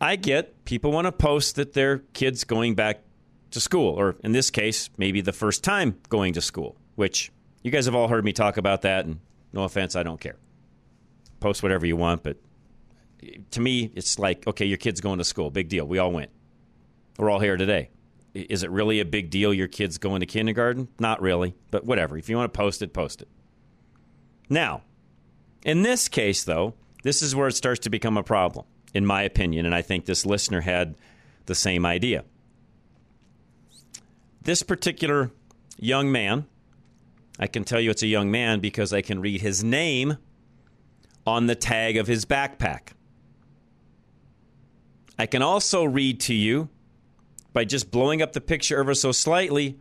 I 0.00 0.16
get. 0.16 0.64
People 0.64 0.92
want 0.92 1.06
to 1.06 1.12
post 1.12 1.56
that 1.56 1.72
their 1.72 1.98
kid's 2.12 2.44
going 2.44 2.74
back 2.74 3.02
to 3.52 3.60
school, 3.60 3.94
or 3.94 4.16
in 4.22 4.32
this 4.32 4.50
case, 4.50 4.90
maybe 4.98 5.20
the 5.20 5.32
first 5.32 5.64
time 5.64 5.96
going 6.08 6.34
to 6.34 6.42
school, 6.42 6.76
which 6.96 7.32
you 7.62 7.70
guys 7.70 7.86
have 7.86 7.94
all 7.94 8.08
heard 8.08 8.24
me 8.24 8.32
talk 8.32 8.56
about 8.56 8.82
that, 8.82 9.06
and 9.06 9.20
no 9.52 9.62
offense, 9.62 9.96
I 9.96 10.02
don't 10.02 10.20
care. 10.20 10.36
Post 11.40 11.62
whatever 11.62 11.86
you 11.86 11.96
want, 11.96 12.22
but 12.22 12.36
to 13.50 13.60
me, 13.60 13.92
it's 13.94 14.18
like, 14.18 14.46
okay, 14.46 14.66
your 14.66 14.78
kid's 14.78 15.00
going 15.00 15.18
to 15.18 15.24
school. 15.24 15.50
Big 15.50 15.68
deal. 15.68 15.86
We 15.86 15.98
all 15.98 16.12
went. 16.12 16.30
We're 17.18 17.30
all 17.30 17.40
here 17.40 17.56
today 17.56 17.90
is 18.36 18.62
it 18.62 18.70
really 18.70 19.00
a 19.00 19.04
big 19.04 19.30
deal 19.30 19.52
your 19.54 19.68
kid's 19.68 19.96
going 19.96 20.20
to 20.20 20.26
kindergarten? 20.26 20.88
Not 20.98 21.22
really, 21.22 21.54
but 21.70 21.84
whatever. 21.84 22.18
If 22.18 22.28
you 22.28 22.36
want 22.36 22.52
to 22.52 22.56
post 22.56 22.82
it, 22.82 22.92
post 22.92 23.22
it. 23.22 23.28
Now, 24.48 24.82
in 25.64 25.82
this 25.82 26.08
case, 26.08 26.44
though, 26.44 26.74
this 27.02 27.22
is 27.22 27.34
where 27.34 27.48
it 27.48 27.54
starts 27.54 27.80
to 27.80 27.90
become 27.90 28.16
a 28.16 28.22
problem, 28.22 28.66
in 28.92 29.06
my 29.06 29.22
opinion, 29.22 29.64
and 29.64 29.74
I 29.74 29.82
think 29.82 30.04
this 30.04 30.26
listener 30.26 30.60
had 30.60 30.96
the 31.46 31.54
same 31.54 31.86
idea. 31.86 32.24
This 34.42 34.62
particular 34.62 35.30
young 35.78 36.12
man, 36.12 36.46
I 37.38 37.46
can 37.46 37.64
tell 37.64 37.80
you 37.80 37.90
it's 37.90 38.02
a 38.02 38.06
young 38.06 38.30
man 38.30 38.60
because 38.60 38.92
I 38.92 39.00
can 39.00 39.20
read 39.20 39.40
his 39.40 39.64
name 39.64 40.18
on 41.26 41.46
the 41.46 41.54
tag 41.54 41.96
of 41.96 42.06
his 42.06 42.24
backpack. 42.24 42.90
I 45.18 45.26
can 45.26 45.42
also 45.42 45.84
read 45.84 46.20
to 46.20 46.34
you 46.34 46.68
by 47.52 47.64
just 47.64 47.90
blowing 47.90 48.20
up 48.20 48.32
the 48.32 48.40
picture 48.40 48.78
ever 48.78 48.94
so 48.94 49.12
slightly 49.12 49.78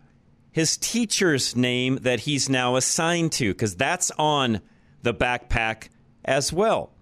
his 0.56 0.78
teacher's 0.78 1.54
name 1.54 1.98
that 2.04 2.22
he's 2.22 2.48
now 2.48 2.78
assigned 2.78 3.34
to, 3.34 3.54
because 3.54 3.76
that's 3.76 4.10
on 4.18 4.62
the 5.02 5.14
backpack 5.14 5.90
as 6.24 6.54
well. 6.54 6.94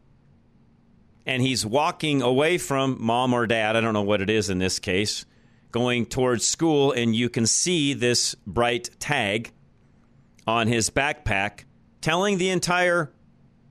And 1.27 1.39
he's 1.39 1.63
walking 1.63 2.23
away 2.23 2.57
from 2.57 2.97
mom 2.99 3.31
or 3.31 3.45
dad, 3.45 3.75
I 3.75 3.81
don't 3.81 3.93
know 3.93 4.01
what 4.01 4.21
it 4.21 4.29
is 4.31 4.49
in 4.49 4.57
this 4.57 4.79
case, 4.79 5.27
going 5.71 6.07
towards 6.07 6.47
school, 6.47 6.93
and 6.93 7.15
you 7.15 7.29
can 7.29 7.45
see 7.45 7.93
this 7.93 8.33
bright 8.47 8.89
tag 8.99 9.51
on 10.47 10.65
his 10.65 10.89
backpack 10.89 11.65
telling 12.01 12.39
the 12.39 12.49
entire 12.49 13.12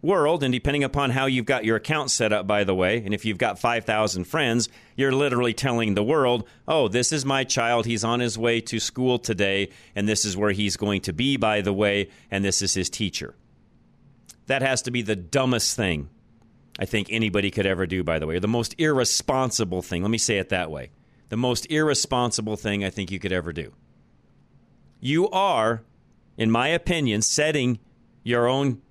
world, 0.03 0.43
and 0.43 0.53
depending 0.53 0.83
upon 0.85 1.11
how 1.11 1.27
you've 1.27 1.47
got 1.47 1.65
your 1.65 1.77
account 1.77 2.11
set 2.11 2.33
up, 2.33 2.47
by 2.47 2.65
the 2.65 2.75
way, 2.75 2.99
and 2.99 3.15
if 3.15 3.25
you've 3.25 3.39
got 3.39 3.59
5,000 3.59 4.25
friends, 4.25 4.69
you're 4.97 5.13
literally 5.13 5.55
telling 5.55 5.95
the 5.95 6.03
world, 6.03 6.47
oh, 6.67 6.89
this 6.89 7.13
is 7.13 7.25
my 7.25 7.45
child. 7.45 7.87
He's 7.87 8.05
on 8.05 8.21
his 8.21 8.37
way 8.37 8.61
to 8.63 8.81
school 8.81 9.19
today, 9.19 9.71
and 9.95 10.09
this 10.09 10.25
is 10.25 10.37
where 10.37 10.51
he's 10.51 10.77
going 10.77 11.03
to 11.03 11.13
be, 11.13 11.37
by 11.37 11.61
the 11.61 11.73
way, 11.73 12.11
and 12.31 12.45
this 12.45 12.61
is 12.61 12.75
his 12.75 12.91
teacher. 12.91 13.37
That 14.47 14.63
has 14.63 14.83
to 14.83 14.91
be 14.91 15.03
the 15.03 15.17
dumbest 15.17 15.77
thing 15.77 16.11
I 16.79 16.85
think 16.85 17.09
anybody 17.11 17.51
could 17.51 17.67
ever 17.67 17.87
do, 17.87 18.03
by 18.03 18.19
the 18.19 18.27
way, 18.27 18.37
or 18.37 18.41
the 18.41 18.49
most 18.49 18.75
irresponsible 18.79 19.83
thing. 19.83 20.03
Let 20.03 20.11
me 20.11 20.19
say 20.19 20.39
it 20.39 20.49
that 20.49 20.71
way. 20.71 20.91
The 21.29 21.37
most 21.37 21.71
irresponsible 21.71 22.57
thing 22.57 22.85
I 22.85 22.91
think 22.91 23.11
you 23.11 23.19
could 23.19 23.33
ever 23.33 23.53
do. 23.53 23.73
You 25.01 25.31
are, 25.31 25.83
in 26.37 26.51
my 26.51 26.69
opinion, 26.69 27.23
setting 27.23 27.79
your 28.25 28.49
own 28.49 28.83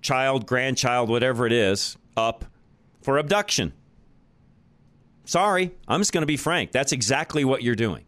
child, 0.00 0.46
grandchild, 0.46 1.08
whatever 1.08 1.46
it 1.46 1.52
is, 1.52 1.96
up 2.16 2.44
for 3.02 3.18
abduction. 3.18 3.72
Sorry, 5.24 5.72
I'm 5.86 6.00
just 6.00 6.12
going 6.12 6.22
to 6.22 6.26
be 6.26 6.36
frank. 6.36 6.72
That's 6.72 6.92
exactly 6.92 7.44
what 7.44 7.62
you're 7.62 7.76
doing. 7.76 8.04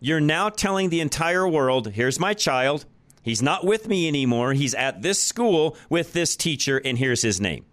You're 0.00 0.20
now 0.20 0.48
telling 0.48 0.90
the 0.90 1.00
entire 1.00 1.48
world 1.48 1.90
here's 1.90 2.20
my 2.20 2.34
child. 2.34 2.84
He's 3.22 3.42
not 3.42 3.64
with 3.64 3.88
me 3.88 4.08
anymore. 4.08 4.52
He's 4.54 4.74
at 4.74 5.02
this 5.02 5.22
school 5.22 5.76
with 5.90 6.12
this 6.12 6.36
teacher, 6.36 6.80
and 6.84 6.96
here's 6.96 7.22
his 7.22 7.40
name. 7.40 7.66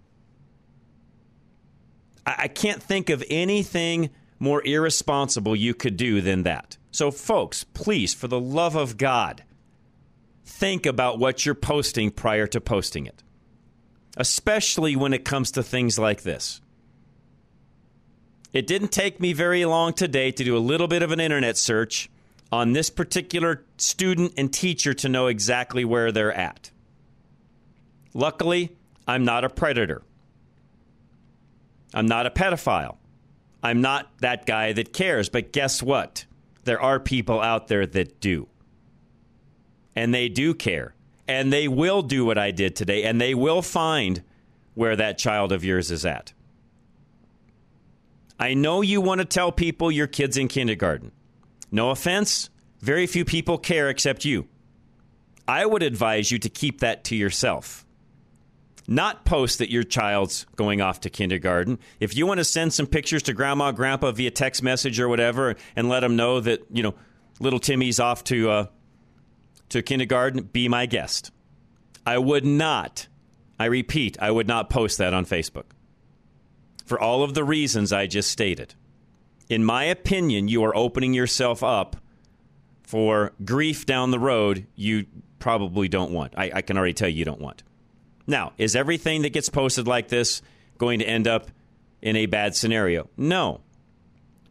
I, 2.25 2.47
can't 2.47 2.81
think 2.81 3.09
of 3.09 3.23
anything 3.29 4.09
more 4.39 4.65
irresponsible 4.65 5.55
you 5.55 5.73
could 5.73 5.95
do 5.95 6.21
than 6.21 6.43
that. 6.43 6.77
So, 6.91 7.11
folks, 7.11 7.63
please, 7.63 8.13
for 8.13 8.27
the 8.27 8.39
love 8.39 8.75
of 8.75 8.97
God, 8.97 9.43
think 10.43 10.85
about 10.85 11.19
what 11.19 11.45
you're 11.45 11.55
posting 11.55 12.09
prior 12.09 12.47
to 12.47 12.59
posting 12.59 13.05
it, 13.05 13.23
especially 14.17 14.95
when 14.95 15.13
it 15.13 15.25
comes 15.25 15.51
to 15.51 15.63
things 15.63 15.99
like 15.99 16.23
this. 16.23 16.61
It 18.53 18.67
didn't 18.67 18.91
take 18.93 19.19
me 19.19 19.33
very 19.33 19.65
long 19.65 19.93
today 19.93 20.31
to 20.31 20.43
do 20.43 20.55
a 20.55 20.59
little 20.59 20.87
bit 20.87 21.03
of 21.03 21.11
an 21.11 21.19
internet 21.19 21.57
search 21.57 22.09
on 22.51 22.71
this 22.71 22.89
particular 22.89 23.65
student 23.77 24.33
and 24.37 24.53
teacher 24.53 24.93
to 24.93 25.09
know 25.09 25.27
exactly 25.27 25.83
where 25.83 26.11
they're 26.11 26.33
at. 26.33 26.71
Luckily, 28.13 28.77
I'm 29.05 29.25
not 29.25 29.43
a 29.43 29.49
predator. 29.49 30.03
I'm 31.93 32.05
not 32.05 32.25
a 32.25 32.29
pedophile. 32.29 32.95
I'm 33.61 33.81
not 33.81 34.09
that 34.19 34.45
guy 34.45 34.71
that 34.71 34.93
cares. 34.93 35.27
But 35.27 35.51
guess 35.51 35.83
what? 35.83 36.25
There 36.63 36.81
are 36.81 36.99
people 36.99 37.41
out 37.41 37.67
there 37.67 37.85
that 37.85 38.21
do. 38.21 38.47
And 39.95 40.13
they 40.13 40.29
do 40.29 40.53
care. 40.53 40.94
And 41.27 41.51
they 41.51 41.67
will 41.67 42.01
do 42.01 42.25
what 42.25 42.37
I 42.37 42.51
did 42.51 42.75
today. 42.75 43.03
And 43.03 43.19
they 43.19 43.33
will 43.33 43.61
find 43.61 44.23
where 44.73 44.95
that 44.95 45.17
child 45.17 45.51
of 45.51 45.63
yours 45.63 45.91
is 45.91 46.05
at. 46.05 46.33
I 48.39 48.53
know 48.53 48.81
you 48.81 48.99
want 48.99 49.19
to 49.21 49.25
tell 49.25 49.51
people 49.51 49.91
your 49.91 50.07
kid's 50.07 50.37
in 50.37 50.47
kindergarten. 50.49 51.11
No 51.71 51.89
offense, 51.89 52.49
very 52.79 53.07
few 53.07 53.25
people 53.25 53.57
care 53.57 53.89
except 53.89 54.25
you. 54.25 54.47
I 55.47 55.65
would 55.65 55.83
advise 55.83 56.31
you 56.31 56.39
to 56.39 56.49
keep 56.49 56.81
that 56.81 57.05
to 57.05 57.15
yourself 57.15 57.85
not 58.87 59.25
post 59.25 59.59
that 59.59 59.71
your 59.71 59.83
child's 59.83 60.45
going 60.55 60.81
off 60.81 61.01
to 61.01 61.09
kindergarten. 61.09 61.79
If 61.99 62.15
you 62.15 62.27
want 62.27 62.39
to 62.39 62.43
send 62.43 62.73
some 62.73 62.87
pictures 62.87 63.23
to 63.23 63.33
grandma, 63.33 63.71
grandpa 63.71 64.11
via 64.11 64.31
text 64.31 64.61
message 64.61 64.99
or 64.99 65.09
whatever, 65.09 65.55
and 65.75 65.89
let 65.89 66.01
them 66.01 66.15
know 66.15 66.39
that 66.39 66.65
you 66.71 66.83
know 66.83 66.93
little 67.39 67.59
Timmy's 67.59 67.99
off 67.99 68.23
to 68.25 68.49
uh, 68.49 68.65
to 69.69 69.81
kindergarten, 69.81 70.43
be 70.43 70.67
my 70.67 70.85
guest. 70.85 71.31
I 72.05 72.17
would 72.17 72.45
not. 72.45 73.07
I 73.59 73.65
repeat, 73.65 74.17
I 74.19 74.31
would 74.31 74.47
not 74.47 74.69
post 74.69 74.97
that 74.97 75.13
on 75.13 75.25
Facebook 75.25 75.65
for 76.85 76.99
all 76.99 77.23
of 77.23 77.33
the 77.33 77.43
reasons 77.43 77.91
I 77.91 78.07
just 78.07 78.29
stated. 78.29 78.75
In 79.49 79.65
my 79.65 79.85
opinion, 79.85 80.47
you 80.47 80.63
are 80.63 80.75
opening 80.75 81.13
yourself 81.13 81.63
up 81.63 81.97
for 82.83 83.33
grief 83.43 83.85
down 83.85 84.11
the 84.11 84.19
road 84.19 84.67
you 84.75 85.05
probably 85.39 85.87
don't 85.87 86.11
want. 86.11 86.33
I, 86.37 86.51
I 86.55 86.61
can 86.61 86.77
already 86.77 86.93
tell 86.93 87.09
you 87.09 87.17
you 87.17 87.25
don't 87.25 87.41
want. 87.41 87.63
Now, 88.27 88.53
is 88.57 88.75
everything 88.75 89.23
that 89.23 89.33
gets 89.33 89.49
posted 89.49 89.87
like 89.87 90.07
this 90.07 90.41
going 90.77 90.99
to 90.99 91.05
end 91.05 91.27
up 91.27 91.49
in 92.01 92.15
a 92.15 92.25
bad 92.25 92.55
scenario? 92.55 93.09
No. 93.17 93.61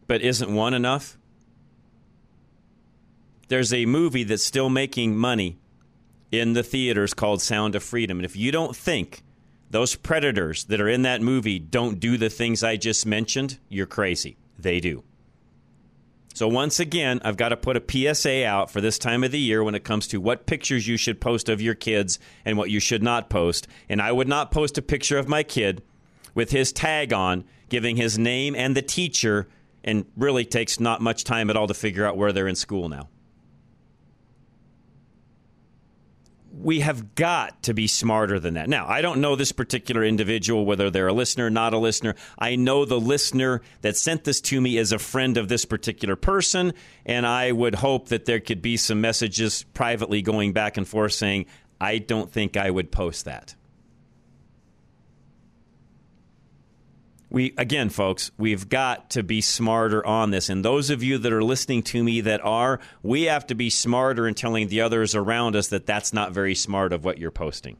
But 0.07 0.21
isn't 0.21 0.53
one 0.53 0.73
enough? 0.73 1.17
There's 3.47 3.73
a 3.73 3.85
movie 3.85 4.23
that's 4.23 4.43
still 4.43 4.69
making 4.69 5.15
money 5.15 5.57
in 6.31 6.53
the 6.53 6.63
theaters 6.63 7.13
called 7.13 7.41
Sound 7.41 7.75
of 7.75 7.83
Freedom. 7.83 8.17
And 8.17 8.25
if 8.25 8.35
you 8.35 8.51
don't 8.51 8.75
think 8.75 9.23
those 9.69 9.95
predators 9.95 10.65
that 10.65 10.81
are 10.81 10.89
in 10.89 11.03
that 11.03 11.21
movie 11.21 11.59
don't 11.59 11.99
do 11.99 12.17
the 12.17 12.29
things 12.29 12.63
I 12.63 12.77
just 12.77 13.05
mentioned, 13.05 13.59
you're 13.69 13.85
crazy. 13.85 14.37
They 14.57 14.79
do. 14.79 15.03
So, 16.33 16.49
once 16.49 16.81
again, 16.81 17.21
I've 17.23 17.37
got 17.37 17.49
to 17.49 17.57
put 17.57 17.77
a 17.77 18.13
PSA 18.13 18.45
out 18.45 18.69
for 18.69 18.81
this 18.81 18.99
time 18.99 19.23
of 19.23 19.31
the 19.31 19.39
year 19.39 19.63
when 19.63 19.73
it 19.73 19.85
comes 19.85 20.05
to 20.07 20.19
what 20.19 20.45
pictures 20.45 20.85
you 20.85 20.97
should 20.97 21.21
post 21.21 21.47
of 21.47 21.61
your 21.61 21.75
kids 21.75 22.19
and 22.43 22.57
what 22.57 22.69
you 22.69 22.81
should 22.81 23.01
not 23.01 23.29
post. 23.29 23.69
And 23.87 24.01
I 24.01 24.11
would 24.11 24.27
not 24.27 24.51
post 24.51 24.77
a 24.77 24.81
picture 24.81 25.17
of 25.17 25.29
my 25.29 25.43
kid 25.43 25.81
with 26.33 26.51
his 26.51 26.73
tag 26.73 27.13
on, 27.13 27.45
giving 27.69 27.95
his 27.95 28.19
name 28.19 28.53
and 28.53 28.75
the 28.75 28.81
teacher, 28.81 29.47
and 29.81 30.05
really 30.17 30.43
takes 30.43 30.77
not 30.77 30.99
much 30.99 31.23
time 31.23 31.49
at 31.49 31.55
all 31.55 31.67
to 31.67 31.73
figure 31.73 32.05
out 32.05 32.17
where 32.17 32.33
they're 32.33 32.49
in 32.49 32.55
school 32.55 32.89
now. 32.89 33.07
We 36.61 36.79
have 36.79 37.15
got 37.15 37.63
to 37.63 37.73
be 37.73 37.87
smarter 37.87 38.39
than 38.39 38.53
that. 38.53 38.69
Now, 38.69 38.87
I 38.87 39.01
don't 39.01 39.21
know 39.21 39.35
this 39.35 39.51
particular 39.51 40.03
individual, 40.03 40.65
whether 40.65 40.89
they're 40.89 41.07
a 41.07 41.13
listener, 41.13 41.49
not 41.49 41.73
a 41.73 41.77
listener. 41.77 42.15
I 42.39 42.55
know 42.55 42.85
the 42.85 42.99
listener 42.99 43.61
that 43.81 43.97
sent 43.97 44.23
this 44.23 44.41
to 44.41 44.61
me 44.61 44.77
is 44.77 44.91
a 44.91 44.99
friend 44.99 45.37
of 45.37 45.47
this 45.47 45.65
particular 45.65 46.15
person, 46.15 46.73
and 47.05 47.25
I 47.25 47.51
would 47.51 47.75
hope 47.75 48.09
that 48.09 48.25
there 48.25 48.39
could 48.39 48.61
be 48.61 48.77
some 48.77 49.01
messages 49.01 49.63
privately 49.73 50.21
going 50.21 50.53
back 50.53 50.77
and 50.77 50.87
forth 50.87 51.13
saying, 51.13 51.45
I 51.81 51.97
don't 51.97 52.31
think 52.31 52.55
I 52.55 52.69
would 52.69 52.91
post 52.91 53.25
that. 53.25 53.55
We 57.29 57.53
again 57.57 57.89
folks 57.89 58.31
we've 58.37 58.69
got 58.69 59.09
to 59.11 59.23
be 59.23 59.41
smarter 59.41 60.05
on 60.05 60.31
this. 60.31 60.49
And 60.49 60.63
those 60.63 60.89
of 60.89 61.03
you 61.03 61.17
that 61.19 61.33
are 61.33 61.43
listening 61.43 61.83
to 61.83 62.03
me 62.03 62.21
that 62.21 62.43
are 62.43 62.79
we 63.03 63.23
have 63.23 63.47
to 63.47 63.55
be 63.55 63.69
smarter 63.69 64.27
in 64.27 64.33
telling 64.33 64.67
the 64.67 64.81
others 64.81 65.15
around 65.15 65.55
us 65.55 65.67
that 65.69 65.85
that's 65.85 66.13
not 66.13 66.31
very 66.31 66.55
smart 66.55 66.93
of 66.93 67.03
what 67.03 67.17
you're 67.17 67.31
posting. 67.31 67.77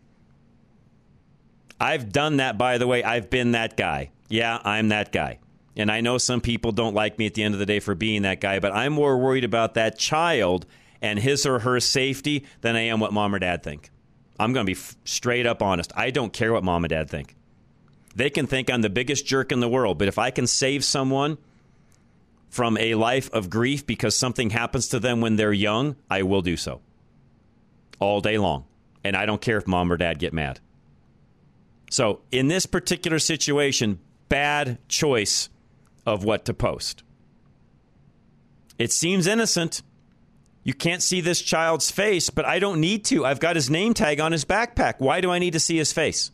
I've 1.79 2.11
done 2.11 2.37
that 2.37 2.57
by 2.57 2.77
the 2.77 2.87
way. 2.87 3.03
I've 3.03 3.29
been 3.29 3.51
that 3.51 3.77
guy. 3.77 4.11
Yeah 4.29 4.59
i'm 4.63 4.89
that 4.89 5.11
guy. 5.11 5.39
And 5.77 5.91
i 5.91 6.01
know 6.01 6.17
some 6.17 6.41
people 6.41 6.71
don't 6.71 6.95
like 6.95 7.17
me 7.17 7.25
at 7.25 7.33
the 7.33 7.43
end 7.43 7.53
of 7.53 7.59
the 7.59 7.65
day 7.65 7.79
for 7.79 7.95
being 7.95 8.23
that 8.23 8.41
guy 8.41 8.59
but 8.59 8.73
i'm 8.73 8.93
more 8.93 9.17
worried 9.17 9.43
about 9.43 9.75
that 9.75 9.97
child 9.97 10.65
and 11.01 11.19
his 11.19 11.45
or 11.45 11.59
her 11.59 11.79
safety 11.79 12.45
than 12.61 12.75
i 12.75 12.81
am 12.81 12.99
what 12.99 13.13
mom 13.13 13.35
or 13.35 13.39
dad 13.39 13.61
think. 13.63 13.91
I'm 14.39 14.51
going 14.51 14.65
to 14.65 14.69
be 14.69 14.77
f- 14.77 14.97
straight 15.05 15.45
up 15.45 15.61
honest. 15.61 15.93
I 15.95 16.11
don't 16.11 16.33
care 16.33 16.51
what 16.51 16.63
mom 16.63 16.83
and 16.83 16.89
dad 16.89 17.09
think 17.09 17.35
they 18.15 18.29
can 18.29 18.47
think 18.47 18.69
I'm 18.69 18.81
the 18.81 18.89
biggest 18.89 19.25
jerk 19.25 19.51
in 19.51 19.59
the 19.59 19.69
world, 19.69 19.97
but 19.97 20.07
if 20.07 20.17
I 20.17 20.31
can 20.31 20.47
save 20.47 20.83
someone 20.85 21.37
from 22.49 22.77
a 22.77 22.95
life 22.95 23.29
of 23.33 23.49
grief 23.49 23.85
because 23.85 24.15
something 24.15 24.49
happens 24.49 24.87
to 24.89 24.99
them 24.99 25.19
when 25.19 25.35
they're 25.35 25.51
young, 25.51 25.97
I 26.09 26.23
will 26.23 26.41
do 26.41 26.55
so. 26.55 26.81
All 27.99 28.21
day 28.21 28.37
long. 28.37 28.65
And 29.03 29.15
I 29.15 29.25
don't 29.25 29.41
care 29.41 29.57
if 29.57 29.67
mom 29.67 29.91
or 29.91 29.97
dad 29.97 30.19
get 30.19 30.33
mad. 30.33 30.61
So, 31.91 32.21
in 32.31 32.47
this 32.47 32.65
particular 32.65 33.19
situation, 33.19 33.99
bad 34.29 34.79
choice 34.87 35.49
of 36.05 36.23
what 36.23 36.45
to 36.45 36.53
post. 36.53 37.03
It 38.79 38.91
seems 38.91 39.27
innocent. 39.27 39.81
You 40.63 40.73
can't 40.73 41.03
see 41.03 41.21
this 41.21 41.41
child's 41.41 41.91
face, 41.91 42.29
but 42.29 42.45
I 42.45 42.59
don't 42.59 42.79
need 42.79 43.05
to. 43.05 43.25
I've 43.25 43.39
got 43.39 43.55
his 43.55 43.69
name 43.69 43.93
tag 43.93 44.19
on 44.19 44.31
his 44.31 44.45
backpack. 44.45 44.95
Why 44.97 45.21
do 45.21 45.29
I 45.29 45.39
need 45.39 45.53
to 45.53 45.59
see 45.59 45.77
his 45.77 45.93
face? 45.93 46.31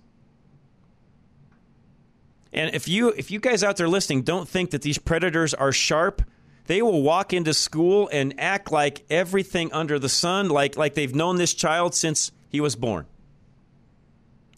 And 2.53 2.75
if 2.75 2.87
you 2.87 3.09
if 3.09 3.31
you 3.31 3.39
guys 3.39 3.63
out 3.63 3.77
there 3.77 3.87
listening 3.87 4.23
don't 4.23 4.47
think 4.47 4.71
that 4.71 4.81
these 4.81 4.97
predators 4.97 5.53
are 5.53 5.71
sharp, 5.71 6.21
they 6.65 6.81
will 6.81 7.01
walk 7.01 7.33
into 7.33 7.53
school 7.53 8.09
and 8.11 8.33
act 8.39 8.71
like 8.71 9.03
everything 9.09 9.71
under 9.71 9.97
the 9.97 10.09
sun, 10.09 10.49
like 10.49 10.77
like 10.77 10.93
they've 10.93 11.15
known 11.15 11.37
this 11.37 11.53
child 11.53 11.95
since 11.95 12.31
he 12.49 12.59
was 12.59 12.75
born. 12.75 13.05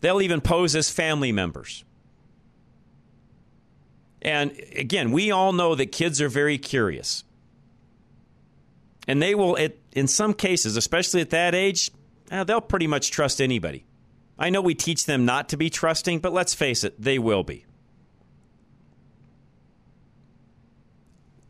They'll 0.01 0.21
even 0.21 0.41
pose 0.41 0.75
as 0.75 0.89
family 0.89 1.31
members. 1.31 1.85
And 4.21 4.59
again, 4.75 5.11
we 5.11 5.31
all 5.31 5.53
know 5.53 5.75
that 5.75 5.87
kids 5.87 6.21
are 6.21 6.29
very 6.29 6.57
curious. 6.57 7.23
And 9.07 9.21
they 9.21 9.35
will, 9.35 9.57
in 9.91 10.07
some 10.07 10.33
cases, 10.33 10.77
especially 10.77 11.21
at 11.21 11.29
that 11.31 11.53
age, 11.53 11.91
eh, 12.31 12.43
they'll 12.45 12.61
pretty 12.61 12.87
much 12.87 13.11
trust 13.11 13.41
anybody. 13.41 13.85
I 14.39 14.49
know 14.49 14.61
we 14.61 14.75
teach 14.75 15.05
them 15.05 15.25
not 15.25 15.49
to 15.49 15.57
be 15.57 15.69
trusting, 15.69 16.19
but 16.19 16.33
let's 16.33 16.53
face 16.53 16.83
it, 16.83 16.99
they 16.99 17.19
will 17.19 17.43
be. 17.43 17.65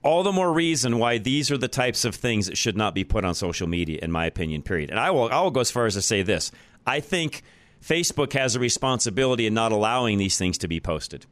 All 0.04 0.24
the 0.24 0.32
more 0.32 0.51
reason 0.51 0.99
why 0.99 1.18
these 1.18 1.49
are 1.49 1.58
the 1.58 1.68
types 1.68 2.06
of 2.06 2.16
things 2.16 2.47
that 2.47 2.58
should 2.58 2.78
not 2.78 2.93
be 2.93 3.04
put 3.04 3.26
on 3.26 3.34
social 3.36 3.68
media, 3.68 3.99
in 4.01 4.12
my 4.12 4.26
opinion. 4.26 4.62
Period. 4.62 4.89
And 4.89 4.99
I 4.99 5.12
will 5.12 5.30
I 5.30 5.41
will 5.41 5.51
go 5.51 5.62
as 5.62 5.72
far 5.72 5.86
as 5.86 5.95
to 5.95 6.01
say 6.01 6.22
this: 6.22 6.51
I 6.86 6.99
think 6.99 7.41
Facebook 7.82 8.34
has 8.34 8.56
a 8.56 8.60
responsibility 8.60 9.47
in 9.47 9.54
not 9.54 9.72
allowing 9.72 10.18
these 10.18 10.38
things 10.38 10.58
to 10.60 10.68
be 10.68 10.80
posted. 10.80 11.26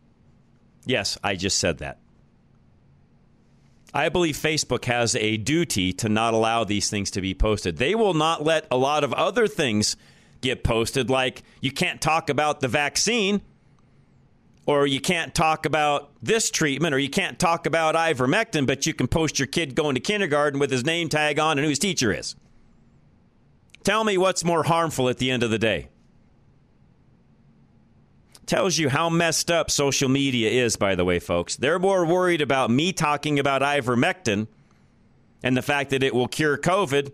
Yes, 0.86 1.18
I 1.24 1.36
just 1.36 1.60
said 1.60 1.80
that. 1.80 2.00
I 3.94 4.10
believe 4.10 4.38
Facebook 4.38 4.86
has 4.86 5.16
a 5.16 5.36
duty 5.38 5.92
to 5.94 6.08
not 6.08 6.34
allow 6.34 6.64
these 6.64 6.90
things 6.90 7.12
to 7.12 7.22
be 7.22 7.34
posted. 7.34 7.78
They 7.78 7.94
will 7.94 8.14
not 8.14 8.44
let 8.44 8.66
a 8.72 8.78
lot 8.78 9.04
of 9.04 9.14
other 9.14 9.48
things 9.48 9.98
get 10.40 10.64
posted, 10.64 11.10
like 11.10 11.44
you 11.60 11.72
can't 11.72 12.02
talk 12.02 12.30
about 12.30 12.62
the 12.62 12.68
vaccine, 12.68 13.42
or 14.66 14.86
you 14.86 15.02
can't 15.02 15.34
talk 15.34 15.66
about 15.66 16.12
this 16.22 16.52
treatment, 16.52 16.94
or 16.94 17.00
you 17.00 17.10
can't 17.10 17.40
talk 17.40 17.66
about 17.66 17.96
ivermectin, 17.96 18.68
but 18.68 18.86
you 18.86 18.94
can 18.94 19.08
post 19.08 19.40
your 19.40 19.48
kid 19.48 19.76
going 19.76 19.96
to 19.96 20.02
kindergarten 20.02 20.60
with 20.60 20.72
his 20.72 20.86
name 20.86 21.10
tag 21.10 21.40
on 21.40 21.58
and 21.58 21.66
who 21.66 21.70
his 21.70 21.80
teacher 21.80 22.14
is. 22.14 22.36
Tell 23.84 24.04
me 24.04 24.18
what's 24.18 24.44
more 24.44 24.64
harmful 24.64 25.10
at 25.10 25.18
the 25.18 25.32
end 25.32 25.42
of 25.42 25.50
the 25.50 25.58
day. 25.58 25.90
Tells 28.46 28.78
you 28.78 28.90
how 28.90 29.10
messed 29.10 29.50
up 29.50 29.72
social 29.72 30.10
media 30.10 30.50
is, 30.50 30.76
by 30.76 30.96
the 30.96 31.06
way, 31.06 31.20
folks. 31.20 31.56
They're 31.56 31.80
more 31.80 32.06
worried 32.06 32.42
about 32.42 32.70
me 32.70 32.94
talking 32.94 33.40
about 33.40 33.62
ivermectin 33.62 34.48
and 35.42 35.58
the 35.58 35.62
fact 35.62 35.90
that 35.92 36.04
it 36.04 36.14
will 36.14 36.28
cure 36.28 36.58
COVID 36.58 37.12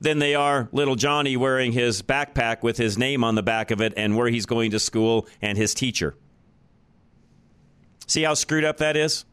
than 0.00 0.18
they 0.18 0.34
are 0.34 0.68
little 0.72 0.96
Johnny 0.96 1.36
wearing 1.36 1.72
his 1.72 2.02
backpack 2.02 2.62
with 2.62 2.78
his 2.78 2.96
name 2.96 3.22
on 3.22 3.34
the 3.34 3.42
back 3.42 3.70
of 3.70 3.80
it 3.80 3.92
and 3.96 4.16
where 4.16 4.28
he's 4.28 4.46
going 4.46 4.70
to 4.70 4.80
school 4.80 5.28
and 5.42 5.58
his 5.58 5.74
teacher. 5.74 6.16
See 8.10 8.24
how 8.24 8.34
screwed 8.34 8.64
up 8.64 8.78
that 8.78 8.96
is? 8.96 9.24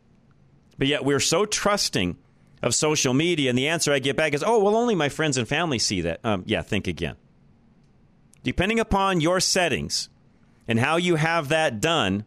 But 0.78 0.86
yet 0.86 1.03
we're 1.03 1.19
so 1.19 1.47
trusting 1.47 2.15
of 2.61 2.75
social 2.75 3.11
media, 3.11 3.49
and 3.49 3.57
the 3.57 3.69
answer 3.69 3.91
I 3.91 3.97
get 3.97 4.15
back 4.15 4.36
is, 4.36 4.43
oh, 4.45 4.63
well, 4.63 4.75
only 4.75 4.93
my 4.93 5.09
friends 5.09 5.36
and 5.36 5.47
family 5.47 5.80
see 5.80 6.01
that. 6.01 6.19
Um, 6.23 6.43
yeah, 6.45 6.61
think 6.61 6.86
again. 6.86 7.15
Depending 8.43 8.80
upon 8.80 9.19
your 9.19 9.39
settings 9.39 10.09
and 10.67 10.80
how 10.80 10.97
you 10.97 11.15
have 11.15 11.49
that 11.49 11.82
done, 11.82 12.23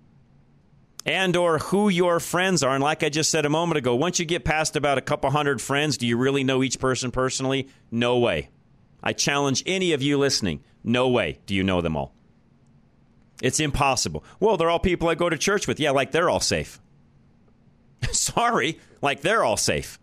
and 1.07 1.36
or 1.36 1.59
who 1.59 1.88
your 1.88 2.18
friends 2.18 2.64
are, 2.64 2.74
and 2.74 2.82
like 2.82 3.05
I 3.05 3.11
just 3.11 3.30
said 3.30 3.46
a 3.46 3.48
moment 3.48 3.78
ago, 3.78 3.94
once 3.94 4.18
you 4.18 4.24
get 4.24 4.44
past 4.44 4.74
about 4.74 4.98
a 4.98 5.03
couple 5.03 5.30
hundred 5.30 5.62
friends, 5.62 5.98
do 5.98 6.05
you 6.05 6.16
really 6.16 6.42
know 6.42 6.64
each 6.64 6.80
person 6.80 7.12
personally? 7.12 7.68
No 7.92 8.18
way. 8.18 8.48
I 9.05 9.12
challenge 9.12 9.62
any 9.66 9.92
of 9.92 10.03
you 10.03 10.18
listening. 10.18 10.64
No 10.82 11.09
way 11.11 11.38
do 11.46 11.55
you 11.55 11.62
know 11.62 11.80
them 11.80 11.96
all. 11.96 12.12
It's 13.43 13.61
impossible. 13.61 14.24
Well, 14.38 14.57
they're 14.57 14.70
all 14.70 14.78
people 14.78 15.09
I 15.09 15.14
go 15.14 15.28
to 15.28 15.38
church 15.38 15.66
with. 15.66 15.80
Yeah, 15.80 15.91
like 15.93 16.12
they're 16.12 16.28
all 16.28 16.41
safe. 16.41 16.80
Sorry, 18.12 18.78
like 19.03 19.20
they're 19.22 19.45
all 19.45 19.57
safe. 19.57 19.99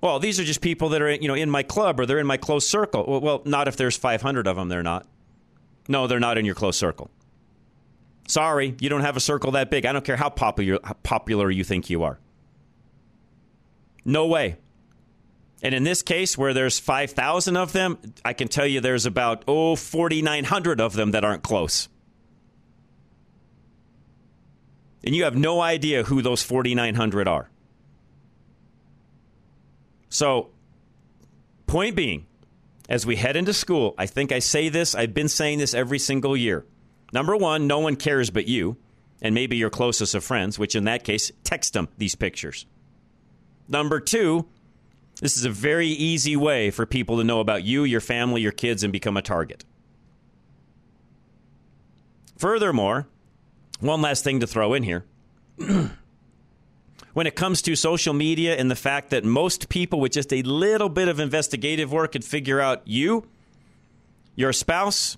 Well, 0.00 0.18
these 0.18 0.38
are 0.38 0.44
just 0.44 0.60
people 0.60 0.90
that 0.90 1.02
are 1.02 1.10
you 1.10 1.28
know 1.28 1.34
in 1.34 1.50
my 1.50 1.62
club 1.62 1.98
or 1.98 2.06
they're 2.06 2.18
in 2.18 2.26
my 2.26 2.36
close 2.36 2.68
circle. 2.68 3.20
Well, 3.20 3.42
not 3.44 3.68
if 3.68 3.76
there's 3.76 3.96
500 3.96 4.46
of 4.46 4.56
them. 4.56 4.68
They're 4.68 4.82
not. 4.82 5.06
No, 5.88 6.06
they're 6.06 6.20
not 6.20 6.36
in 6.38 6.44
your 6.44 6.54
close 6.54 6.76
circle. 6.76 7.10
Sorry, 8.28 8.74
you 8.80 8.88
don't 8.88 9.02
have 9.02 9.16
a 9.16 9.20
circle 9.20 9.52
that 9.52 9.70
big. 9.70 9.86
I 9.86 9.92
don't 9.92 10.04
care 10.04 10.16
how 10.16 10.28
popular 10.30 10.78
how 10.84 10.94
popular 11.02 11.50
you 11.50 11.64
think 11.64 11.88
you 11.90 12.02
are. 12.02 12.18
No 14.04 14.26
way. 14.26 14.56
And 15.62 15.74
in 15.74 15.84
this 15.84 16.02
case, 16.02 16.36
where 16.36 16.52
there's 16.52 16.78
5,000 16.78 17.56
of 17.56 17.72
them, 17.72 17.98
I 18.24 18.34
can 18.34 18.48
tell 18.48 18.66
you 18.66 18.80
there's 18.80 19.06
about, 19.06 19.44
oh, 19.48 19.74
4,900 19.74 20.80
of 20.80 20.92
them 20.92 21.12
that 21.12 21.24
aren't 21.24 21.42
close. 21.42 21.88
And 25.02 25.14
you 25.14 25.24
have 25.24 25.36
no 25.36 25.60
idea 25.60 26.02
who 26.02 26.20
those 26.20 26.42
4,900 26.42 27.28
are. 27.28 27.48
So, 30.08 30.50
point 31.66 31.96
being, 31.96 32.26
as 32.88 33.06
we 33.06 33.16
head 33.16 33.36
into 33.36 33.52
school, 33.52 33.94
I 33.96 34.06
think 34.06 34.32
I 34.32 34.40
say 34.40 34.68
this, 34.68 34.94
I've 34.94 35.14
been 35.14 35.28
saying 35.28 35.58
this 35.58 35.74
every 35.74 35.98
single 35.98 36.36
year. 36.36 36.64
Number 37.12 37.36
one, 37.36 37.66
no 37.66 37.78
one 37.78 37.96
cares 37.96 38.30
but 38.30 38.46
you, 38.46 38.76
and 39.22 39.34
maybe 39.34 39.56
your 39.56 39.70
closest 39.70 40.14
of 40.14 40.24
friends, 40.24 40.58
which 40.58 40.74
in 40.74 40.84
that 40.84 41.04
case, 41.04 41.32
text 41.44 41.72
them 41.72 41.88
these 41.96 42.14
pictures. 42.14 42.66
Number 43.68 44.00
two, 44.00 44.46
this 45.20 45.36
is 45.36 45.44
a 45.44 45.50
very 45.50 45.88
easy 45.88 46.36
way 46.36 46.70
for 46.70 46.84
people 46.84 47.18
to 47.18 47.24
know 47.24 47.40
about 47.40 47.64
you, 47.64 47.84
your 47.84 48.00
family, 48.00 48.42
your 48.42 48.52
kids, 48.52 48.82
and 48.82 48.92
become 48.92 49.16
a 49.16 49.22
target. 49.22 49.64
Furthermore, 52.36 53.06
one 53.80 54.02
last 54.02 54.24
thing 54.24 54.40
to 54.40 54.46
throw 54.46 54.74
in 54.74 54.82
here. 54.82 55.04
when 57.16 57.26
it 57.26 57.34
comes 57.34 57.62
to 57.62 57.74
social 57.74 58.12
media 58.12 58.56
and 58.56 58.70
the 58.70 58.76
fact 58.76 59.08
that 59.08 59.24
most 59.24 59.70
people 59.70 60.00
with 60.00 60.12
just 60.12 60.34
a 60.34 60.42
little 60.42 60.90
bit 60.90 61.08
of 61.08 61.18
investigative 61.18 61.90
work 61.90 62.12
could 62.12 62.22
figure 62.22 62.60
out 62.60 62.82
you, 62.84 63.26
your 64.34 64.52
spouse, 64.52 65.16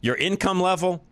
your 0.00 0.16
income 0.16 0.60
level, 0.60 1.04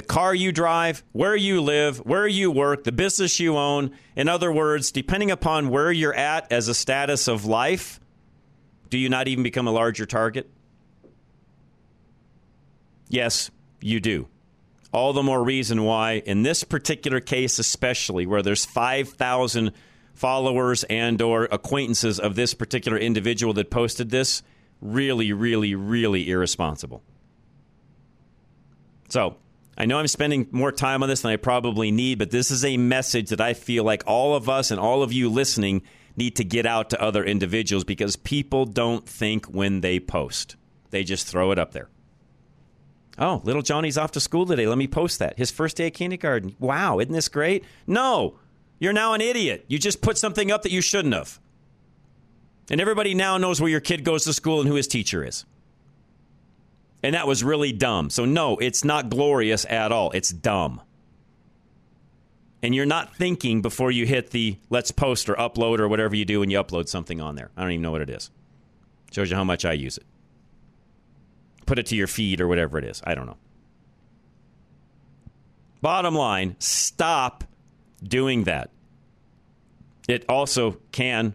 the 0.00 0.06
car 0.06 0.34
you 0.34 0.50
drive, 0.50 1.04
where 1.12 1.36
you 1.36 1.60
live, 1.60 1.98
where 1.98 2.26
you 2.26 2.50
work, 2.50 2.84
the 2.84 2.92
business 2.92 3.38
you 3.38 3.58
own. 3.58 3.90
In 4.16 4.30
other 4.30 4.50
words, 4.50 4.90
depending 4.90 5.30
upon 5.30 5.68
where 5.68 5.92
you're 5.92 6.14
at 6.14 6.50
as 6.50 6.68
a 6.68 6.74
status 6.74 7.28
of 7.28 7.44
life, 7.44 8.00
do 8.88 8.96
you 8.96 9.10
not 9.10 9.28
even 9.28 9.44
become 9.44 9.68
a 9.68 9.70
larger 9.70 10.06
target? 10.06 10.48
Yes, 13.10 13.50
you 13.82 14.00
do. 14.00 14.26
All 14.90 15.12
the 15.12 15.22
more 15.22 15.44
reason 15.44 15.82
why, 15.84 16.22
in 16.24 16.44
this 16.44 16.64
particular 16.64 17.20
case, 17.20 17.58
especially 17.58 18.24
where 18.24 18.40
there's 18.40 18.64
5,000 18.64 19.70
followers 20.14 20.82
and 20.84 21.20
or 21.20 21.44
acquaintances 21.44 22.18
of 22.18 22.36
this 22.36 22.54
particular 22.54 22.96
individual 22.96 23.52
that 23.52 23.68
posted 23.68 24.08
this, 24.08 24.42
really, 24.80 25.34
really, 25.34 25.74
really 25.74 26.30
irresponsible. 26.30 27.02
So 29.10 29.36
I 29.78 29.86
know 29.86 29.98
I'm 29.98 30.08
spending 30.08 30.46
more 30.50 30.72
time 30.72 31.02
on 31.02 31.08
this 31.08 31.22
than 31.22 31.32
I 31.32 31.36
probably 31.36 31.90
need, 31.90 32.18
but 32.18 32.30
this 32.30 32.50
is 32.50 32.64
a 32.64 32.76
message 32.76 33.30
that 33.30 33.40
I 33.40 33.54
feel 33.54 33.84
like 33.84 34.02
all 34.06 34.34
of 34.34 34.48
us 34.48 34.70
and 34.70 34.78
all 34.78 35.02
of 35.02 35.12
you 35.12 35.28
listening 35.28 35.82
need 36.16 36.36
to 36.36 36.44
get 36.44 36.66
out 36.66 36.90
to 36.90 37.00
other 37.00 37.24
individuals 37.24 37.84
because 37.84 38.16
people 38.16 38.66
don't 38.66 39.08
think 39.08 39.46
when 39.46 39.80
they 39.80 39.98
post. 39.98 40.56
They 40.90 41.04
just 41.04 41.26
throw 41.26 41.50
it 41.52 41.58
up 41.58 41.72
there. 41.72 41.88
Oh, 43.18 43.40
little 43.44 43.62
Johnny's 43.62 43.98
off 43.98 44.12
to 44.12 44.20
school 44.20 44.46
today. 44.46 44.66
Let 44.66 44.78
me 44.78 44.88
post 44.88 45.18
that. 45.18 45.38
His 45.38 45.50
first 45.50 45.76
day 45.76 45.88
of 45.88 45.92
kindergarten. 45.92 46.56
Wow, 46.58 46.98
isn't 46.98 47.12
this 47.12 47.28
great? 47.28 47.64
No, 47.86 48.38
you're 48.78 48.92
now 48.92 49.12
an 49.12 49.20
idiot. 49.20 49.64
You 49.68 49.78
just 49.78 50.00
put 50.00 50.18
something 50.18 50.50
up 50.50 50.62
that 50.62 50.72
you 50.72 50.80
shouldn't 50.80 51.14
have. 51.14 51.38
And 52.70 52.80
everybody 52.80 53.14
now 53.14 53.36
knows 53.36 53.60
where 53.60 53.70
your 53.70 53.80
kid 53.80 54.04
goes 54.04 54.24
to 54.24 54.32
school 54.32 54.60
and 54.60 54.68
who 54.68 54.76
his 54.76 54.88
teacher 54.88 55.24
is. 55.24 55.44
And 57.02 57.14
that 57.14 57.26
was 57.26 57.42
really 57.42 57.72
dumb. 57.72 58.10
So, 58.10 58.24
no, 58.24 58.56
it's 58.58 58.84
not 58.84 59.08
glorious 59.08 59.64
at 59.66 59.90
all. 59.90 60.10
It's 60.10 60.30
dumb. 60.30 60.82
And 62.62 62.74
you're 62.74 62.86
not 62.86 63.16
thinking 63.16 63.62
before 63.62 63.90
you 63.90 64.04
hit 64.04 64.30
the 64.30 64.58
let's 64.68 64.90
post 64.90 65.30
or 65.30 65.34
upload 65.34 65.78
or 65.78 65.88
whatever 65.88 66.14
you 66.14 66.26
do 66.26 66.40
when 66.40 66.50
you 66.50 66.62
upload 66.62 66.88
something 66.88 67.20
on 67.20 67.34
there. 67.34 67.50
I 67.56 67.62
don't 67.62 67.72
even 67.72 67.82
know 67.82 67.90
what 67.90 68.02
it 68.02 68.10
is. 68.10 68.30
Shows 69.12 69.30
you 69.30 69.36
how 69.36 69.44
much 69.44 69.64
I 69.64 69.72
use 69.72 69.96
it. 69.96 70.04
Put 71.64 71.78
it 71.78 71.86
to 71.86 71.96
your 71.96 72.06
feed 72.06 72.40
or 72.40 72.48
whatever 72.48 72.78
it 72.78 72.84
is. 72.84 73.00
I 73.04 73.14
don't 73.14 73.26
know. 73.26 73.38
Bottom 75.80 76.14
line 76.14 76.56
stop 76.58 77.44
doing 78.02 78.44
that. 78.44 78.70
It 80.06 80.24
also 80.28 80.78
can 80.92 81.34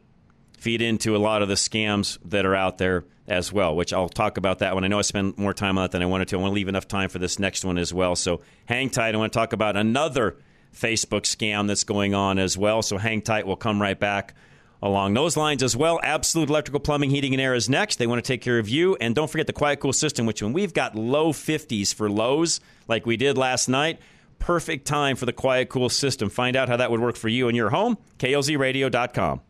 feed 0.66 0.82
into 0.82 1.16
a 1.16 1.20
lot 1.20 1.44
of 1.44 1.48
the 1.48 1.54
scams 1.54 2.18
that 2.26 2.44
are 2.44 2.56
out 2.56 2.80
there 2.80 3.06
as 3.28 3.54
well, 3.54 3.76
which 3.76 3.94
I'll 3.94 4.10
talk 4.10 4.38
about 4.38 4.60
that 4.60 4.74
one. 4.74 4.84
I 4.84 4.88
know 4.88 4.98
I 4.98 5.04
spent 5.04 5.38
more 5.38 5.54
time 5.54 5.78
on 5.78 5.84
that 5.84 5.92
than 5.92 6.02
I 6.02 6.08
wanted 6.08 6.28
to. 6.30 6.38
I 6.38 6.40
want 6.40 6.50
to 6.50 6.56
leave 6.56 6.68
enough 6.68 6.88
time 6.88 7.08
for 7.08 7.20
this 7.20 7.38
next 7.38 7.64
one 7.64 7.78
as 7.78 7.94
well. 7.94 8.16
So 8.16 8.42
hang 8.66 8.90
tight. 8.90 9.14
I 9.14 9.18
want 9.20 9.32
to 9.32 9.38
talk 9.38 9.54
about 9.54 9.78
another 9.78 10.38
Facebook 10.74 11.22
scam 11.22 11.68
that's 11.68 11.84
going 11.84 12.16
on 12.16 12.40
as 12.40 12.58
well. 12.58 12.82
So 12.82 12.98
hang 12.98 13.22
tight. 13.22 13.46
We'll 13.46 13.58
come 13.58 13.80
right 13.80 14.00
back 14.00 14.34
along 14.82 15.14
those 15.14 15.38
lines 15.38 15.62
as 15.62 15.78
well. 15.78 16.00
Absolute 16.02 16.50
Electrical 16.50 16.80
Plumbing, 16.80 17.12
Heating, 17.12 17.36
and 17.36 17.42
Air 17.42 17.54
is 17.54 17.70
next. 17.70 18.00
They 18.00 18.08
want 18.08 18.26
to 18.26 18.28
take 18.28 18.42
care 18.42 18.58
of 18.58 18.68
you. 18.68 18.96
And 18.96 19.14
don't 19.14 19.30
forget 19.30 19.46
the 19.46 19.54
Quiet 19.54 19.80
Cool 19.80 19.94
system, 19.94 20.26
which 20.26 20.42
when 20.42 20.52
we've 20.52 20.74
got 20.74 20.96
low 20.96 21.32
50s 21.32 21.94
for 21.94 22.10
lows 22.10 22.60
like 22.88 23.06
we 23.06 23.18
did 23.18 23.38
last 23.38 23.70
night, 23.70 24.00
perfect 24.40 24.88
time 24.88 25.16
for 25.16 25.28
the 25.28 25.34
Quiet 25.34 25.70
Cool 25.70 25.90
system. 25.90 26.28
Find 26.28 26.56
out 26.56 26.70
how 26.70 26.78
that 26.78 26.90
would 26.90 27.02
work 27.02 27.18
for 27.18 27.30
you 27.30 27.50
in 27.50 27.56
your 27.56 27.70
home. 27.70 28.00
KLZradio.com. 28.18 29.42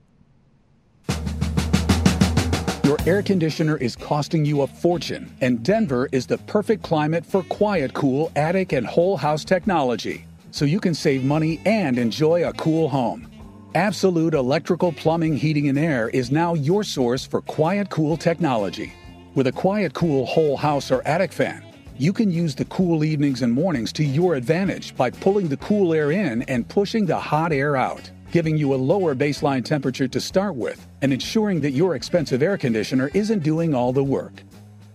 Your 2.85 2.99
air 3.07 3.23
conditioner 3.23 3.77
is 3.77 3.95
costing 3.95 4.45
you 4.45 4.61
a 4.61 4.67
fortune, 4.67 5.35
and 5.41 5.63
Denver 5.63 6.07
is 6.11 6.27
the 6.27 6.37
perfect 6.37 6.83
climate 6.83 7.25
for 7.25 7.41
quiet, 7.41 7.95
cool 7.95 8.31
attic 8.35 8.73
and 8.73 8.85
whole 8.85 9.17
house 9.17 9.43
technology, 9.43 10.23
so 10.51 10.65
you 10.65 10.79
can 10.79 10.93
save 10.93 11.23
money 11.23 11.59
and 11.65 11.97
enjoy 11.97 12.47
a 12.47 12.53
cool 12.53 12.87
home. 12.87 13.27
Absolute 13.73 14.35
Electrical 14.35 14.91
Plumbing, 14.91 15.35
Heating, 15.35 15.67
and 15.67 15.79
Air 15.79 16.09
is 16.09 16.29
now 16.29 16.53
your 16.53 16.83
source 16.83 17.25
for 17.25 17.41
quiet, 17.41 17.89
cool 17.89 18.17
technology. 18.17 18.93
With 19.33 19.47
a 19.47 19.51
quiet, 19.51 19.95
cool 19.95 20.27
whole 20.27 20.55
house 20.55 20.91
or 20.91 21.01
attic 21.07 21.33
fan, 21.33 21.63
you 21.97 22.13
can 22.13 22.29
use 22.29 22.53
the 22.53 22.65
cool 22.65 23.03
evenings 23.03 23.41
and 23.41 23.51
mornings 23.51 23.91
to 23.93 24.03
your 24.03 24.35
advantage 24.35 24.95
by 24.95 25.09
pulling 25.09 25.47
the 25.47 25.57
cool 25.57 25.91
air 25.91 26.11
in 26.11 26.43
and 26.43 26.69
pushing 26.69 27.07
the 27.07 27.17
hot 27.17 27.51
air 27.51 27.75
out 27.75 28.11
giving 28.35 28.57
you 28.57 28.73
a 28.73 28.75
lower 28.75 29.15
baseline 29.15 29.63
temperature 29.63 30.09
to 30.09 30.19
start 30.19 30.55
with 30.57 30.85
and 31.01 31.13
ensuring 31.13 31.61
that 31.61 31.71
your 31.71 31.95
expensive 31.95 32.43
air 32.43 32.57
conditioner 32.57 33.09
isn't 33.13 33.43
doing 33.43 33.73
all 33.73 33.93
the 33.93 34.03
work. 34.03 34.43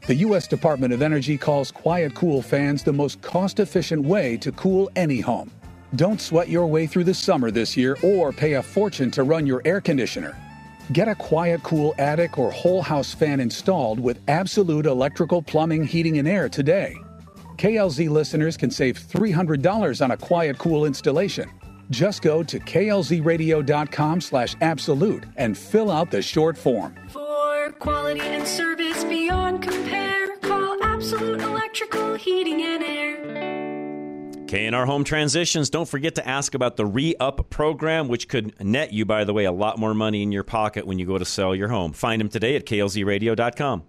The 0.06 0.16
U.S. 0.16 0.46
Department 0.46 0.92
of 0.92 1.00
Energy 1.00 1.38
calls 1.38 1.70
Quiet 1.70 2.14
Cool 2.14 2.42
fans 2.42 2.82
the 2.82 2.92
most 2.92 3.22
cost 3.22 3.58
efficient 3.58 4.04
way 4.04 4.36
to 4.36 4.52
cool 4.52 4.90
any 4.94 5.20
home. 5.20 5.50
Don't 5.96 6.20
sweat 6.20 6.50
your 6.50 6.66
way 6.66 6.86
through 6.86 7.04
the 7.04 7.14
summer 7.14 7.50
this 7.50 7.78
year 7.78 7.96
or 8.02 8.30
pay 8.30 8.52
a 8.52 8.62
fortune 8.62 9.10
to 9.12 9.22
run 9.22 9.46
your 9.46 9.62
air 9.64 9.80
conditioner. 9.80 10.36
Get 10.92 11.08
a 11.08 11.14
Quiet 11.14 11.62
Cool 11.62 11.94
attic 11.96 12.36
or 12.36 12.50
whole 12.50 12.82
house 12.82 13.14
fan 13.14 13.40
installed 13.40 14.00
with 14.00 14.20
absolute 14.28 14.84
electrical 14.84 15.40
plumbing, 15.40 15.84
heating, 15.84 16.18
and 16.18 16.28
air 16.28 16.50
today. 16.50 16.94
KLZ 17.56 18.10
listeners 18.10 18.58
can 18.58 18.70
save 18.70 18.98
$300 18.98 20.04
on 20.04 20.10
a 20.10 20.16
Quiet 20.18 20.58
Cool 20.58 20.84
installation. 20.84 21.50
Just 21.90 22.22
go 22.22 22.42
to 22.44 22.60
klzradio.com 22.60 24.20
slash 24.20 24.56
absolute 24.60 25.24
and 25.36 25.58
fill 25.58 25.90
out 25.90 26.10
the 26.10 26.22
short 26.22 26.56
form. 26.56 26.94
For 27.08 27.72
quality 27.78 28.20
and 28.20 28.46
service 28.46 29.04
beyond 29.04 29.62
compare, 29.62 30.36
call 30.36 30.82
Absolute 30.82 31.40
Electrical 31.40 32.14
Heating 32.14 32.62
and 32.62 32.82
Air. 32.82 33.00
K&R 34.46 34.84
Home 34.84 35.04
Transitions, 35.04 35.70
don't 35.70 35.88
forget 35.88 36.16
to 36.16 36.26
ask 36.26 36.54
about 36.54 36.76
the 36.76 36.84
re-up 36.84 37.50
program, 37.50 38.08
which 38.08 38.28
could 38.28 38.60
net 38.60 38.92
you, 38.92 39.04
by 39.04 39.22
the 39.22 39.32
way, 39.32 39.44
a 39.44 39.52
lot 39.52 39.78
more 39.78 39.94
money 39.94 40.24
in 40.24 40.32
your 40.32 40.42
pocket 40.42 40.88
when 40.88 40.98
you 40.98 41.06
go 41.06 41.18
to 41.18 41.24
sell 41.24 41.54
your 41.54 41.68
home. 41.68 41.92
Find 41.92 42.20
them 42.20 42.28
today 42.28 42.56
at 42.56 42.66
klzradio.com. 42.66 43.84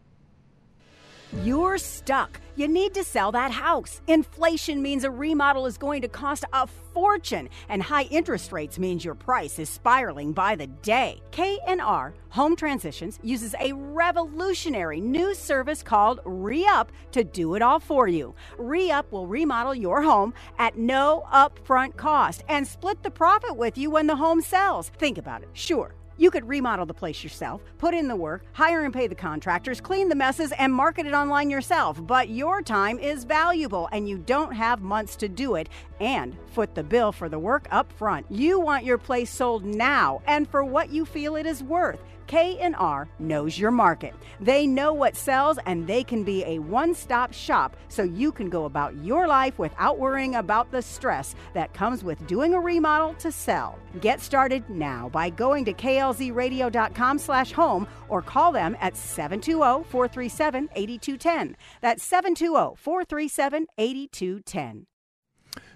You're 1.44 1.78
stuck. 1.78 2.42
You 2.58 2.68
need 2.68 2.94
to 2.96 3.06
sell 3.06 3.32
that 3.32 3.52
house. 3.52 4.02
Inflation 4.08 4.82
means 4.82 5.06
a 5.06 5.12
remodel 5.12 5.66
is 5.66 5.78
going 5.78 6.02
to 6.02 6.10
cost 6.10 6.44
a 6.52 6.68
fortune, 6.68 7.48
and 7.70 7.82
high 7.82 8.04
interest 8.04 8.52
rates 8.52 8.78
means 8.78 9.06
your 9.06 9.16
price 9.16 9.58
is 9.58 9.70
spiraling 9.70 10.34
by 10.34 10.56
the 10.58 10.68
day. 10.68 11.22
K&R 11.32 12.14
Home 12.32 12.56
Transitions 12.58 13.20
uses 13.24 13.56
a 13.60 13.74
revolutionary 13.74 15.00
new 15.00 15.34
service 15.34 15.82
called 15.82 16.20
Re-Up 16.26 16.92
to 17.14 17.24
do 17.24 17.56
it 17.56 17.62
all 17.62 17.80
for 17.80 18.10
you. 18.10 18.36
Re-Up 18.58 19.10
will 19.12 19.28
remodel 19.28 19.74
your 19.74 20.02
home 20.02 20.34
at 20.60 20.78
no 20.78 21.26
upfront 21.34 21.96
cost 21.96 22.44
and 22.50 22.68
split 22.68 23.04
the 23.04 23.12
profit 23.12 23.56
with 23.56 23.78
you 23.78 23.90
when 23.90 24.08
the 24.08 24.18
home 24.18 24.42
sells. 24.42 24.90
Think 24.90 25.18
about 25.18 25.44
it. 25.44 25.50
Sure, 25.54 25.94
you 26.22 26.30
could 26.30 26.47
remodel 26.47 26.86
the 26.86 26.93
place 26.93 27.24
yourself, 27.24 27.61
put 27.80 27.95
in 27.95 28.07
the 28.07 28.15
work, 28.15 28.43
hire 28.53 28.86
and 28.86 28.93
pay 28.93 29.07
the 29.07 29.15
contractors, 29.15 29.82
clean 29.82 30.07
the 30.07 30.13
messes, 30.13 30.51
and 30.51 30.72
market 30.72 31.07
it 31.07 31.15
online 31.15 31.49
yourself. 31.49 31.99
But 32.05 32.30
your 32.30 32.61
time 32.61 32.99
is 32.99 33.24
valuable 33.24 33.89
and 33.91 34.07
you 34.07 34.19
don't 34.19 34.53
have 34.53 34.84
months 34.84 35.15
to 35.15 35.28
do 35.28 35.55
it 35.55 35.67
and 35.99 36.38
foot 36.53 36.76
the 36.76 36.84
bill 36.84 37.11
for 37.11 37.28
the 37.28 37.39
work 37.39 37.67
up 37.72 37.91
front. 37.93 38.28
You 38.30 38.59
want 38.59 38.86
your 38.86 38.99
place 38.99 39.32
sold 39.32 39.65
now 39.65 40.22
and 40.28 40.47
for 40.47 40.63
what 40.63 40.91
you 40.91 41.05
feel 41.05 41.36
it 41.36 41.47
is 41.47 41.63
worth. 41.63 41.99
K&R 42.32 43.08
knows 43.20 43.60
your 43.60 43.72
market. 43.72 44.14
They 44.40 44.66
know 44.66 44.94
what 44.94 45.18
sells 45.18 45.60
and 45.66 45.86
they 45.86 46.02
can 46.02 46.24
be 46.24 46.46
a 46.46 46.60
one-stop 46.60 47.34
shop 47.34 47.76
so 47.90 48.04
you 48.04 48.32
can 48.32 48.50
go 48.50 48.64
about 48.64 48.96
your 49.04 49.28
life 49.28 49.60
without 49.60 50.00
worrying 50.00 50.36
about 50.36 50.72
the 50.72 50.82
stress 50.82 51.36
that 51.54 51.74
comes 51.74 52.06
with 52.06 52.26
doing 52.28 52.54
a 52.54 52.60
remodel 52.62 53.16
to 53.16 53.34
sell. 53.34 53.78
Get 54.00 54.22
started 54.22 54.70
now 54.70 55.10
by 55.10 55.30
going 55.30 55.66
to 55.66 55.74
klzradio.com 55.74 57.20
slash 57.20 57.52
home 57.52 57.86
or 58.08 58.22
call 58.22 58.54
them 58.54 58.78
at 58.80 58.94
720-437-8210. 58.94 61.56
That's 61.82 62.10
720-437-8210. 62.10 64.86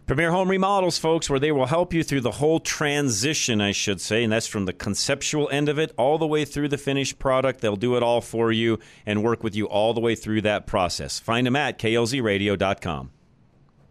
Premier 0.05 0.29
Home 0.29 0.51
Remodels, 0.51 0.99
folks, 0.99 1.31
where 1.31 1.39
they 1.39 1.51
will 1.51 1.65
help 1.65 1.91
you 1.91 2.03
through 2.03 2.21
the 2.21 2.29
whole 2.29 2.59
transition, 2.59 3.59
I 3.59 3.71
should 3.71 3.99
say, 3.99 4.23
and 4.23 4.31
that's 4.31 4.45
from 4.45 4.65
the 4.65 4.73
conceptual 4.73 5.49
end 5.49 5.67
of 5.67 5.79
it 5.79 5.93
all 5.97 6.19
the 6.19 6.27
way 6.27 6.45
through 6.45 6.67
the 6.67 6.77
finished 6.77 7.17
product. 7.17 7.59
They'll 7.59 7.75
do 7.75 7.95
it 7.97 8.03
all 8.03 8.21
for 8.21 8.51
you 8.51 8.77
and 9.07 9.23
work 9.23 9.43
with 9.43 9.55
you 9.55 9.65
all 9.65 9.95
the 9.95 10.01
way 10.01 10.13
through 10.13 10.41
that 10.41 10.67
process. 10.67 11.17
Find 11.17 11.47
them 11.47 11.55
at 11.55 11.79
klzradio.com. 11.79 13.11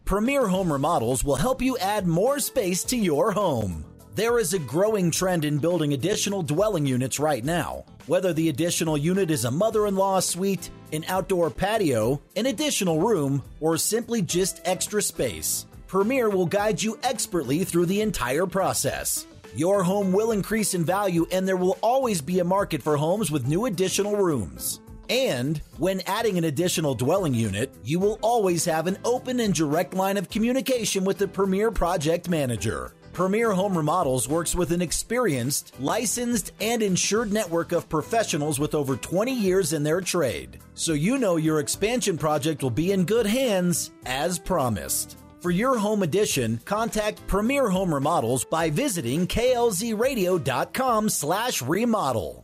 Premier 0.05 0.47
Home 0.47 0.73
Remodels 0.73 1.25
will 1.25 1.35
help 1.35 1.61
you 1.61 1.77
add 1.79 2.07
more 2.07 2.39
space 2.39 2.85
to 2.85 2.97
your 2.97 3.33
home. 3.33 3.85
There 4.15 4.39
is 4.39 4.55
a 4.55 4.61
growing 4.61 5.11
trend 5.11 5.45
in 5.45 5.59
building 5.59 5.95
additional 5.95 6.45
dwelling 6.45 6.87
units 6.87 7.19
right 7.19 7.45
now. 7.45 7.87
Whether 8.07 8.33
the 8.33 8.51
additional 8.51 8.97
unit 8.97 9.33
is 9.33 9.47
a 9.47 9.51
mother 9.51 9.89
in 9.89 9.97
law 9.97 10.21
suite, 10.21 10.71
an 10.93 11.05
outdoor 11.09 11.51
patio, 11.51 12.23
an 12.37 12.47
additional 12.47 13.01
room, 13.01 13.43
or 13.59 13.77
simply 13.77 14.23
just 14.23 14.61
extra 14.65 15.03
space. 15.03 15.67
Premier 15.95 16.28
will 16.28 16.45
guide 16.45 16.82
you 16.82 16.99
expertly 17.05 17.62
through 17.62 17.86
the 17.86 18.01
entire 18.01 18.47
process. 18.47 19.28
Your 19.55 19.84
home 19.84 20.11
will 20.11 20.32
increase 20.32 20.74
in 20.74 20.84
value, 20.84 21.24
and 21.30 21.47
there 21.47 21.57
will 21.57 21.78
always 21.82 22.20
be 22.20 22.40
a 22.40 22.45
market 22.45 22.82
for 22.82 22.97
homes 22.97 23.30
with 23.30 23.47
new 23.47 23.66
additional 23.66 24.16
rooms. 24.16 24.80
And 25.09 25.62
when 25.78 26.03
adding 26.09 26.36
an 26.36 26.42
additional 26.42 26.97
dwelling 26.97 27.32
unit, 27.32 27.72
you 27.84 28.01
will 28.01 28.18
always 28.22 28.64
have 28.64 28.88
an 28.88 28.99
open 29.05 29.38
and 29.38 29.55
direct 29.55 29.95
line 29.95 30.16
of 30.16 30.28
communication 30.28 31.05
with 31.05 31.16
the 31.16 31.28
Premier 31.28 31.70
Project 31.70 32.28
Manager. 32.28 32.92
Premier 33.12 33.53
Home 33.53 33.78
Remodels 33.78 34.28
works 34.28 34.53
with 34.53 34.72
an 34.72 34.82
experienced, 34.82 35.78
licensed, 35.78 36.51
and 36.61 36.82
insured 36.82 37.32
network 37.32 37.70
of 37.70 37.88
professionals 37.88 38.59
with 38.59 38.74
over 38.74 38.97
20 38.97 39.32
years 39.32 39.72
in 39.72 39.84
their 39.84 40.01
trade. 40.01 40.59
So 40.74 40.92
you 40.92 41.18
know 41.18 41.36
your 41.36 41.61
expansion 41.61 42.18
project 42.18 42.64
will 42.64 42.70
be 42.70 42.90
in 42.90 43.05
good 43.05 43.26
hands, 43.26 43.92
as 44.05 44.40
promised. 44.40 45.18
For 45.45 45.51
your 45.51 45.76
home 45.76 46.03
addition, 46.03 46.59
contact 46.64 47.26
Premier 47.26 47.68
Home 47.68 47.92
Remodels 47.92 48.47
by 48.47 48.70
visiting 48.70 49.26
klzradio.com 49.26 51.11
slash 51.11 51.61
remodel. 51.61 52.43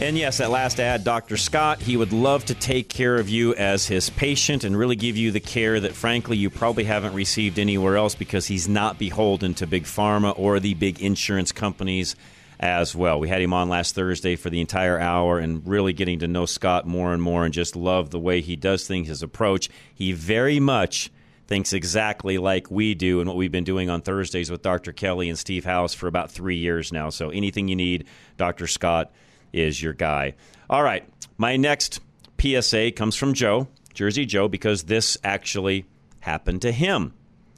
And 0.00 0.16
yes, 0.16 0.38
that 0.38 0.50
last 0.50 0.80
ad, 0.80 1.04
Dr. 1.04 1.36
Scott, 1.36 1.82
he 1.82 1.94
would 1.94 2.14
love 2.14 2.46
to 2.46 2.54
take 2.54 2.88
care 2.88 3.16
of 3.16 3.28
you 3.28 3.54
as 3.56 3.86
his 3.86 4.08
patient 4.08 4.64
and 4.64 4.74
really 4.74 4.96
give 4.96 5.18
you 5.18 5.30
the 5.30 5.40
care 5.40 5.78
that, 5.78 5.92
frankly, 5.92 6.38
you 6.38 6.48
probably 6.48 6.84
haven't 6.84 7.12
received 7.12 7.58
anywhere 7.58 7.98
else 7.98 8.14
because 8.14 8.46
he's 8.46 8.66
not 8.66 8.98
beholden 8.98 9.52
to 9.54 9.66
big 9.66 9.84
pharma 9.84 10.32
or 10.38 10.58
the 10.58 10.72
big 10.72 11.02
insurance 11.02 11.52
companies 11.52 12.16
as 12.58 12.96
well. 12.96 13.20
We 13.20 13.28
had 13.28 13.42
him 13.42 13.52
on 13.52 13.68
last 13.68 13.94
Thursday 13.94 14.36
for 14.36 14.48
the 14.48 14.62
entire 14.62 14.98
hour 14.98 15.38
and 15.38 15.66
really 15.68 15.92
getting 15.92 16.20
to 16.20 16.26
know 16.26 16.46
Scott 16.46 16.86
more 16.86 17.12
and 17.12 17.22
more 17.22 17.44
and 17.44 17.52
just 17.52 17.76
love 17.76 18.08
the 18.08 18.18
way 18.18 18.40
he 18.40 18.56
does 18.56 18.86
things, 18.86 19.08
his 19.08 19.22
approach. 19.22 19.68
He 19.94 20.12
very 20.12 20.60
much 20.60 21.10
thinks 21.46 21.74
exactly 21.74 22.38
like 22.38 22.70
we 22.70 22.94
do 22.94 23.20
and 23.20 23.28
what 23.28 23.36
we've 23.36 23.52
been 23.52 23.64
doing 23.64 23.90
on 23.90 24.00
Thursdays 24.00 24.50
with 24.50 24.62
Dr. 24.62 24.94
Kelly 24.94 25.28
and 25.28 25.38
Steve 25.38 25.66
House 25.66 25.92
for 25.92 26.06
about 26.06 26.30
three 26.30 26.56
years 26.56 26.90
now. 26.90 27.10
So 27.10 27.28
anything 27.28 27.68
you 27.68 27.76
need, 27.76 28.06
Dr. 28.38 28.66
Scott 28.66 29.12
is 29.52 29.82
your 29.82 29.92
guy. 29.92 30.34
All 30.68 30.82
right, 30.82 31.04
my 31.38 31.56
next 31.56 32.00
PSA 32.40 32.92
comes 32.92 33.16
from 33.16 33.34
Joe, 33.34 33.68
Jersey 33.94 34.26
Joe, 34.26 34.48
because 34.48 34.84
this 34.84 35.18
actually 35.24 35.86
happened 36.20 36.62
to 36.62 36.72
him. 36.72 37.14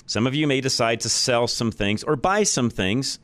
Some 0.06 0.26
of 0.26 0.34
you 0.34 0.46
may 0.46 0.60
decide 0.60 1.00
to 1.00 1.08
sell 1.08 1.46
some 1.46 1.70
things 1.70 2.02
or 2.02 2.16
buy 2.16 2.42
some 2.42 2.70
things 2.70 3.18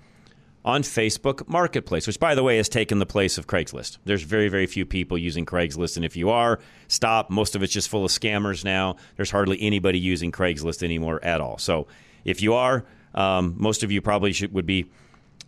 on 0.65 0.83
Facebook 0.83 1.49
Marketplace, 1.49 2.07
which, 2.07 2.21
by 2.21 2.35
the 2.35 2.43
way, 2.43 2.57
has 2.57 2.69
taken 2.69 2.99
the 2.99 3.07
place 3.07 3.39
of 3.39 3.47
Craigslist. 3.47 3.99
There's 4.05 4.23
very, 4.23 4.49
very 4.49 4.67
few 4.67 4.85
people 4.85 5.17
using 5.17 5.47
Craigslist. 5.47 5.97
And 5.97 6.05
if 6.05 6.17
you 6.17 6.31
are, 6.31 6.61
stop. 6.89 7.31
Most 7.31 7.57
of 7.57 7.63
it's 7.63 7.73
just 7.73 7.89
full 7.89 8.05
of 8.05 8.11
scammers 8.11 8.65
now. 8.65 8.97
There's 9.17 9.31
hardly 9.31 9.61
anybody 9.61 9.99
using 9.99 10.33
Craigslist 10.33 10.83
anymore 10.83 11.25
at 11.25 11.41
all. 11.41 11.59
So 11.59 11.87
if 12.25 12.43
you 12.43 12.55
are, 12.55 12.85
um, 13.15 13.55
most 13.57 13.83
of 13.83 13.91
you 13.91 14.03
probably 14.03 14.33
should, 14.33 14.53
would 14.53 14.67
be 14.67 14.91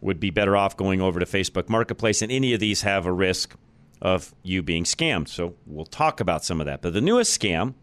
would 0.00 0.20
be 0.20 0.30
better 0.30 0.56
off 0.56 0.76
going 0.76 1.00
over 1.00 1.20
to 1.20 1.26
Facebook 1.26 1.68
Marketplace. 1.68 2.22
And 2.22 2.32
any 2.32 2.54
of 2.54 2.60
these 2.60 2.82
have 2.82 3.06
a 3.06 3.12
risk 3.12 3.54
of 4.00 4.34
you 4.42 4.62
being 4.62 4.84
scammed. 4.84 5.28
So 5.28 5.54
we'll 5.66 5.84
talk 5.84 6.20
about 6.20 6.44
some 6.44 6.60
of 6.60 6.66
that. 6.66 6.80
But 6.82 6.94
the 6.94 7.00
newest 7.00 7.38
scam 7.38 7.74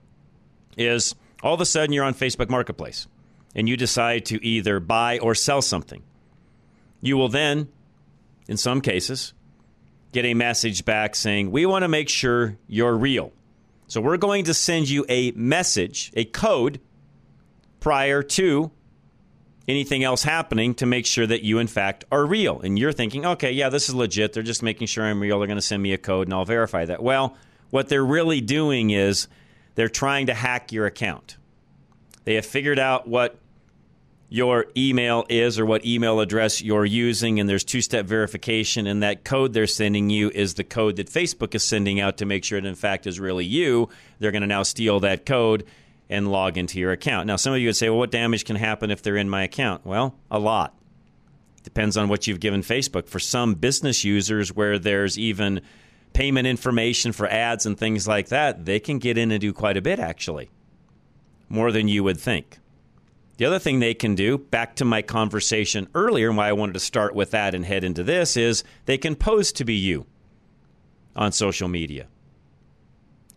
is 0.78 1.16
all 1.44 1.54
of 1.54 1.62
a 1.62 1.66
sudden 1.66 1.94
you're 1.94 2.04
on 2.04 2.14
Facebook 2.14 2.50
Marketplace 2.50 3.08
and 3.56 3.70
you 3.70 3.78
decide 3.78 4.26
to 4.26 4.44
either 4.46 4.80
buy 4.80 5.20
or 5.20 5.36
sell 5.36 5.62
something. 5.62 6.04
You 7.02 7.18
will 7.18 7.30
then, 7.30 7.70
in 8.48 8.58
some 8.58 8.82
cases, 8.82 9.34
get 10.12 10.26
a 10.26 10.34
message 10.34 10.86
back 10.86 11.16
saying, 11.16 11.52
We 11.52 11.66
want 11.66 11.84
to 11.84 11.88
make 11.88 12.10
sure 12.10 12.58
you're 12.68 12.96
real. 12.96 13.32
So 13.88 14.02
we're 14.02 14.18
going 14.18 14.46
to 14.46 14.54
send 14.54 14.90
you 14.90 15.06
a 15.08 15.32
message, 15.32 16.12
a 16.16 16.26
code, 16.26 16.82
prior 17.80 18.22
to 18.24 18.72
anything 19.68 20.04
else 20.04 20.24
happening 20.24 20.74
to 20.76 20.86
make 20.86 21.06
sure 21.06 21.28
that 21.28 21.44
you, 21.44 21.60
in 21.60 21.68
fact, 21.68 22.06
are 22.12 22.26
real. 22.26 22.62
And 22.62 22.80
you're 22.80 22.94
thinking, 22.94 23.26
okay, 23.26 23.52
yeah, 23.52 23.70
this 23.70 23.90
is 23.90 23.96
legit. 23.96 24.34
They're 24.34 24.44
just 24.44 24.64
making 24.64 24.88
sure 24.88 25.04
I'm 25.04 25.22
real. 25.22 25.40
They're 25.40 25.48
going 25.48 25.58
to 25.58 25.62
send 25.62 25.84
me 25.84 25.94
a 25.94 25.98
code 25.98 26.28
and 26.28 26.34
I'll 26.34 26.46
verify 26.46 26.86
that. 26.86 27.04
Well, 27.04 27.36
what 27.70 27.90
they're 27.90 28.06
really 28.06 28.40
doing 28.42 28.92
is 28.92 29.28
they're 29.76 29.90
trying 29.90 30.28
to 30.28 30.34
hack 30.34 30.72
your 30.72 30.86
account. 30.86 31.38
They 32.24 32.36
have 32.36 32.46
figured 32.46 32.80
out 32.80 33.08
what 33.08 33.38
your 34.30 34.66
email 34.76 35.26
is 35.30 35.58
or 35.58 35.66
what 35.66 35.86
email 35.86 36.20
address 36.20 36.62
you're 36.62 36.84
using, 36.84 37.40
and 37.40 37.48
there's 37.48 37.64
two 37.64 37.82
step 37.82 38.06
verification. 38.06 38.88
And 38.88 39.02
that 39.04 39.24
code 39.24 39.54
they're 39.54 39.68
sending 39.68 40.10
you 40.10 40.30
is 40.30 40.56
the 40.56 40.64
code 40.64 40.98
that 40.98 41.10
Facebook 41.10 41.56
is 41.56 41.64
sending 41.64 42.00
out 42.00 42.18
to 42.18 42.26
make 42.26 42.44
sure 42.44 42.58
it, 42.58 42.66
in 42.66 42.76
fact, 42.76 43.08
is 43.08 43.20
really 43.20 43.46
you. 43.46 43.90
They're 44.20 44.32
going 44.32 44.42
to 44.42 44.48
now 44.48 44.64
steal 44.64 45.00
that 45.02 45.26
code 45.26 45.66
and 46.10 46.32
log 46.32 46.58
into 46.58 46.80
your 46.80 46.92
account. 46.92 47.28
Now, 47.28 47.36
some 47.36 47.54
of 47.54 47.60
you 47.60 47.68
would 47.68 47.76
say, 47.76 47.90
well, 47.90 48.00
what 48.00 48.12
damage 48.12 48.46
can 48.46 48.56
happen 48.56 48.92
if 48.92 49.02
they're 49.02 49.18
in 49.18 49.30
my 49.30 49.44
account? 49.44 49.86
Well, 49.86 50.16
a 50.32 50.40
lot. 50.40 50.74
Depends 51.64 51.98
on 51.98 52.08
what 52.08 52.28
you've 52.28 52.40
given 52.40 52.62
Facebook. 52.62 53.08
For 53.08 53.20
some 53.20 53.56
business 53.56 54.06
users, 54.06 54.54
where 54.56 54.80
there's 54.80 55.20
even 55.20 55.62
payment 56.14 56.48
information 56.48 57.12
for 57.12 57.28
ads 57.28 57.66
and 57.66 57.78
things 57.78 58.08
like 58.08 58.30
that, 58.30 58.66
they 58.66 58.80
can 58.80 59.00
get 59.00 59.18
in 59.18 59.32
and 59.32 59.42
do 59.42 59.52
quite 59.52 59.76
a 59.76 59.82
bit, 59.82 60.00
actually, 60.00 60.50
more 61.50 61.72
than 61.72 61.88
you 61.88 62.04
would 62.04 62.18
think. 62.20 62.60
The 63.36 63.46
other 63.46 63.60
thing 63.60 63.80
they 63.80 63.94
can 63.94 64.16
do, 64.16 64.38
back 64.38 64.78
to 64.78 64.86
my 64.86 65.02
conversation 65.02 65.88
earlier, 65.94 66.30
and 66.30 66.38
why 66.38 66.48
I 66.48 66.54
wanted 66.54 66.74
to 66.74 66.80
start 66.80 67.14
with 67.14 67.32
that 67.32 67.54
and 67.54 67.66
head 67.66 67.84
into 67.84 68.04
this, 68.04 68.36
is 68.36 68.64
they 68.86 68.98
can 68.98 69.16
pose 69.16 69.52
to 69.54 69.66
be 69.66 69.76
you 69.76 70.06
on 71.16 71.32
social 71.32 71.68
media. 71.68 72.08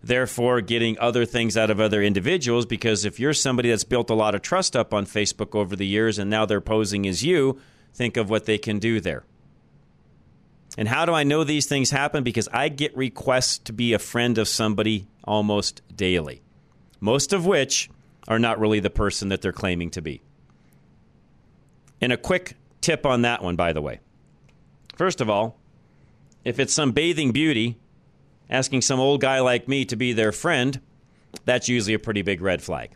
Therefore, 0.03 0.61
getting 0.61 0.99
other 0.99 1.27
things 1.27 1.57
out 1.57 1.71
of 1.71 1.79
other 1.79 2.03
individuals, 2.03 2.65
because 2.65 3.05
if 3.05 3.21
you're 3.21 3.35
somebody 3.35 3.69
that's 3.69 3.85
built 3.85 4.09
a 4.09 4.15
lot 4.15 4.35
of 4.35 4.43
trust 4.43 4.75
up 4.75 4.95
on 4.95 5.05
Facebook 5.05 5.55
over 5.55 5.77
the 5.77 5.87
years 5.87 6.19
and 6.19 6.31
now 6.31 6.47
they're 6.47 6.61
posing 6.61 7.07
as 7.07 7.23
you, 7.23 7.61
think 7.93 8.17
of 8.17 8.31
what 8.31 8.47
they 8.47 8.57
can 8.57 8.79
do 8.79 9.01
there. 9.01 9.25
And 10.79 10.89
how 10.89 11.05
do 11.05 11.13
I 11.13 11.25
know 11.25 11.45
these 11.45 11.67
things 11.67 11.91
happen? 11.91 12.23
Because 12.23 12.49
I 12.53 12.69
get 12.69 12.97
requests 12.97 13.59
to 13.59 13.73
be 13.73 13.93
a 13.93 13.99
friend 13.99 14.39
of 14.39 14.49
somebody 14.49 15.07
almost 15.25 15.83
daily, 15.95 16.41
most 17.01 17.33
of 17.33 17.45
which 17.45 17.91
are 18.29 18.39
not 18.39 18.61
really 18.61 18.81
the 18.81 18.91
person 18.91 19.29
that 19.29 19.43
they're 19.43 19.53
claiming 19.53 19.91
to 19.91 20.01
be. 20.01 20.23
And 22.01 22.13
a 22.13 22.17
quick 22.17 22.57
tip 22.81 23.05
on 23.05 23.23
that 23.23 23.43
one, 23.43 23.57
by 23.57 23.73
the 23.73 23.83
way. 23.83 24.01
First 24.97 25.21
of 25.21 25.29
all, 25.29 25.59
if 26.45 26.59
it's 26.59 26.73
some 26.73 26.93
bathing 26.93 27.33
beauty 27.33 27.77
asking 28.51 28.83
some 28.83 29.01
old 29.01 29.21
guy 29.21 29.41
like 29.41 29.69
me 29.69 29.85
to 29.87 29.97
be 29.97 30.13
their 30.13 30.33
friend, 30.33 30.81
that's 31.45 31.69
usually 31.69 31.95
a 31.95 31.99
pretty 31.99 32.23
big 32.23 32.41
red 32.41 32.63
flag. 32.63 32.91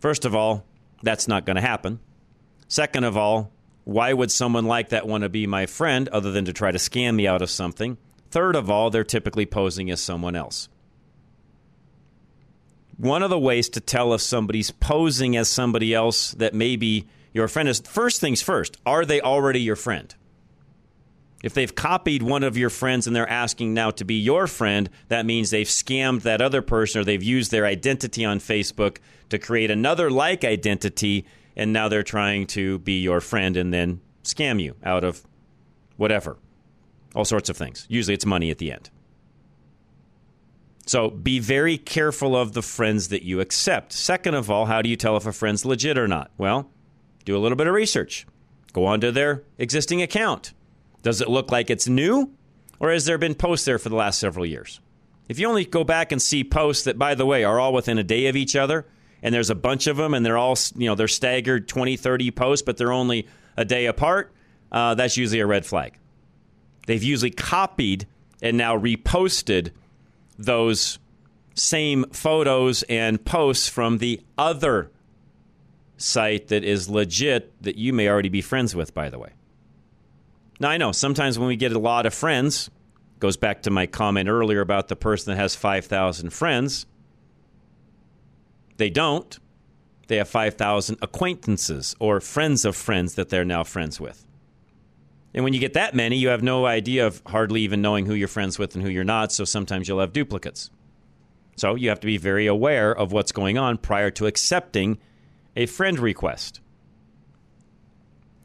First 0.00 0.24
of 0.24 0.34
all, 0.34 0.64
that's 1.02 1.28
not 1.28 1.44
going 1.44 1.56
to 1.56 1.62
happen. 1.62 1.98
Second 2.68 3.04
of 3.04 3.16
all, 3.16 3.52
why 3.84 4.12
would 4.12 4.30
someone 4.30 4.66
like 4.66 4.90
that 4.90 5.06
want 5.06 5.22
to 5.22 5.28
be 5.28 5.46
my 5.46 5.66
friend 5.66 6.08
other 6.08 6.30
than 6.30 6.44
to 6.44 6.52
try 6.52 6.70
to 6.70 6.78
scam 6.78 7.16
me 7.16 7.26
out 7.26 7.42
of 7.42 7.50
something? 7.50 7.98
Third 8.30 8.56
of 8.56 8.70
all, 8.70 8.90
they're 8.90 9.04
typically 9.04 9.44
posing 9.44 9.90
as 9.90 10.00
someone 10.00 10.36
else. 10.36 10.68
One 12.96 13.22
of 13.22 13.30
the 13.30 13.38
ways 13.38 13.68
to 13.70 13.80
tell 13.80 14.14
if 14.14 14.20
somebody's 14.20 14.70
posing 14.70 15.36
as 15.36 15.48
somebody 15.48 15.92
else 15.92 16.30
that 16.32 16.54
may 16.54 16.76
be 16.76 17.06
your 17.32 17.48
friend 17.48 17.68
is 17.68 17.80
first 17.80 18.20
things 18.20 18.42
first, 18.42 18.76
are 18.86 19.04
they 19.04 19.20
already 19.20 19.60
your 19.60 19.76
friend? 19.76 20.14
If 21.42 21.54
they've 21.54 21.74
copied 21.74 22.22
one 22.22 22.44
of 22.44 22.56
your 22.56 22.70
friends 22.70 23.06
and 23.06 23.16
they're 23.16 23.28
asking 23.28 23.74
now 23.74 23.90
to 23.92 24.04
be 24.04 24.14
your 24.14 24.46
friend, 24.46 24.88
that 25.08 25.26
means 25.26 25.50
they've 25.50 25.66
scammed 25.66 26.22
that 26.22 26.40
other 26.40 26.62
person 26.62 27.00
or 27.00 27.04
they've 27.04 27.22
used 27.22 27.50
their 27.50 27.66
identity 27.66 28.24
on 28.24 28.38
Facebook 28.38 28.98
to 29.30 29.38
create 29.38 29.70
another 29.70 30.10
like 30.10 30.44
identity 30.44 31.26
and 31.56 31.72
now 31.72 31.88
they're 31.88 32.02
trying 32.02 32.46
to 32.46 32.78
be 32.78 33.00
your 33.00 33.20
friend 33.20 33.56
and 33.56 33.74
then 33.74 34.00
scam 34.22 34.60
you 34.60 34.76
out 34.84 35.04
of 35.04 35.26
whatever. 35.96 36.38
All 37.14 37.24
sorts 37.24 37.50
of 37.50 37.56
things. 37.56 37.86
Usually 37.88 38.14
it's 38.14 38.24
money 38.24 38.50
at 38.50 38.58
the 38.58 38.72
end. 38.72 38.90
So 40.86 41.10
be 41.10 41.38
very 41.38 41.78
careful 41.78 42.34
of 42.34 42.54
the 42.54 42.62
friends 42.62 43.08
that 43.08 43.22
you 43.22 43.40
accept. 43.40 43.92
Second 43.92 44.34
of 44.34 44.50
all, 44.50 44.66
how 44.66 44.82
do 44.82 44.88
you 44.88 44.96
tell 44.96 45.16
if 45.16 45.26
a 45.26 45.32
friend's 45.32 45.64
legit 45.64 45.98
or 45.98 46.08
not? 46.08 46.30
Well, 46.38 46.70
do 47.24 47.36
a 47.36 47.38
little 47.38 47.56
bit 47.56 47.66
of 47.66 47.74
research. 47.74 48.26
Go 48.72 48.86
onto 48.86 49.10
their 49.10 49.44
existing 49.58 50.02
account. 50.02 50.52
Does 51.02 51.20
it 51.20 51.28
look 51.28 51.50
like 51.50 51.70
it's 51.70 51.88
new? 51.88 52.32
Or 52.80 52.90
has 52.90 53.04
there 53.04 53.18
been 53.18 53.34
posts 53.34 53.64
there 53.64 53.78
for 53.78 53.88
the 53.88 53.96
last 53.96 54.18
several 54.18 54.46
years? 54.46 54.80
If 55.28 55.38
you 55.38 55.48
only 55.48 55.64
go 55.64 55.84
back 55.84 56.12
and 56.12 56.20
see 56.20 56.42
posts 56.44 56.84
that, 56.84 56.98
by 56.98 57.14
the 57.14 57.26
way, 57.26 57.44
are 57.44 57.60
all 57.60 57.72
within 57.72 57.98
a 57.98 58.02
day 58.02 58.26
of 58.26 58.36
each 58.36 58.56
other, 58.56 58.86
and 59.22 59.34
there's 59.34 59.50
a 59.50 59.54
bunch 59.54 59.86
of 59.86 59.96
them, 59.96 60.14
and 60.14 60.26
they're 60.26 60.36
all, 60.36 60.56
you 60.76 60.86
know, 60.86 60.94
they're 60.94 61.08
staggered 61.08 61.68
20, 61.68 61.96
30 61.96 62.30
posts, 62.32 62.64
but 62.64 62.76
they're 62.76 62.92
only 62.92 63.28
a 63.56 63.64
day 63.64 63.86
apart, 63.86 64.32
uh, 64.72 64.94
that's 64.94 65.16
usually 65.16 65.40
a 65.40 65.46
red 65.46 65.64
flag. 65.64 65.96
They've 66.86 67.02
usually 67.02 67.30
copied 67.30 68.06
and 68.40 68.56
now 68.56 68.76
reposted 68.76 69.70
those 70.38 70.98
same 71.54 72.04
photos 72.10 72.82
and 72.84 73.24
posts 73.24 73.68
from 73.68 73.98
the 73.98 74.20
other 74.36 74.90
site 75.96 76.48
that 76.48 76.64
is 76.64 76.88
legit 76.88 77.52
that 77.62 77.76
you 77.76 77.92
may 77.92 78.08
already 78.08 78.28
be 78.28 78.40
friends 78.40 78.74
with, 78.74 78.92
by 78.92 79.08
the 79.08 79.18
way. 79.18 79.30
Now, 80.62 80.68
I 80.68 80.76
know 80.76 80.92
sometimes 80.92 81.40
when 81.40 81.48
we 81.48 81.56
get 81.56 81.72
a 81.72 81.78
lot 81.80 82.06
of 82.06 82.14
friends, 82.14 82.70
goes 83.18 83.36
back 83.36 83.62
to 83.62 83.70
my 83.70 83.86
comment 83.86 84.28
earlier 84.28 84.60
about 84.60 84.86
the 84.86 84.94
person 84.94 85.32
that 85.32 85.40
has 85.40 85.56
5,000 85.56 86.30
friends. 86.30 86.86
They 88.76 88.88
don't. 88.88 89.36
They 90.06 90.18
have 90.18 90.28
5,000 90.28 90.98
acquaintances 91.02 91.96
or 91.98 92.20
friends 92.20 92.64
of 92.64 92.76
friends 92.76 93.16
that 93.16 93.28
they're 93.28 93.44
now 93.44 93.64
friends 93.64 94.00
with. 94.00 94.24
And 95.34 95.42
when 95.42 95.52
you 95.52 95.58
get 95.58 95.72
that 95.72 95.96
many, 95.96 96.16
you 96.16 96.28
have 96.28 96.44
no 96.44 96.64
idea 96.64 97.08
of 97.08 97.22
hardly 97.26 97.62
even 97.62 97.82
knowing 97.82 98.06
who 98.06 98.14
you're 98.14 98.28
friends 98.28 98.56
with 98.56 98.76
and 98.76 98.84
who 98.84 98.90
you're 98.90 99.02
not, 99.02 99.32
so 99.32 99.44
sometimes 99.44 99.88
you'll 99.88 99.98
have 99.98 100.12
duplicates. 100.12 100.70
So 101.56 101.74
you 101.74 101.88
have 101.88 101.98
to 101.98 102.06
be 102.06 102.18
very 102.18 102.46
aware 102.46 102.96
of 102.96 103.10
what's 103.10 103.32
going 103.32 103.58
on 103.58 103.78
prior 103.78 104.12
to 104.12 104.26
accepting 104.26 104.98
a 105.56 105.66
friend 105.66 105.98
request. 105.98 106.60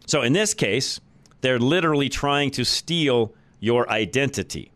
So 0.08 0.24
in 0.24 0.34
this 0.34 0.56
case, 0.56 1.00
they're 1.42 1.60
literally 1.60 2.10
trying 2.10 2.52
to 2.52 2.66
steal 2.66 3.34
your 3.60 3.90
identity. 3.90 4.72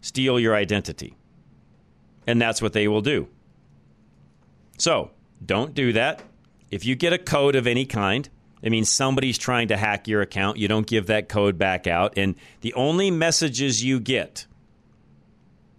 Steal 0.00 0.38
your 0.38 0.54
identity. 0.54 1.16
And 2.26 2.40
that's 2.40 2.60
what 2.60 2.72
they 2.72 2.88
will 2.88 3.00
do. 3.00 3.28
So 4.78 5.10
don't 5.44 5.74
do 5.74 5.92
that. 5.94 6.22
If 6.70 6.84
you 6.84 6.94
get 6.94 7.12
a 7.12 7.18
code 7.18 7.56
of 7.56 7.66
any 7.66 7.86
kind, 7.86 8.28
it 8.62 8.70
means 8.70 8.88
somebody's 8.88 9.38
trying 9.38 9.68
to 9.68 9.76
hack 9.76 10.08
your 10.08 10.20
account. 10.20 10.58
You 10.58 10.68
don't 10.68 10.86
give 10.86 11.06
that 11.06 11.28
code 11.28 11.58
back 11.58 11.86
out. 11.86 12.14
And 12.16 12.34
the 12.60 12.74
only 12.74 13.10
messages 13.10 13.82
you 13.82 14.00
get, 14.00 14.46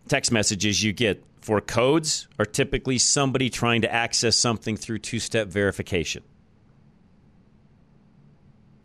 text 0.07 0.31
messages 0.31 0.83
you 0.83 0.93
get 0.93 1.23
for 1.41 1.61
codes, 1.61 2.27
are 2.37 2.45
typically 2.45 2.97
somebody 2.97 3.49
trying 3.49 3.81
to 3.81 3.93
access 3.93 4.35
something 4.35 4.75
through 4.77 4.99
two 4.99 5.19
step 5.19 5.47
verification. 5.47 6.23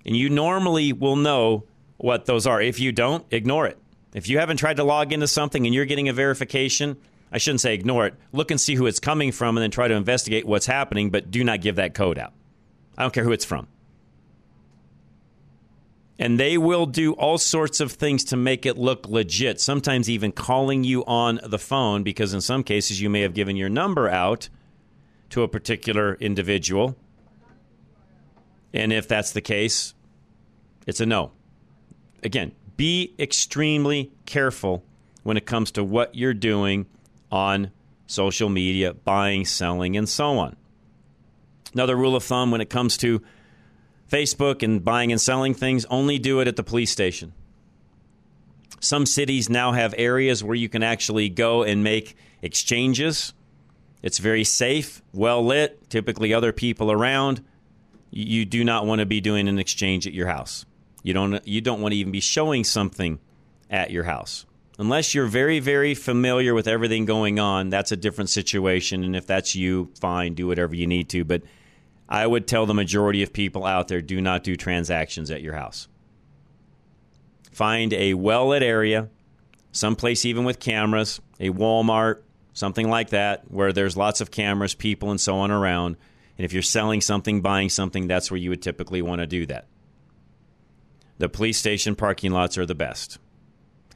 And 0.07 0.17
you 0.17 0.29
normally 0.29 0.93
will 0.93 1.17
know 1.17 1.65
what 1.97 2.27
those 2.27 2.47
are. 2.47 2.61
If 2.61 2.79
you 2.81 2.93
don't, 2.93 3.25
ignore 3.31 3.67
it. 3.67 3.79
If 4.15 4.29
you 4.29 4.39
haven't 4.39 4.59
tried 4.59 4.77
to 4.77 4.85
log 4.85 5.13
into 5.13 5.27
something 5.27 5.67
and 5.67 5.75
you're 5.75 5.87
getting 5.87 6.09
a 6.09 6.13
verification, 6.13 6.97
I 7.33 7.39
shouldn't 7.39 7.63
say 7.63 7.75
ignore 7.75 8.07
it. 8.07 8.15
Look 8.33 8.51
and 8.51 8.61
see 8.61 8.75
who 8.75 8.87
it's 8.87 9.01
coming 9.01 9.33
from 9.33 9.57
and 9.57 9.63
then 9.63 9.71
try 9.71 9.89
to 9.89 9.95
investigate 9.95 10.47
what's 10.47 10.67
happening, 10.67 11.11
but 11.11 11.31
do 11.31 11.43
not 11.43 11.61
give 11.61 11.77
that 11.77 11.95
code 11.95 12.19
out. 12.19 12.33
I 12.97 13.03
don't 13.03 13.13
care 13.13 13.25
who 13.25 13.33
it's 13.33 13.45
from. 13.45 13.67
And 16.17 16.39
they 16.39 16.57
will 16.57 16.87
do 16.87 17.13
all 17.15 17.39
sorts 17.39 17.81
of 17.81 17.91
things 17.91 18.23
to 18.27 18.37
make 18.37 18.67
it 18.67 18.79
look 18.79 19.09
legit, 19.09 19.61
sometimes 19.61 20.09
even 20.09 20.31
calling 20.31 20.85
you 20.85 21.05
on 21.07 21.41
the 21.43 21.59
phone, 21.59 22.05
because 22.05 22.33
in 22.33 22.41
some 22.41 22.63
cases 22.63 23.01
you 23.01 23.11
may 23.11 23.23
have 23.23 23.35
given 23.35 23.57
your 23.57 23.69
number 23.69 24.09
out 24.09 24.49
to 25.31 25.43
a 25.43 25.49
particular 25.49 26.15
individual. 26.15 26.97
And 28.73 28.93
if 28.93 29.09
that's 29.09 29.33
the 29.33 29.41
case, 29.41 29.94
it's 30.87 31.01
a 31.01 31.07
no. 31.07 31.33
again, 32.23 32.53
be 32.77 33.15
extremely 33.19 34.13
careful 34.27 34.85
when 35.23 35.37
it 35.37 35.47
comes 35.47 35.71
to 35.73 35.85
what 35.85 36.15
you're 36.15 36.35
doing 36.35 36.87
on 37.31 37.71
social 38.07 38.49
media, 38.49 38.95
buying, 38.95 39.45
selling, 39.45 39.97
and 39.97 40.09
so 40.09 40.39
on. 40.39 40.57
Another 41.73 41.97
rule 41.97 42.15
of 42.15 42.23
thumb 42.23 42.51
when 42.51 42.61
it 42.61 42.71
comes 42.71 42.97
to 42.99 43.23
Facebook 44.09 44.63
and 44.63 44.85
buying 44.85 45.11
and 45.11 45.21
selling 45.21 45.55
things, 45.55 45.85
only 45.87 46.19
do 46.19 46.41
it 46.41 46.49
at 46.49 46.57
the 46.57 46.63
police 46.63 46.91
station. 46.91 47.33
Some 48.81 49.07
cities 49.07 49.49
now 49.49 49.73
have 49.73 49.95
areas 49.97 50.45
where 50.45 50.55
you 50.55 50.69
can 50.69 50.83
actually 50.83 51.29
go 51.31 51.63
and 51.63 51.83
make 51.83 52.17
exchanges. 52.43 53.33
It's 54.03 54.19
very 54.19 54.45
safe, 54.45 55.03
well 55.13 55.45
lit, 55.45 55.89
typically 55.89 56.35
other 56.35 56.53
people 56.53 56.93
around. 56.93 57.43
You 58.11 58.45
do 58.45 58.63
not 58.63 58.87
want 58.87 59.01
to 59.01 59.07
be 59.07 59.21
doing 59.21 59.49
an 59.49 59.59
exchange 59.59 60.07
at 60.07 60.13
your 60.13 60.29
house. 60.29 60.67
You 61.05 61.13
don't 61.13 61.47
you 61.47 61.61
don't 61.61 61.81
want 61.81 61.93
to 61.93 61.99
even 61.99 62.11
be 62.11 62.21
showing 62.21 62.65
something 62.65 63.21
at 63.71 63.93
your 63.93 64.05
house. 64.05 64.47
Unless 64.79 65.15
you're 65.15 65.27
very 65.27 65.61
very 65.61 65.95
familiar 65.95 66.55
with 66.55 66.67
everything 66.67 67.05
going 67.05 67.39
on, 67.39 67.69
that's 67.69 67.93
a 67.93 67.97
different 67.97 68.31
situation 68.31 69.05
and 69.05 69.15
if 69.15 69.27
that's 69.27 69.55
you, 69.55 69.93
fine, 70.01 70.35
do 70.35 70.49
whatever 70.49 70.75
you 70.75 70.89
need 70.89 71.09
to, 71.11 71.25
but 71.25 71.43
I 72.09 72.27
would 72.27 72.47
tell 72.47 72.67
the 72.67 72.75
majority 72.75 73.23
of 73.23 73.33
people 73.33 73.65
out 73.65 73.89
there 73.89 74.01
do 74.01 74.21
not 74.21 74.43
do 74.43 74.57
transactions 74.57 75.31
at 75.31 75.43
your 75.43 75.55
house. 75.55 75.89
Find 77.53 77.93
a 77.93 78.15
well 78.15 78.49
lit 78.49 78.63
area, 78.63 79.11
someplace 79.73 80.25
even 80.25 80.45
with 80.45 80.59
cameras, 80.59 81.21
a 81.39 81.51
Walmart, 81.51 82.23
something 82.55 82.89
like 82.89 83.11
that, 83.11 83.51
where 83.51 83.73
there's 83.73 83.97
lots 83.97 84.23
of 84.23 84.31
cameras, 84.31 84.75
people, 84.75 85.11
and 85.11 85.21
so 85.21 85.37
on 85.37 85.51
around. 85.51 85.97
And 86.39 86.45
if 86.47 86.53
you're 86.53 86.63
selling 86.63 87.03
something, 87.03 87.43
buying 87.43 87.69
something, 87.69 88.09
that's 88.09 88.31
where 88.31 88.39
you 88.39 88.51
would 88.51 88.63
typically 88.63 89.03
want 89.03 89.21
to 89.21 89.27
do 89.27 89.45
that. 89.47 89.67
The 91.19 91.29
police 91.29 91.59
station 91.59 91.95
parking 91.95 92.33
lots 92.33 92.59
are 92.59 92.67
the 92.67 92.75
best. 92.75 93.19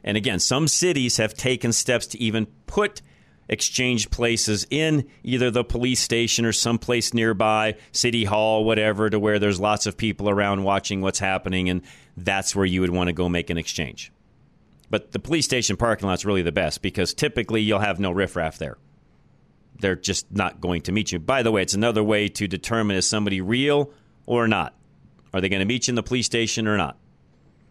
And 0.03 0.15
again, 0.15 0.39
some 0.39 0.67
cities 0.67 1.17
have 1.17 1.33
taken 1.33 1.73
steps 1.73 2.07
to 2.07 2.19
even 2.19 2.47
put 2.65 3.01
exchange 3.49 4.11
places 4.11 4.65
in 4.69 5.07
either 5.23 5.51
the 5.51 5.63
police 5.63 5.99
station 5.99 6.45
or 6.45 6.53
someplace 6.53 7.13
nearby, 7.13 7.75
city 7.91 8.23
hall, 8.23 8.63
whatever, 8.63 9.09
to 9.09 9.19
where 9.19 9.39
there's 9.39 9.59
lots 9.59 9.85
of 9.85 9.97
people 9.97 10.29
around 10.29 10.63
watching 10.63 11.01
what's 11.01 11.19
happening, 11.19 11.69
and 11.69 11.81
that's 12.15 12.55
where 12.55 12.65
you 12.65 12.81
would 12.81 12.91
want 12.91 13.07
to 13.07 13.13
go 13.13 13.27
make 13.27 13.49
an 13.49 13.57
exchange. 13.57 14.11
But 14.89 15.11
the 15.11 15.19
police 15.19 15.45
station 15.45 15.77
parking 15.77 16.07
lot's 16.07 16.25
really 16.25 16.41
the 16.41 16.51
best 16.51 16.81
because 16.81 17.13
typically 17.13 17.61
you'll 17.61 17.79
have 17.79 17.99
no 17.99 18.11
riffraff 18.11 18.57
there. 18.57 18.77
They're 19.79 19.95
just 19.95 20.31
not 20.31 20.61
going 20.61 20.83
to 20.83 20.91
meet 20.91 21.11
you. 21.11 21.19
By 21.19 21.43
the 21.43 21.51
way, 21.51 21.61
it's 21.61 21.73
another 21.73 22.03
way 22.03 22.27
to 22.29 22.47
determine 22.47 22.97
is 22.97 23.07
somebody 23.07 23.41
real 23.41 23.91
or 24.25 24.47
not. 24.47 24.75
Are 25.33 25.41
they 25.41 25.49
going 25.49 25.59
to 25.59 25.65
meet 25.65 25.87
you 25.87 25.91
in 25.91 25.95
the 25.95 26.03
police 26.03 26.25
station 26.25 26.67
or 26.67 26.75
not? 26.77 26.97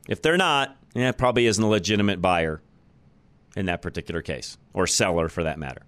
If 0.08 0.22
they're 0.22 0.38
not, 0.38 0.76
yeah, 0.94 1.12
probably 1.12 1.46
isn't 1.46 1.62
a 1.62 1.68
legitimate 1.68 2.20
buyer 2.20 2.60
in 3.56 3.66
that 3.66 3.82
particular 3.82 4.22
case, 4.22 4.56
or 4.72 4.86
seller 4.86 5.28
for 5.28 5.44
that 5.44 5.58
matter. 5.58 5.82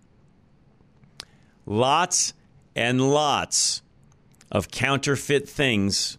Lots 1.66 2.34
and 2.76 3.00
lots 3.00 3.82
of 4.50 4.70
counterfeit 4.70 5.48
things, 5.48 6.18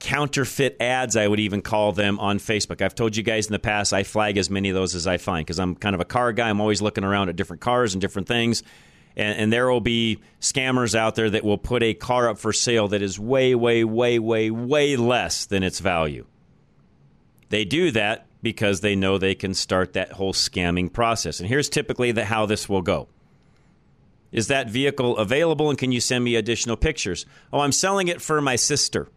counterfeit 0.00 0.76
ads, 0.80 1.16
I 1.16 1.26
would 1.26 1.40
even 1.40 1.60
call 1.60 1.92
them 1.92 2.18
on 2.20 2.38
Facebook. 2.38 2.80
I've 2.80 2.94
told 2.94 3.16
you 3.16 3.22
guys 3.22 3.46
in 3.46 3.52
the 3.52 3.58
past, 3.58 3.92
I 3.92 4.04
flag 4.04 4.38
as 4.38 4.48
many 4.48 4.68
of 4.68 4.74
those 4.74 4.94
as 4.94 5.06
I 5.06 5.16
find 5.16 5.44
because 5.44 5.58
I'm 5.58 5.74
kind 5.74 5.94
of 5.94 6.00
a 6.00 6.04
car 6.04 6.32
guy. 6.32 6.48
I'm 6.48 6.60
always 6.60 6.80
looking 6.80 7.04
around 7.04 7.28
at 7.28 7.36
different 7.36 7.60
cars 7.60 7.94
and 7.94 8.00
different 8.00 8.28
things. 8.28 8.62
And, 9.16 9.36
and, 9.36 9.52
there 9.52 9.68
will 9.68 9.80
be 9.80 10.20
scammers 10.40 10.94
out 10.94 11.16
there 11.16 11.28
that 11.30 11.42
will 11.42 11.58
put 11.58 11.82
a 11.82 11.92
car 11.92 12.28
up 12.28 12.38
for 12.38 12.52
sale 12.52 12.86
that 12.88 13.02
is 13.02 13.18
way, 13.18 13.56
way, 13.56 13.82
way, 13.82 14.20
way, 14.20 14.50
way 14.50 14.96
less 14.96 15.46
than 15.46 15.64
its 15.64 15.80
value. 15.80 16.24
They 17.48 17.64
do 17.64 17.90
that 17.92 18.26
because 18.42 18.80
they 18.80 18.94
know 18.94 19.18
they 19.18 19.34
can 19.34 19.54
start 19.54 19.94
that 19.94 20.12
whole 20.12 20.32
scamming 20.32 20.92
process. 20.92 21.40
And 21.40 21.48
here's 21.48 21.68
typically 21.68 22.12
the, 22.12 22.24
how 22.24 22.46
this 22.46 22.68
will 22.68 22.82
go. 22.82 23.08
Is 24.30 24.48
that 24.48 24.68
vehicle 24.68 25.16
available 25.16 25.70
and 25.70 25.78
can 25.78 25.90
you 25.90 26.00
send 26.00 26.22
me 26.22 26.36
additional 26.36 26.76
pictures? 26.76 27.24
Oh, 27.52 27.60
I'm 27.60 27.72
selling 27.72 28.08
it 28.08 28.20
for 28.20 28.40
my 28.40 28.56
sister. 28.56 29.08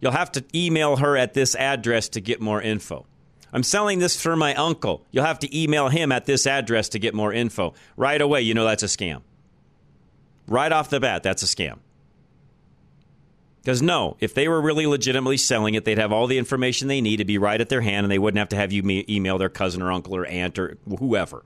You'll 0.00 0.12
have 0.12 0.32
to 0.32 0.44
email 0.54 0.96
her 0.96 1.16
at 1.16 1.34
this 1.34 1.54
address 1.54 2.08
to 2.10 2.20
get 2.20 2.40
more 2.40 2.60
info. 2.60 3.06
I'm 3.52 3.62
selling 3.62 3.98
this 3.98 4.20
for 4.20 4.34
my 4.34 4.54
uncle. 4.54 5.04
You'll 5.10 5.26
have 5.26 5.38
to 5.40 5.58
email 5.58 5.88
him 5.88 6.10
at 6.10 6.24
this 6.24 6.46
address 6.46 6.88
to 6.90 6.98
get 6.98 7.14
more 7.14 7.32
info. 7.32 7.74
Right 7.96 8.20
away, 8.20 8.40
you 8.40 8.54
know 8.54 8.64
that's 8.64 8.82
a 8.82 8.86
scam. 8.86 9.20
Right 10.48 10.72
off 10.72 10.88
the 10.88 10.98
bat, 11.00 11.22
that's 11.22 11.42
a 11.42 11.46
scam. 11.46 11.78
Because 13.62 13.80
no, 13.80 14.16
if 14.18 14.34
they 14.34 14.48
were 14.48 14.60
really 14.60 14.86
legitimately 14.86 15.36
selling 15.36 15.74
it, 15.74 15.84
they'd 15.84 15.98
have 15.98 16.10
all 16.10 16.26
the 16.26 16.38
information 16.38 16.88
they 16.88 17.00
need 17.00 17.18
to 17.18 17.24
be 17.24 17.38
right 17.38 17.60
at 17.60 17.68
their 17.68 17.80
hand, 17.80 18.04
and 18.04 18.10
they 18.10 18.18
wouldn't 18.18 18.38
have 18.38 18.48
to 18.48 18.56
have 18.56 18.72
you 18.72 18.82
me- 18.82 19.04
email 19.08 19.38
their 19.38 19.48
cousin 19.48 19.80
or 19.80 19.92
uncle 19.92 20.16
or 20.16 20.26
aunt 20.26 20.58
or 20.58 20.78
whoever. 20.98 21.44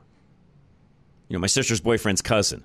You 1.29 1.35
know, 1.35 1.41
my 1.41 1.47
sister's 1.47 1.81
boyfriend's 1.81 2.23
cousin. 2.23 2.65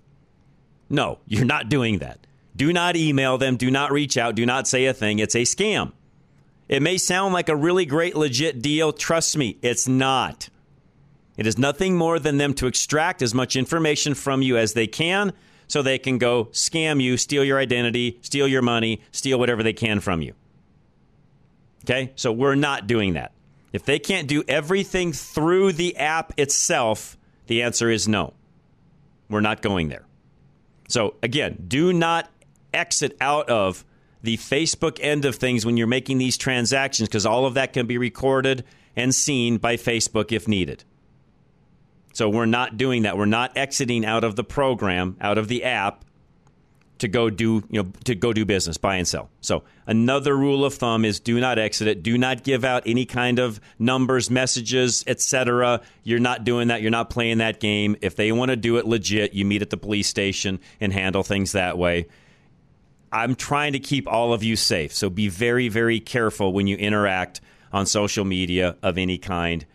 No, 0.89 1.19
you're 1.27 1.45
not 1.45 1.67
doing 1.67 1.99
that. 1.99 2.25
Do 2.55 2.71
not 2.71 2.95
email 2.95 3.37
them. 3.37 3.57
Do 3.57 3.69
not 3.69 3.91
reach 3.91 4.17
out. 4.17 4.35
Do 4.35 4.45
not 4.45 4.69
say 4.69 4.85
a 4.85 4.93
thing. 4.93 5.19
It's 5.19 5.35
a 5.35 5.41
scam. 5.41 5.91
It 6.69 6.81
may 6.81 6.97
sound 6.97 7.33
like 7.33 7.49
a 7.49 7.55
really 7.55 7.85
great, 7.85 8.15
legit 8.15 8.61
deal. 8.61 8.93
Trust 8.93 9.35
me, 9.35 9.57
it's 9.61 9.87
not. 9.87 10.47
It 11.35 11.45
is 11.45 11.57
nothing 11.57 11.97
more 11.97 12.19
than 12.19 12.37
them 12.37 12.53
to 12.55 12.67
extract 12.67 13.21
as 13.21 13.33
much 13.33 13.57
information 13.57 14.13
from 14.13 14.41
you 14.41 14.57
as 14.57 14.73
they 14.73 14.87
can 14.87 15.33
so 15.71 15.81
they 15.81 15.97
can 15.97 16.17
go 16.17 16.45
scam 16.45 17.01
you, 17.01 17.15
steal 17.15 17.45
your 17.45 17.57
identity, 17.57 18.19
steal 18.21 18.45
your 18.45 18.61
money, 18.61 19.01
steal 19.13 19.39
whatever 19.39 19.63
they 19.63 19.71
can 19.71 20.01
from 20.01 20.21
you. 20.21 20.33
Okay? 21.85 22.11
So 22.17 22.33
we're 22.33 22.55
not 22.55 22.87
doing 22.87 23.13
that. 23.13 23.31
If 23.71 23.85
they 23.85 23.97
can't 23.97 24.27
do 24.27 24.43
everything 24.49 25.13
through 25.13 25.71
the 25.71 25.95
app 25.95 26.33
itself, 26.37 27.17
the 27.47 27.61
answer 27.61 27.89
is 27.89 28.05
no. 28.05 28.33
We're 29.29 29.39
not 29.39 29.61
going 29.61 29.87
there. 29.87 30.05
So 30.89 31.15
again, 31.23 31.63
do 31.69 31.93
not 31.93 32.29
exit 32.73 33.15
out 33.21 33.49
of 33.49 33.85
the 34.21 34.35
Facebook 34.35 34.99
end 35.01 35.23
of 35.23 35.37
things 35.37 35.65
when 35.65 35.77
you're 35.77 35.87
making 35.87 36.17
these 36.17 36.37
transactions 36.37 37.07
because 37.07 37.25
all 37.25 37.45
of 37.45 37.53
that 37.53 37.71
can 37.71 37.87
be 37.87 37.97
recorded 37.97 38.65
and 38.97 39.15
seen 39.15 39.57
by 39.57 39.77
Facebook 39.77 40.33
if 40.33 40.49
needed. 40.49 40.83
So 42.13 42.29
we're 42.29 42.45
not 42.45 42.77
doing 42.77 43.03
that. 43.03 43.17
We're 43.17 43.25
not 43.25 43.57
exiting 43.57 44.05
out 44.05 44.23
of 44.23 44.35
the 44.35 44.43
program, 44.43 45.17
out 45.21 45.37
of 45.37 45.47
the 45.47 45.63
app 45.63 46.05
to 47.01 47.07
go 47.07 47.31
do, 47.31 47.63
you 47.71 47.81
know, 47.81 47.91
to 48.03 48.13
go 48.13 48.31
do 48.31 48.45
business, 48.45 48.77
buy 48.77 48.95
and 48.95 49.07
sell. 49.07 49.29
So 49.41 49.63
another 49.87 50.37
rule 50.37 50.63
of 50.63 50.75
thumb 50.75 51.03
is 51.03 51.19
do 51.19 51.39
not 51.39 51.57
exit 51.57 51.87
it. 51.87 52.03
Do 52.03 52.15
not 52.15 52.43
give 52.43 52.63
out 52.63 52.83
any 52.85 53.05
kind 53.05 53.39
of 53.39 53.59
numbers, 53.79 54.29
messages, 54.29 55.03
etc. 55.07 55.81
You're 56.03 56.19
not 56.19 56.43
doing 56.43 56.67
that. 56.67 56.83
You're 56.83 56.91
not 56.91 57.09
playing 57.09 57.39
that 57.39 57.59
game. 57.59 57.95
If 58.01 58.15
they 58.15 58.31
want 58.31 58.51
to 58.51 58.55
do 58.55 58.77
it 58.77 58.85
legit, 58.85 59.33
you 59.33 59.45
meet 59.45 59.63
at 59.63 59.71
the 59.71 59.77
police 59.77 60.07
station 60.07 60.59
and 60.79 60.93
handle 60.93 61.23
things 61.23 61.53
that 61.53 61.75
way. 61.75 62.07
I'm 63.11 63.33
trying 63.33 63.73
to 63.73 63.79
keep 63.79 64.07
all 64.07 64.31
of 64.31 64.43
you 64.43 64.55
safe. 64.55 64.93
So 64.93 65.09
be 65.09 65.27
very, 65.27 65.69
very 65.69 65.99
careful 65.99 66.53
when 66.53 66.67
you 66.67 66.77
interact 66.77 67.41
on 67.73 67.87
social 67.87 68.25
media 68.25 68.77
of 68.83 68.99
any 68.99 69.17
kind 69.17 69.65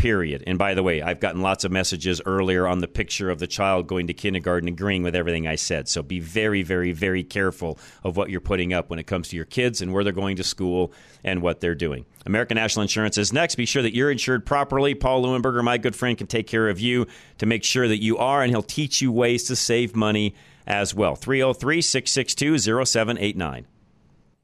period. 0.00 0.42
And 0.46 0.56
by 0.56 0.72
the 0.72 0.82
way, 0.82 1.02
I've 1.02 1.20
gotten 1.20 1.42
lots 1.42 1.62
of 1.62 1.70
messages 1.70 2.22
earlier 2.24 2.66
on 2.66 2.78
the 2.78 2.88
picture 2.88 3.28
of 3.28 3.38
the 3.38 3.46
child 3.46 3.86
going 3.86 4.06
to 4.06 4.14
kindergarten 4.14 4.66
agreeing 4.66 5.02
with 5.02 5.14
everything 5.14 5.46
I 5.46 5.56
said. 5.56 5.88
So 5.88 6.02
be 6.02 6.20
very, 6.20 6.62
very, 6.62 6.92
very 6.92 7.22
careful 7.22 7.78
of 8.02 8.16
what 8.16 8.30
you're 8.30 8.40
putting 8.40 8.72
up 8.72 8.88
when 8.88 8.98
it 8.98 9.06
comes 9.06 9.28
to 9.28 9.36
your 9.36 9.44
kids 9.44 9.82
and 9.82 9.92
where 9.92 10.02
they're 10.02 10.14
going 10.14 10.36
to 10.36 10.42
school 10.42 10.94
and 11.22 11.42
what 11.42 11.60
they're 11.60 11.74
doing. 11.74 12.06
American 12.24 12.54
National 12.54 12.80
Insurance 12.80 13.18
is 13.18 13.30
next. 13.30 13.56
Be 13.56 13.66
sure 13.66 13.82
that 13.82 13.94
you're 13.94 14.10
insured 14.10 14.46
properly. 14.46 14.94
Paul 14.94 15.22
Leuenberger, 15.22 15.62
my 15.62 15.76
good 15.76 15.94
friend, 15.94 16.16
can 16.16 16.26
take 16.26 16.46
care 16.46 16.70
of 16.70 16.80
you 16.80 17.06
to 17.36 17.44
make 17.44 17.62
sure 17.62 17.86
that 17.86 18.02
you 18.02 18.16
are, 18.16 18.42
and 18.42 18.50
he'll 18.50 18.62
teach 18.62 19.02
you 19.02 19.12
ways 19.12 19.44
to 19.48 19.56
save 19.56 19.94
money 19.94 20.34
as 20.66 20.94
well. 20.94 21.14
303 21.14 21.82
662 21.82 22.86
0789. 22.86 23.66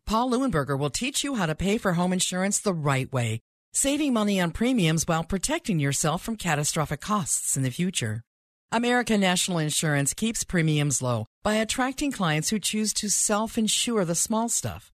Paul 0.04 0.30
Leuenberger 0.32 0.78
will 0.78 0.90
teach 0.90 1.24
you 1.24 1.36
how 1.36 1.46
to 1.46 1.54
pay 1.54 1.78
for 1.78 1.94
home 1.94 2.12
insurance 2.12 2.58
the 2.58 2.74
right 2.74 3.10
way 3.10 3.40
saving 3.76 4.10
money 4.10 4.40
on 4.40 4.50
premiums 4.50 5.04
while 5.06 5.22
protecting 5.22 5.78
yourself 5.78 6.22
from 6.22 6.34
catastrophic 6.34 6.98
costs 6.98 7.58
in 7.58 7.62
the 7.62 7.70
future. 7.70 8.22
American 8.72 9.20
National 9.20 9.58
Insurance 9.58 10.14
keeps 10.14 10.44
premiums 10.44 11.02
low 11.02 11.26
by 11.44 11.56
attracting 11.56 12.10
clients 12.10 12.48
who 12.48 12.58
choose 12.58 12.94
to 12.94 13.10
self 13.10 13.58
insure 13.58 14.06
the 14.06 14.14
small 14.14 14.48
stuff. 14.48 14.90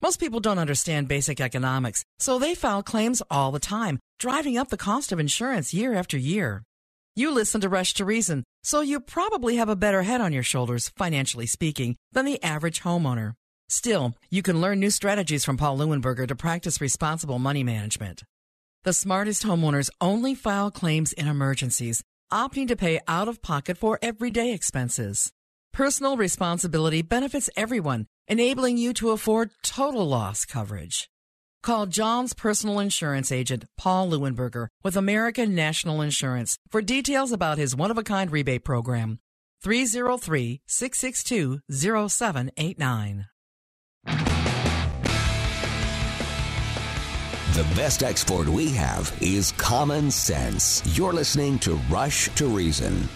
Most 0.00 0.20
people 0.20 0.38
don't 0.38 0.60
understand 0.60 1.08
basic 1.08 1.40
economics, 1.40 2.04
so 2.20 2.38
they 2.38 2.54
file 2.54 2.84
claims 2.84 3.20
all 3.32 3.50
the 3.50 3.58
time, 3.58 3.98
driving 4.20 4.56
up 4.56 4.68
the 4.68 4.76
cost 4.76 5.10
of 5.10 5.18
insurance 5.18 5.74
year 5.74 5.92
after 5.94 6.16
year. 6.16 6.62
You 7.16 7.34
listen 7.34 7.60
to 7.62 7.68
Rush 7.68 7.94
to 7.94 8.04
Reason, 8.04 8.44
so 8.62 8.80
you 8.80 9.00
probably 9.00 9.56
have 9.56 9.68
a 9.68 9.76
better 9.76 10.02
head 10.02 10.20
on 10.20 10.32
your 10.32 10.44
shoulders, 10.44 10.92
financially 10.96 11.46
speaking, 11.46 11.96
than 12.12 12.26
the 12.26 12.40
average 12.44 12.82
homeowner. 12.82 13.34
Still, 13.70 14.16
you 14.30 14.42
can 14.42 14.60
learn 14.60 14.80
new 14.80 14.90
strategies 14.90 15.44
from 15.44 15.56
Paul 15.56 15.78
Leuenberger 15.78 16.26
to 16.26 16.34
practice 16.34 16.80
responsible 16.80 17.38
money 17.38 17.62
management. 17.62 18.24
The 18.82 18.92
smartest 18.92 19.44
homeowners 19.44 19.90
only 20.00 20.34
file 20.34 20.72
claims 20.72 21.12
in 21.12 21.28
emergencies, 21.28 22.02
opting 22.32 22.66
to 22.66 22.74
pay 22.74 22.98
out 23.06 23.28
of 23.28 23.42
pocket 23.42 23.78
for 23.78 24.00
everyday 24.02 24.52
expenses. 24.52 25.30
Personal 25.72 26.16
responsibility 26.16 27.00
benefits 27.00 27.48
everyone, 27.56 28.06
enabling 28.26 28.76
you 28.76 28.92
to 28.94 29.10
afford 29.10 29.50
total 29.62 30.04
loss 30.08 30.44
coverage. 30.44 31.08
Call 31.62 31.86
John's 31.86 32.32
personal 32.32 32.80
insurance 32.80 33.30
agent, 33.30 33.66
Paul 33.78 34.10
Leuenberger, 34.10 34.66
with 34.82 34.96
American 34.96 35.54
National 35.54 36.02
Insurance 36.02 36.58
for 36.70 36.82
details 36.82 37.30
about 37.30 37.56
his 37.56 37.76
one 37.76 37.92
of 37.92 37.98
a 37.98 38.02
kind 38.02 38.32
rebate 38.32 38.64
program. 38.64 39.20
303 39.62 40.60
662 40.66 41.60
0789. 41.70 43.26
The 47.60 47.74
best 47.74 48.02
export 48.02 48.48
we 48.48 48.70
have 48.70 49.14
is 49.20 49.52
common 49.58 50.10
sense. 50.10 50.82
You're 50.96 51.12
listening 51.12 51.58
to 51.58 51.74
Rush 51.90 52.34
to 52.36 52.46
Reason. 52.46 53.06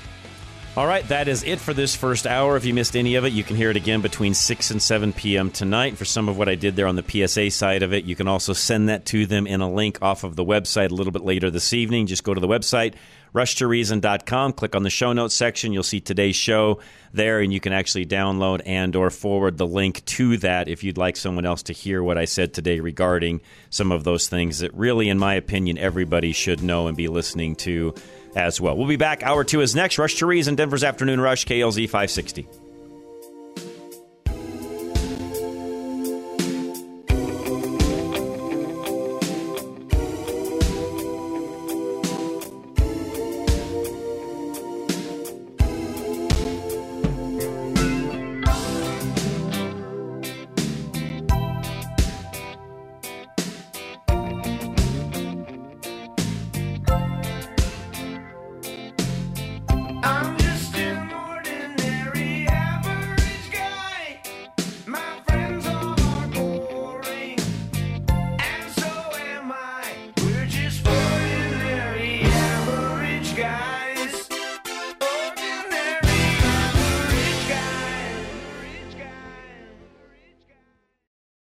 All 0.77 0.87
right, 0.89 1.07
that 1.07 1.29
is 1.29 1.45
it 1.45 1.61
for 1.61 1.73
this 1.73 1.95
first 1.95 2.27
hour. 2.27 2.57
If 2.57 2.65
you 2.65 2.75
missed 2.75 2.97
any 2.97 3.15
of 3.15 3.25
it, 3.25 3.33
you 3.33 3.45
can 3.45 3.55
hear 3.55 3.71
it 3.71 3.77
again 3.77 4.01
between 4.01 4.35
6 4.35 4.71
and 4.73 4.83
7 4.83 5.13
p.m. 5.13 5.51
tonight. 5.51 5.97
For 5.97 6.05
some 6.05 6.29
of 6.29 6.37
what 6.37 6.49
I 6.49 6.57
did 6.57 6.75
there 6.75 6.89
on 6.89 6.97
the 6.97 7.27
PSA 7.27 7.53
side 7.53 7.85
of 7.85 7.95
it, 7.95 8.05
you 8.05 8.17
can 8.17 8.27
also 8.27 8.53
send 8.53 8.89
that 8.89 9.07
to 9.07 9.25
them 9.25 9.47
in 9.47 9.61
a 9.61 9.73
link 9.73 10.03
off 10.03 10.25
of 10.25 10.35
the 10.35 10.45
website 10.45 10.91
a 10.91 10.95
little 10.95 11.13
bit 11.13 11.23
later 11.23 11.49
this 11.49 11.73
evening. 11.73 12.07
Just 12.07 12.25
go 12.25 12.35
to 12.35 12.41
the 12.41 12.49
website, 12.49 12.95
rushtoreason.com, 13.35 14.53
click 14.53 14.75
on 14.75 14.83
the 14.85 14.91
show 14.91 15.13
notes 15.13 15.35
section. 15.35 15.73
You'll 15.73 15.83
see 15.83 16.01
today's 16.01 16.37
show 16.37 16.81
there, 17.13 17.41
and 17.41 17.53
you 17.53 17.61
can 17.61 17.73
actually 17.73 18.07
download 18.07 18.63
and 18.65 18.95
or 18.95 19.11
forward 19.11 19.59
the 19.59 19.67
link 19.67 20.05
to 20.07 20.37
that 20.39 20.69
if 20.69 20.85
you'd 20.85 20.99
like 20.99 21.17
someone 21.17 21.45
else 21.45 21.65
to 21.65 21.73
hear 21.73 22.03
what 22.03 22.17
I 22.17 22.25
said 22.25 22.55
today 22.55 22.81
regarding 22.81 23.41
some 23.71 23.93
of 23.93 24.05
those 24.05 24.29
things 24.29 24.61
that 24.61 24.73
really, 24.75 25.09
in 25.09 25.19
my 25.19 25.35
opinion, 25.35 25.79
everybody 25.79 26.33
should 26.33 26.63
know 26.63 26.87
and 26.87 26.97
be 26.97 27.09
listening 27.09 27.57
to 27.57 27.95
as 28.37 28.61
well. 28.61 28.77
We'll 28.77 28.89
be 28.89 28.97
back. 28.97 29.23
Hour 29.23 29.45
two 29.45 29.61
is 29.61 29.75
next. 29.75 29.99
Rush 29.99 30.17
to 30.17 30.27
Reason, 30.27 30.55
Denver's 30.55 30.85
Afternoon 30.85 31.21
Rush, 31.21 31.45
KLZ 31.45 31.85
560. 31.87 32.64